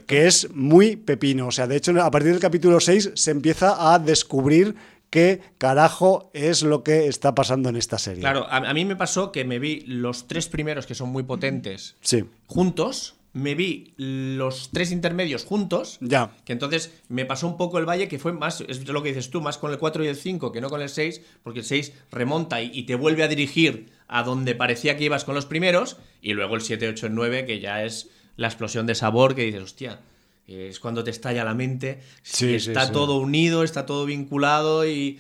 [0.06, 1.46] que es muy pepino.
[1.46, 4.74] O sea, de hecho, a partir del capítulo 6 se empieza a descubrir
[5.12, 8.22] qué carajo es lo que está pasando en esta serie.
[8.22, 11.22] Claro, a, a mí me pasó que me vi los tres primeros, que son muy
[11.22, 12.24] potentes, sí.
[12.46, 15.98] juntos, me vi los tres intermedios juntos.
[16.00, 16.32] Ya.
[16.46, 19.28] Que entonces me pasó un poco el valle que fue más, es lo que dices
[19.30, 21.66] tú, más con el 4 y el 5 que no con el 6, porque el
[21.66, 25.98] 6 remonta y, te vuelve a dirigir a donde parecía que ibas con los primeros,
[26.22, 29.44] y luego el 7, 8 y 9, que ya es la explosión de sabor que
[29.44, 30.00] dices, hostia,
[30.46, 35.18] es cuando te estalla la mente, sí, está todo unido, está todo vinculado y,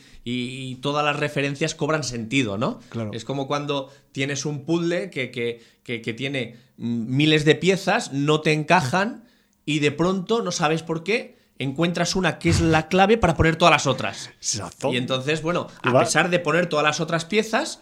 [0.82, 2.80] todas las referencias cobran sentido, ¿no?
[3.12, 9.24] Es como cuando tienes un puzzle que, que, tiene miles de piezas, no te encajan
[9.64, 13.56] y de pronto, no sabes por qué, encuentras una que es la clave para poner
[13.56, 14.30] todas las otras.
[14.90, 17.80] Y entonces, bueno, a pesar de poner todas las otras piezas,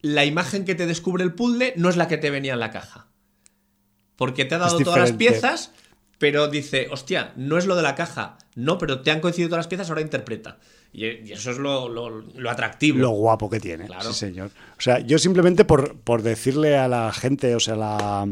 [0.00, 2.70] la imagen que te descubre el puzzle no es la que te venía en la
[2.70, 3.08] caja.
[4.16, 5.72] Porque te ha dado todas las piezas
[6.22, 8.38] pero dice, hostia, no es lo de la caja.
[8.54, 10.56] No, pero te han coincidido todas las piezas, ahora interpreta.
[10.92, 11.88] Y, eso es lo,
[12.48, 13.00] atractivo.
[13.00, 13.86] Lo guapo que tiene.
[13.86, 14.12] Claro.
[14.12, 14.52] Sí, señor.
[14.78, 18.28] O sea, yo simplemente por, por decirle a la gente, o sea, la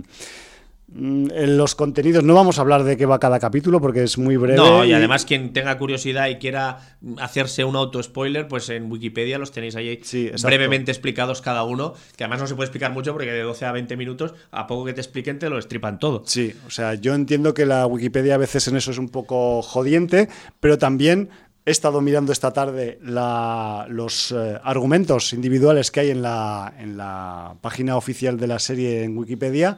[0.93, 4.37] en los contenidos no vamos a hablar de qué va cada capítulo porque es muy
[4.37, 4.57] breve.
[4.57, 9.39] No, y, además quien tenga curiosidad y quiera hacerse un auto spoiler, pues en Wikipedia
[9.39, 10.01] los tenéis ahí
[10.43, 13.73] brevemente explicados cada uno, que además no se puede explicar mucho porque de 12 a
[13.73, 16.23] 20 minutos, a poco que te expliquen te lo estripan todo.
[16.27, 19.63] Sí, o sea, yo entiendo que la Wikipedia a veces en eso es un poco
[19.63, 21.31] jodiente, pero también
[21.67, 27.55] he estado mirando esta tarde los eh, argumentos individuales que hay en la, en la
[27.61, 29.77] página oficial de la serie en Wikipedia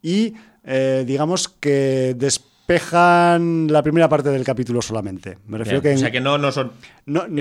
[0.00, 0.34] y
[0.64, 5.36] eh, digamos que despejan la primera parte del capítulo solamente.
[5.46, 5.94] Me refiero que.
[5.94, 6.72] o sea que no, no son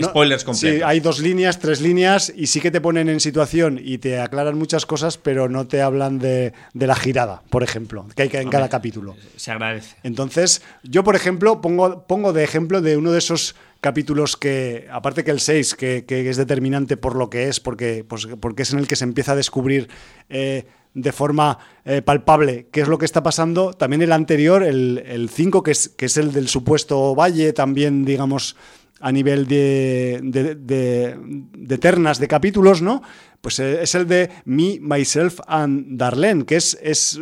[0.02, 0.80] spoilers completos.
[0.80, 4.20] Sí, hay dos líneas, tres líneas, y sí que te ponen en situación y te
[4.20, 8.50] aclaran muchas cosas, pero no te hablan de, la girada, por ejemplo, que hay en
[8.50, 9.16] cada capítulo.
[9.38, 9.96] Se agradece.
[10.04, 15.24] Entonces, yo, por ejemplo, pongo, pongo de ejemplo de uno de esos capítulos que, aparte
[15.24, 18.80] que el 6, que, es determinante por lo que es, porque, pues, porque es en
[18.80, 19.90] el que se empieza a descubrir
[20.30, 25.30] eh, de forma eh, palpable qué es lo que está pasando, también el anterior, el
[25.32, 28.56] 5, que, es, que es el del supuesto valle, también, digamos,
[29.04, 33.02] a nivel de, de, ternas de capítulos, ¿no?
[33.42, 37.20] Pues eh, es el de Me, Myself and Darlene, que es, es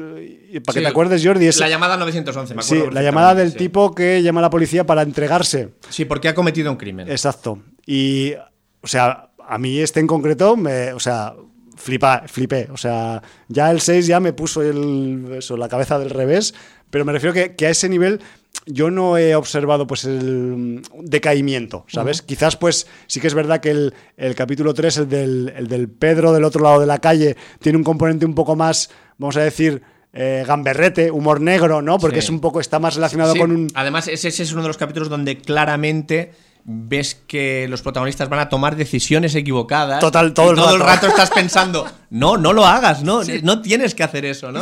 [0.63, 1.59] para que te acuerdes, Jordi, es...
[1.59, 2.85] La llamada 911, me acuerdo.
[2.85, 5.73] Sí, la llamada del tipo que llama a la policía para entregarse.
[5.89, 7.09] Sí, porque ha cometido un crimen.
[7.09, 7.57] Exacto.
[7.87, 8.33] Y,
[8.81, 11.33] o sea, a mí este en concreto, me, o sea,
[11.81, 12.69] flipa, flipé.
[12.71, 16.53] O sea, ya el 6 ya me puso el, eso, la cabeza del revés,
[16.89, 18.21] pero me refiero que, que a ese nivel
[18.65, 22.21] yo no he observado pues el decaimiento, ¿sabes?
[22.21, 26.31] Quizás pues sí que es verdad que el, capítulo 3, el del, el del, Pedro
[26.31, 29.81] del otro lado de la calle, tiene un componente un poco más, vamos a decir,
[30.13, 31.97] eh, gamberrete, humor negro, ¿no?
[31.97, 33.67] Porque es un poco, está más relacionado con un...
[33.73, 36.33] Además, ese, es uno de los capítulos donde claramente
[36.63, 39.99] ves que los protagonistas van a tomar decisiones equivocadas.
[39.99, 40.75] Total, todo, el, todo rato.
[40.75, 44.61] el rato estás pensando, no, no lo hagas, no, no tienes que hacer eso, ¿no?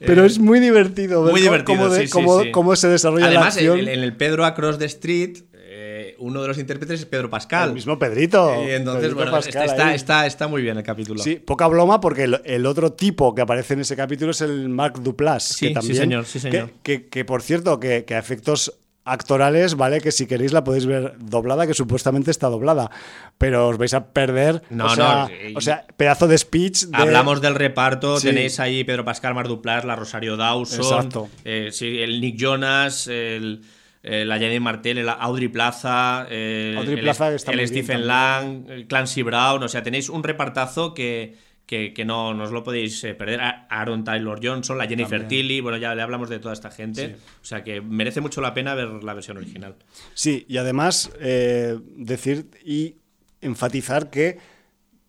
[0.00, 3.80] Pero es muy divertido ver cómo, se desarrolla Además, la acción.
[3.80, 7.68] En, en, el Pedro Across the Street, eh, uno de los intérpretes es Pedro Pascal.
[7.68, 8.54] El mismo Pedrito.
[8.64, 11.22] entonces, bueno, está, está, está, muy bien el capítulo.
[11.22, 15.02] Sí, poca broma porque el, otro tipo que aparece en ese capítulo es el Mark
[15.02, 15.44] Duplass.
[15.44, 16.70] Sí, que también, sí señor, sí señor.
[16.82, 18.78] Que, por cierto, que, que a efectos
[19.12, 20.00] actorales, ¿vale?
[20.00, 22.90] Que si queréis la podéis ver doblada, que supuestamente está doblada,
[23.38, 24.62] pero os vais a perder.
[24.70, 25.58] No, o sea, no.
[25.58, 26.86] O sea, pedazo de speech.
[26.92, 31.28] Hablamos del reparto, tenéis ahí Pedro Pascal Marduplas, la Rosario Dawson, Exacto.
[31.44, 33.62] Eh, sí, el Nick Jonas, el,
[34.02, 39.22] la Jenny Martel, el Audrey Plaza, eh, Audrey Plaza el, el Stephen Lang, el Clancy
[39.22, 41.36] Brown, o sea, tenéis un repartazo que
[41.68, 43.40] que, no, os lo podéis eh, perder.
[43.68, 47.16] Aaron Taylor Johnson, la Jennifer Tilly, bueno, ya le hablamos de toda esta gente.
[47.42, 49.76] O sea que merece mucho la pena ver la versión original.
[50.14, 52.96] Sí, y además eh, decir y
[53.42, 54.38] enfatizar que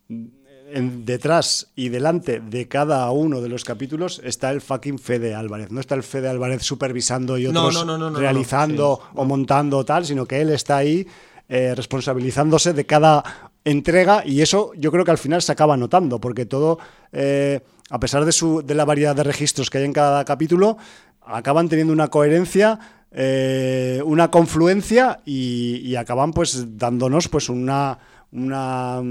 [0.08, 5.70] detrás y delante de cada uno de los capítulos está el fucking Fede Álvarez.
[5.70, 7.86] No está el Fede Álvarez supervisando y otros
[8.18, 11.06] realizando o montando tal, sino que él está ahí
[11.48, 16.20] eh, responsabilizándose de cada entrega y eso yo creo que al final se acaba notando,
[16.20, 16.78] porque todo,
[17.12, 17.60] eh,
[17.90, 20.78] a pesar de, su, de la variedad de registros que hay en cada capítulo,
[21.22, 22.78] acaban teniendo una coherencia.
[23.12, 27.98] Eh, una confluencia y, acaban pues dándonos pues una,
[28.30, 29.02] una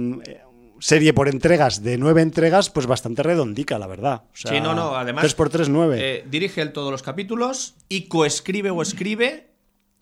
[0.79, 4.23] serie por entregas de nueve entregas, pues bastante redondica, la verdad.
[4.33, 5.25] sí, no, no, además.
[5.25, 6.25] 3x3, 9.
[6.29, 9.48] dirige él todos los capítulos y coescribe o escribe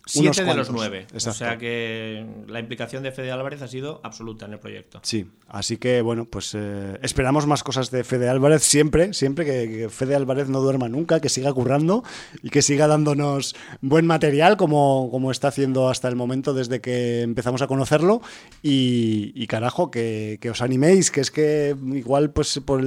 [0.07, 1.05] Siete de los nueve.
[1.13, 4.99] O sea que la implicación de Fede Álvarez ha sido absoluta en el proyecto.
[5.03, 9.89] Sí, así que bueno, pues eh, esperamos más cosas de Fede Álvarez siempre, siempre que,
[9.89, 12.03] Fede Álvarez no duerma nunca, que siga currando
[12.41, 17.21] y que siga dándonos buen material como, como está haciendo hasta el momento desde que
[17.21, 18.21] empezamos a conocerlo.
[18.61, 22.83] Y, carajo, que, os animéis, que es que igual pues por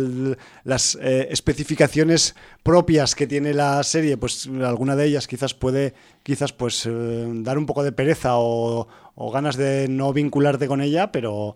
[0.64, 6.52] las eh, especificaciones propias que tiene la serie, pues alguna de ellas quizás puede quizás
[6.52, 6.90] pues eh,
[7.42, 8.86] dar un poco de pereza o,
[9.32, 11.54] ganas de no vincularte con ella, pero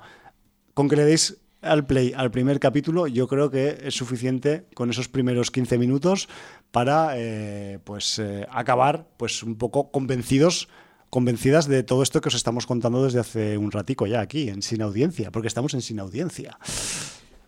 [0.74, 4.90] con que le deis al play al primer capítulo, yo creo que es suficiente con
[4.90, 6.28] esos primeros 15 minutos
[6.70, 10.68] para eh, pues eh, acabar pues un poco convencidos
[11.14, 14.62] convencidas de todo esto que os estamos contando desde hace un ratico ya aquí en
[14.62, 16.58] Sin Audiencia, porque estamos en Sin Audiencia.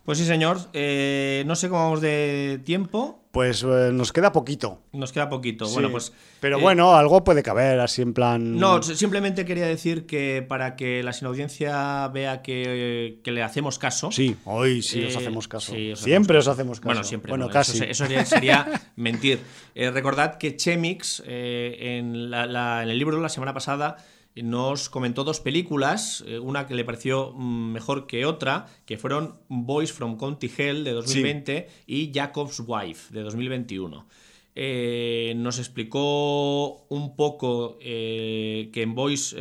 [0.04, 0.58] Pues sí, señor.
[0.72, 3.25] Eh, no sé cómo vamos de tiempo.
[3.36, 4.80] Pues eh, nos queda poquito.
[4.94, 5.68] Nos queda poquito.
[5.68, 6.10] Bueno, pues.
[6.40, 8.56] Pero eh, bueno, algo puede caber, así en plan.
[8.56, 14.10] No, simplemente quería decir que para que la sinaudiencia vea que, le hacemos caso.
[14.10, 15.74] Sí, hoy sí os hacemos caso.
[15.96, 16.88] siempre os hacemos caso.
[16.88, 17.28] Bueno, siempre.
[17.28, 17.84] Bueno, casi.
[17.84, 19.40] Eso, sería, mentir.
[19.74, 23.98] recordad que Chemix, en, en el libro la semana pasada
[24.42, 29.36] nos comentó dos películas, eh, una que le pareció mm, mejor que otra, que fueron
[29.48, 34.06] Boys from County Hell de 2020 y Jacob's Wife de 2021.
[34.54, 39.34] Eh, nos explicó un poco eh, que en Boys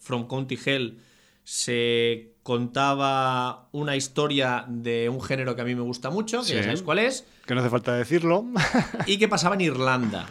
[0.00, 0.98] from County Hell
[1.44, 6.62] se contaba una historia de un género que a mí me gusta mucho, que ya
[6.62, 7.26] sabéis cuál es.
[7.46, 8.44] Que no hace falta decirlo.
[9.06, 10.28] y que pasaba en Irlanda.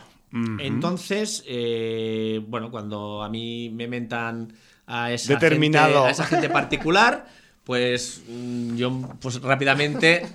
[0.59, 4.53] Entonces, eh, bueno, cuando a mí me mentan
[4.87, 5.93] a esa, Determinado.
[5.93, 7.27] Gente, a esa gente particular,
[7.63, 10.25] pues mm, yo pues rápidamente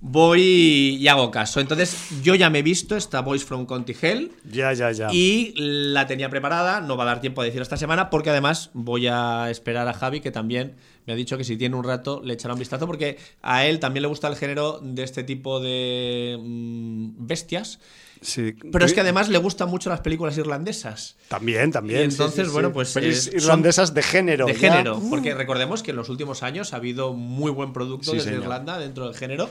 [0.00, 1.60] voy y hago caso.
[1.60, 3.66] Entonces, yo ya me he visto esta Voice from
[4.00, 4.32] Hell.
[4.50, 5.08] Ya, ya, ya.
[5.12, 8.70] Y la tenía preparada, no va a dar tiempo a decir esta semana, porque además
[8.72, 10.76] voy a esperar a Javi, que también
[11.06, 13.78] me ha dicho que si tiene un rato le echará un vistazo, porque a él
[13.78, 17.78] también le gusta el género de este tipo de mm, bestias.
[18.20, 18.54] Sí.
[18.70, 21.16] Pero es que además le gustan mucho las películas irlandesas.
[21.28, 22.02] También, también.
[22.02, 22.96] entonces, bueno, pues.
[22.96, 24.46] irlandesas de género.
[24.46, 25.00] De género.
[25.08, 29.06] Porque recordemos que en los últimos años ha habido muy buen producto desde Irlanda dentro
[29.06, 29.48] del género.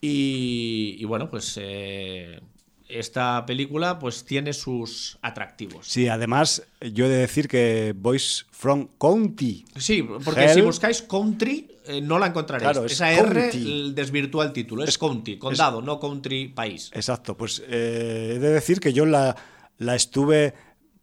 [0.00, 2.40] Y, bueno, pues eh,
[2.88, 5.86] esta película pues tiene sus atractivos.
[5.88, 6.62] Sí, además
[6.92, 9.64] yo he de decir que Voice from County.
[9.76, 12.70] Sí, porque si buscáis country eh, no la encontraréis.
[12.70, 13.50] Claro, Esa R
[13.92, 16.90] desvirtúa el título, es, county, condado, no country país.
[16.94, 19.36] Exacto, pues eh, he de decir que yo la,
[19.78, 20.54] la estuve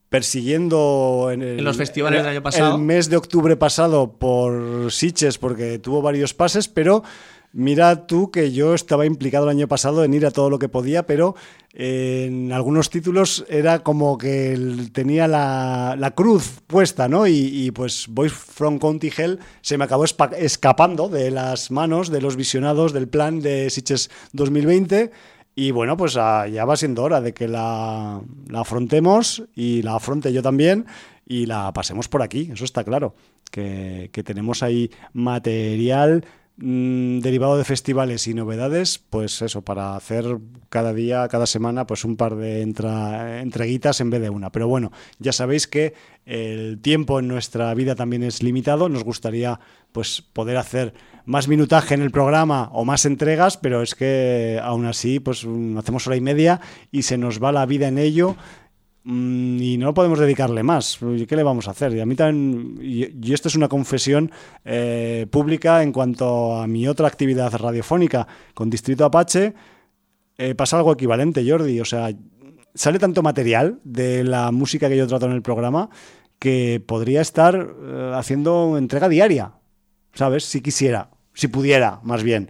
[0.10, 2.76] persiguiendo en, en los festivales del año pasado.
[2.76, 7.04] El mes de octubre pasado por Siches porque tuvo varios pases, pero
[7.54, 10.70] Mira tú que yo estaba implicado el año pasado en ir a todo lo que
[10.70, 11.36] podía, pero
[11.74, 17.28] en algunos títulos era como que tenía la, cruz puesta, ¿no?
[17.28, 22.38] Y, pues Boys from County Hell se me acabó escapando de las manos de los
[22.38, 25.12] visionados del plan de Sitches 2020.
[25.54, 28.22] Y bueno, pues ah, ya va siendo hora de que la,
[28.54, 30.86] afrontemos y la afronte yo también
[31.28, 33.16] y la pasemos por aquí, eso está claro,
[33.52, 36.26] que, que tenemos ahí material
[36.58, 40.38] Mm, derivado de festivales y novedades, pues eso, para hacer
[40.70, 44.52] cada día, cada semana, pues un par de entreguitas en vez de una.
[44.52, 45.94] Pero bueno, ya sabéis que
[46.26, 48.90] el tiempo en nuestra vida también es limitado.
[48.90, 49.60] Nos gustaría
[49.92, 50.94] pues poder hacer
[51.26, 55.48] más minutaje en el programa o más entregas, pero es que aún así pues
[55.78, 56.62] hacemos hora y media
[56.92, 58.71] y se nos va la vida en ello Mm,
[59.04, 61.00] y no podemos dedicarle más.
[61.28, 61.94] ¿Qué le vamos a hacer?
[61.94, 64.32] Y a mí también, y, esto es una confesión
[64.64, 69.54] eh, pública en cuanto a mi otra actividad radiofónica con Distrito Apache,
[70.38, 71.80] eh, pasa algo equivalente, Jordi.
[71.80, 72.12] O sea,
[72.76, 75.90] sale tanto material de la música que yo trato en el programa
[76.38, 79.54] que podría estar eh, haciendo entrega diaria,
[80.14, 80.46] ¿sabes?
[80.46, 82.50] Si quisiera, si pudiera, más bien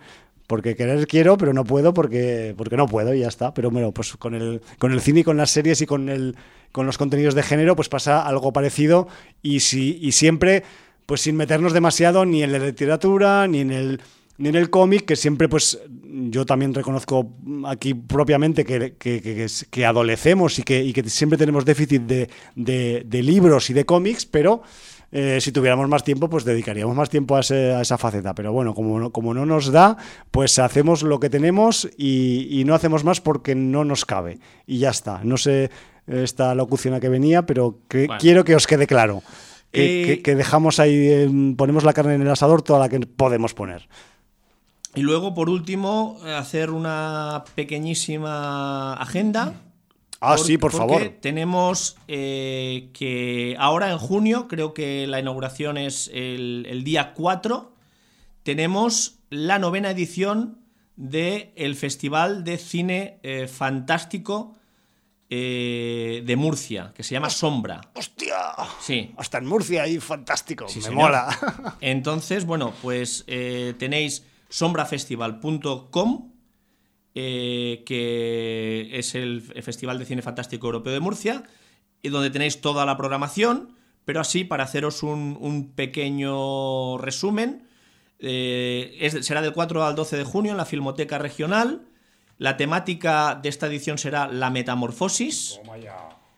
[0.51, 3.53] porque querer quiero, pero no puedo porque, porque no puedo y ya está.
[3.53, 6.35] Pero bueno, pues con el, con el cine y con las series y con, el,
[6.73, 9.07] con los contenidos de género, pues pasa algo parecido
[9.41, 10.63] y, si, y siempre,
[11.05, 14.01] pues sin meternos demasiado ni en la literatura, ni en el
[14.39, 17.31] ni en el cómic, que siempre, pues, yo también reconozco
[17.65, 23.03] aquí propiamente que, que, que, adolecemos y que, y que siempre tenemos déficit de, de,
[23.05, 24.63] de libros y de cómics, pero
[25.11, 28.33] eh, si tuviéramos más tiempo, pues dedicaríamos más tiempo a, esa faceta.
[28.33, 29.97] Pero bueno, como no, como no nos da,
[30.31, 34.39] pues hacemos lo que tenemos y, no hacemos más porque no nos cabe.
[34.65, 35.21] Y ya está.
[35.23, 35.69] No sé
[36.07, 37.79] esta locución a que venía, pero
[38.19, 39.21] quiero que os quede claro.
[39.71, 43.87] Que, que, dejamos ahí, ponemos la carne en el asador toda la que podemos poner.
[44.95, 49.53] Y luego, por último, hacer una pequeñísima agenda
[50.23, 51.15] Ah, sí, por favor.
[51.19, 57.73] Tenemos eh, que ahora en junio, creo que la inauguración es el, día 4,
[58.43, 60.59] tenemos la novena edición
[60.95, 64.55] del Festival de Cine eh, Fantástico
[65.31, 67.81] eh, de Murcia, que se llama Sombra.
[67.95, 68.35] ¡Hostia!
[68.79, 69.11] Sí.
[69.17, 71.75] Hasta en Murcia hay fantástico, me mola.
[71.81, 76.30] Entonces, bueno, pues tenéis sombrafestival.com
[77.15, 81.43] eh, que es el Festival de Cine Fantástico Europeo de Murcia,
[82.01, 83.75] y donde tenéis toda la programación,
[84.05, 87.67] pero así, para haceros un, pequeño resumen,
[88.19, 91.87] eh, será del 4 al 12 de junio en la Filmoteca Regional.
[92.37, 95.59] La temática de esta edición será la metamorfosis.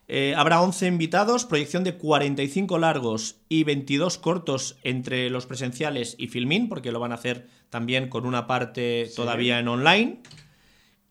[0.09, 6.27] Eh, habrá 11 invitados, proyección de 45 largos y 22 cortos entre los presenciales y
[6.27, 10.21] Filmin, porque lo van a hacer también con una parte todavía en online.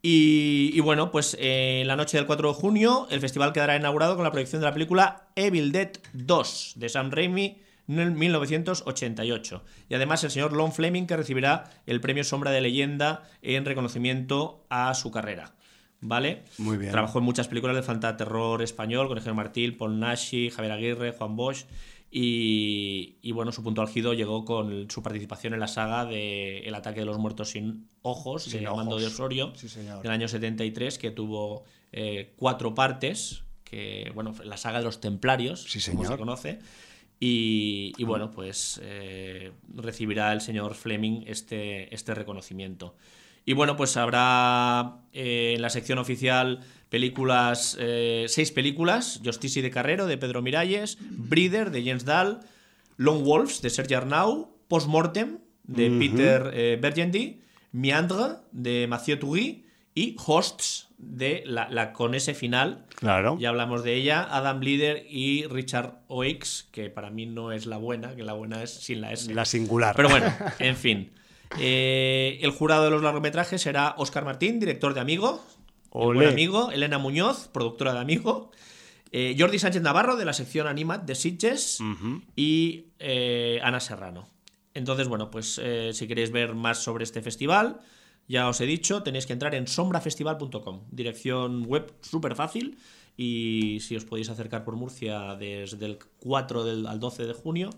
[0.04, 4.24] Y, bueno, pues eh, la noche del 4 de junio el festival quedará inaugurado con
[4.24, 9.62] la proyección de la película Evil Dead 2 de Sam Raimi en 1988.
[9.88, 14.66] Y además el señor Lon Fleming que recibirá el premio Sombra de Leyenda en reconocimiento
[14.70, 15.54] a su carrera.
[16.00, 16.42] ¿Vale?
[16.58, 16.90] Muy bien.
[16.90, 21.36] Trabajó en muchas películas de fantaterror español con Eugene Martil, Paul Nashi, Javier Aguirre, Juan
[21.36, 21.64] Bosch.
[22.14, 27.01] Y, bueno, su punto álgido llegó con su participación en la saga de El ataque
[27.01, 29.55] de los muertos sin ojos, de Armando de Osorio,
[30.02, 35.66] del año 73, que tuvo eh, cuatro partes, que bueno, la saga de los templarios,
[35.90, 36.59] como se conoce.
[37.18, 42.94] Y, bueno, pues eh, recibirá el señor Fleming este, este reconocimiento.
[43.47, 46.60] Y bueno, pues habrá eh, en la sección oficial
[46.93, 52.40] películas, eh, seis películas, Justicia de Carrero de Pedro Miralles, Breeder de Jens Dahl,
[52.98, 57.40] Long Wolves de Serge Arnau, Postmortem de Peter eh, Bergendy,
[57.73, 59.64] Meandre de Mathieu Toury
[59.94, 62.85] y Hosts de la, con ese final.
[62.97, 63.39] Claro.
[63.40, 67.78] Ya hablamos de ella, Adam Leader y Richard Oakes, que para mí no es la
[67.78, 69.32] buena, que la buena es sin la S.
[69.32, 69.97] La singular.
[69.97, 71.10] Pero bueno, en fin.
[71.59, 75.43] Eh, el jurado de los largometrajes será Oscar Martín, director de Amigo.
[75.93, 78.51] Buen amigo, Elena Muñoz, productora de Amigo.
[79.10, 81.78] Eh, Jordi Sánchez Navarro, de la sección Animat de Sitges.
[82.35, 84.28] Y eh, Ana Serrano.
[84.73, 85.60] Entonces, bueno, pues
[85.93, 87.81] si queréis ver más sobre este festival,
[88.27, 92.78] ya os he dicho, tenéis que entrar en sombrafestival.com, dirección web súper fácil.
[93.14, 97.69] Y si os podéis acercar por Murcia desde el 4 al 12 de junio,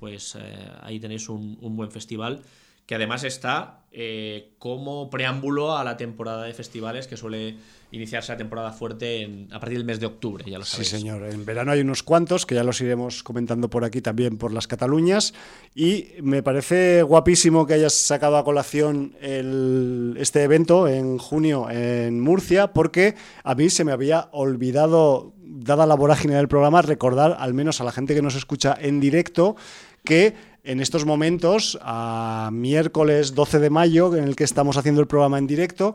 [0.00, 0.36] pues
[0.80, 2.42] ahí tenéis un, un buen festival
[2.86, 7.56] que además está eh, como preámbulo a la temporada de festivales que suele
[7.90, 10.88] iniciarse la temporada fuerte a partir del mes de octubre, ya lo sabéis.
[10.88, 11.22] Sí, señor.
[11.24, 14.66] En verano hay unos cuantos que ya los iremos comentando por aquí también por las
[14.66, 15.34] Cataluñas
[15.74, 22.72] y me parece guapísimo que hayas sacado a colación este evento en junio en Murcia
[22.72, 23.14] porque
[23.44, 27.84] a mí se me había olvidado, dada la vorágine del programa, recordar al menos a
[27.84, 29.54] la gente que nos escucha en directo
[30.02, 30.34] que
[30.64, 35.38] en estos momentos, a miércoles 12 de mayo, en el que estamos haciendo el programa
[35.38, 35.94] en directo,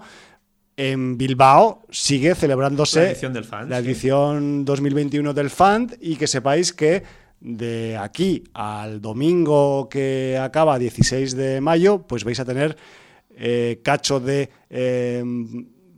[0.75, 6.27] en Bilbao sigue celebrándose la edición, del FAND, la edición 2021 del FAND y que
[6.27, 7.03] sepáis que
[7.39, 12.77] de aquí al domingo que acaba 16 de mayo, pues vais a tener
[13.35, 15.23] eh, cacho de eh,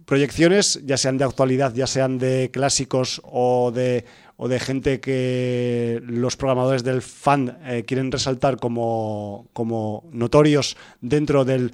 [0.05, 4.05] proyecciones, ya sean de actualidad, ya sean de clásicos o de
[4.41, 11.43] o de gente que los programadores del fan eh, quieren resaltar como, como notorios dentro
[11.43, 11.73] del,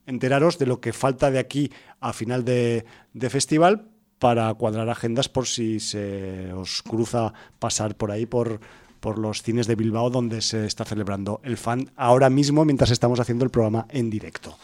[0.08, 2.84] enteraros de lo que falta de aquí a final de,
[3.14, 8.60] de festival para cuadrar agendas por si se os cruza pasar por ahí por,
[9.00, 13.20] por los cines de Bilbao donde se está celebrando el fan ahora mismo mientras estamos
[13.20, 14.58] haciendo el programa en directo.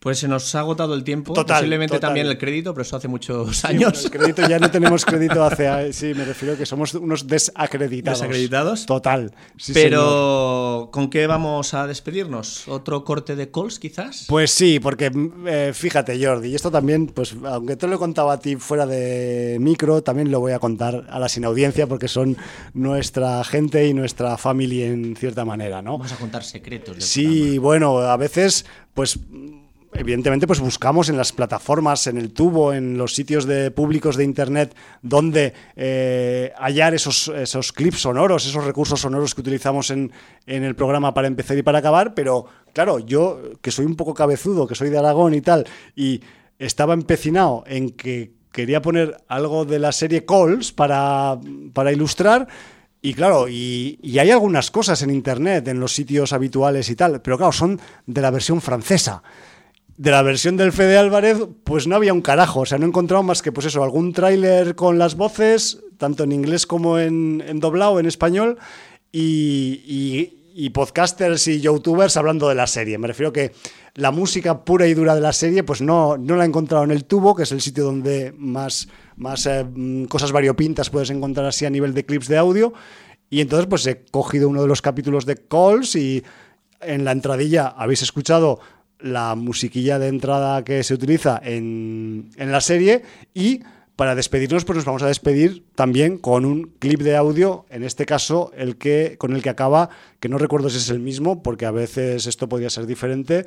[0.00, 3.66] Pues se nos ha agotado el tiempo, posiblemente también el crédito, pero eso hace muchos
[3.66, 4.02] años.
[4.06, 8.20] el crédito ya no tenemos crédito hace, sí, me refiero a que somos unos desacreditados.
[8.20, 8.86] Desacreditados.
[8.86, 9.30] Total.
[9.74, 12.66] pero ¿con qué vamos a despedirnos?
[12.66, 14.24] ¿Otro corte de calls quizás?
[14.26, 15.12] Pues sí, porque
[15.46, 18.86] eh, fíjate Jordi, y esto también, pues aunque te lo he contado a ti fuera
[18.86, 22.38] de micro, también lo voy a contar a la sin audiencia porque son
[22.72, 25.98] nuestra gente y nuestra familia en cierta manera, ¿no?
[25.98, 27.04] Vamos a contar secretos.
[27.04, 28.64] sí, bueno, a veces
[28.94, 29.18] pues
[29.92, 34.24] evidentemente pues buscamos en las plataformas, en el tubo, en los sitios de públicos de
[34.24, 40.12] internet donde eh, hallar esos, esos clips sonoros, esos recursos sonoros que utilizamos en,
[40.46, 44.14] en, el programa para empezar y para acabar, pero claro, yo que soy un poco
[44.14, 46.20] cabezudo, que soy de Aragón y tal, y
[46.58, 51.38] estaba empecinado en que quería poner algo de la serie Calls para,
[51.72, 52.48] para ilustrar.
[53.02, 57.38] Y claro, y, hay algunas cosas en Internet, en los sitios habituales y tal, pero
[57.38, 59.22] claro, son de la versión francesa
[60.00, 62.60] de la versión del Fede Álvarez, pues no había un carajo.
[62.60, 66.24] O sea, no he encontrado más que, pues eso, algún tráiler con las voces, tanto
[66.24, 68.56] en inglés como en, doblado, en español,
[69.12, 72.96] y, podcasters y youtubers hablando de la serie.
[72.96, 73.52] Me refiero que
[73.94, 76.92] la música pura y dura de la serie, pues no, no la he encontrado en
[76.92, 79.66] el tubo, que es el sitio donde más, más eh,
[80.08, 82.72] cosas variopintas puedes encontrar así a nivel de clips de audio.
[83.28, 86.24] Y entonces, pues he cogido uno de los capítulos de Calls y
[86.80, 88.60] en la entradilla habéis escuchado
[89.02, 93.02] la musiquilla de entrada que se utiliza en, la serie
[93.34, 93.60] y
[93.96, 98.06] para despedirnos pues nos vamos a despedir también con un clip de audio, en este
[98.06, 99.90] caso el que con el que acaba,
[100.20, 103.44] que no recuerdo si es el mismo porque a veces esto podría ser diferente,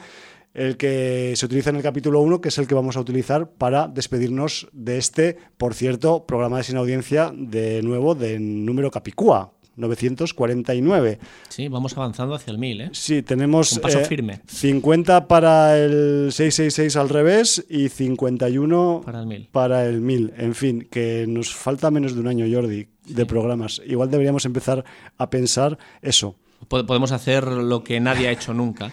[0.54, 3.50] el que se utiliza en el capítulo 1, que es el que vamos a utilizar
[3.50, 9.54] para despedirnos de este, por cierto, programa de sin audiencia de nuevo de número Capicúa,
[9.76, 11.20] 949.
[11.50, 12.90] Sí, vamos avanzando hacia el 1000, ¿eh?
[12.94, 14.41] Sí, tenemos Un paso eh, firme.
[14.48, 19.48] 50 para el 666 al revés y 51 para el 1000.
[19.52, 20.34] Para el 1000.
[20.38, 23.82] En fin, que nos falta menos de un año, Jordi, de programas.
[23.86, 24.84] Igual deberíamos empezar
[25.18, 26.36] a pensar eso.
[26.68, 28.91] Podemos hacer lo que nadie ha hecho nunca.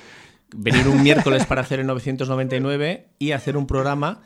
[0.54, 4.22] Venir un miércoles para hacer el 999 y hacer un programa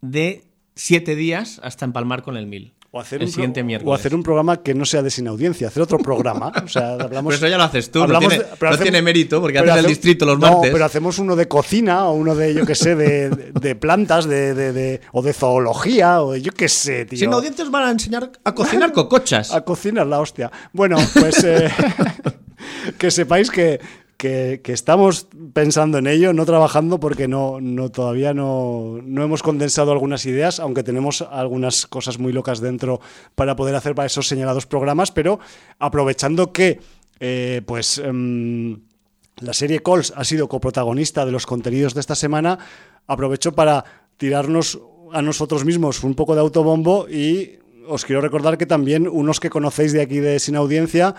[0.00, 0.44] de
[0.74, 2.75] siete días hasta empalmar con el 1000.
[2.96, 5.82] O hacer, un siguiente o hacer un programa que no sea de sin audiencia, hacer
[5.82, 6.50] otro programa.
[6.64, 9.58] O sea, hablamos, pero eso ya lo haces tú, no, tiene, no tiene, mérito porque
[9.58, 10.70] haces el distrito los martes.
[10.70, 14.26] No, pero hacemos uno de cocina o uno de, yo qué sé, de, de plantas
[14.26, 17.18] de, de, o de zoología o yo qué sé, tío.
[17.18, 19.52] Sin audiencias van a enseñar a cocinar cocochas.
[19.52, 20.50] a cocinar la hostia.
[20.72, 21.70] Bueno, pues eh,
[22.98, 23.78] que sepáis que
[24.16, 29.92] que, estamos pensando en ello, no trabajando porque no, no todavía no, no, hemos condensado
[29.92, 33.00] algunas ideas, aunque tenemos algunas cosas muy locas dentro
[33.34, 35.38] para poder hacer para esos señalados programas, pero
[35.78, 36.80] aprovechando que
[37.20, 38.80] eh, pues em,
[39.38, 42.58] la serie Calls ha sido coprotagonista de los contenidos de esta semana,
[43.06, 43.84] aprovecho para
[44.16, 44.80] tirarnos
[45.12, 49.50] a nosotros mismos un poco de autobombo y os quiero recordar que también unos que
[49.50, 51.14] conocéis de aquí de Sin Audiencia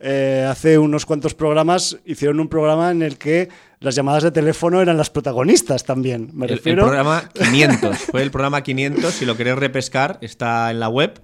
[0.00, 3.48] eh, hace unos cuantos programas hicieron un programa en el que
[3.80, 6.30] las llamadas de teléfono eran las protagonistas también.
[6.34, 10.88] Me el, programa 500, fue el programa 500, si lo queréis repescar, está en la
[10.88, 11.20] web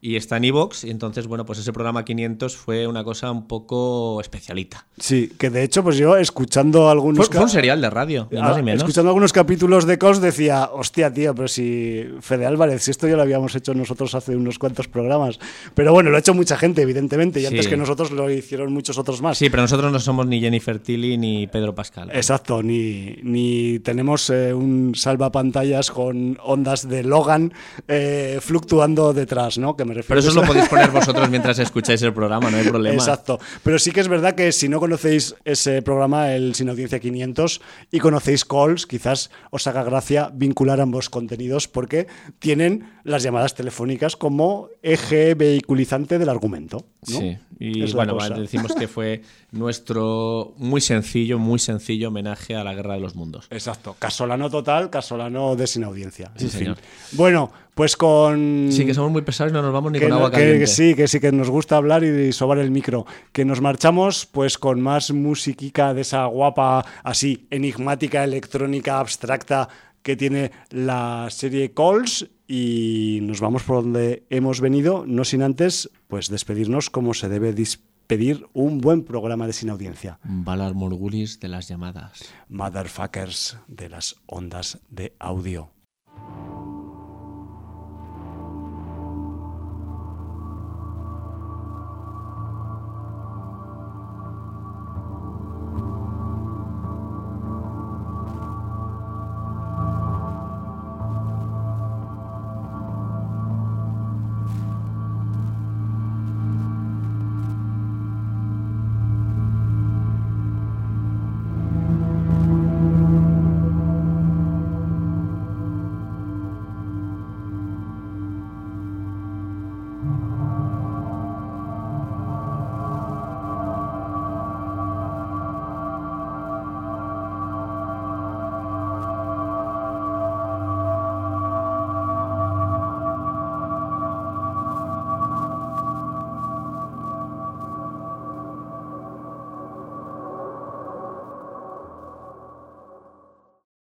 [0.00, 0.84] y está en Evox.
[0.84, 4.86] Y entonces, bueno, pues ese programa 500 fue una cosa un poco especialita.
[4.98, 7.26] Sí, que de hecho, pues yo escuchando algunos.
[7.26, 8.82] Fue, fue un serial de radio, más menos.
[8.82, 13.16] Escuchando algunos capítulos de COS decía, hostia, tío, pero si Fede Álvarez, si esto ya
[13.16, 15.38] lo habíamos hecho nosotros hace unos cuantos programas.
[15.74, 18.98] Pero bueno, lo ha hecho mucha gente, evidentemente, y antes que nosotros lo hicieron muchos
[18.98, 19.38] otros más.
[19.38, 22.10] Sí, pero nosotros no somos ni Jennifer Tilly ni Pedro Pascal.
[22.12, 27.52] Exacto, ni, ni tenemos eh, un salvapantallas con ondas de Logan
[27.88, 29.76] eh, fluctuando detrás, ¿no?
[29.76, 32.96] Que pero eso lo podéis poner vosotros mientras escucháis el programa, no hay problema.
[32.96, 33.38] Exacto.
[33.62, 37.60] Pero sí que es verdad que si no conocéis ese programa, el Sin Audiencia 500,
[37.90, 42.06] y conocéis calls, quizás os haga gracia vincular ambos contenidos porque
[42.38, 46.84] tienen las llamadas telefónicas como eje vehiculizante del argumento.
[47.02, 49.22] Sí, y bueno, decimos que fue
[49.52, 53.46] nuestro muy sencillo, muy sencillo homenaje a la Guerra de los Mundos.
[53.50, 53.96] Exacto.
[53.98, 56.30] Casolano total, casolano de Sin Audiencia.
[56.36, 56.76] Sí, señor.
[57.12, 58.68] Bueno, pues con.
[58.70, 60.66] Sí, que somos muy pesados y no nos vamos ni con agua caliente.
[60.66, 63.06] sí, que sí, que nos gusta hablar y sobar el micro.
[63.32, 69.68] Que nos marchamos, pues con más musiquica de esa guapa, así, enigmática, electrónica, abstracta
[70.02, 75.90] que tiene la serie Calls y nos vamos por donde hemos venido, no sin antes,
[76.08, 80.18] pues despedirnos como se debe despedir pedir un buen programa de Sin Audiencia.
[80.24, 82.24] Valar Morgulis de las llamadas.
[82.48, 85.70] Motherfuckers de las ondas de audio.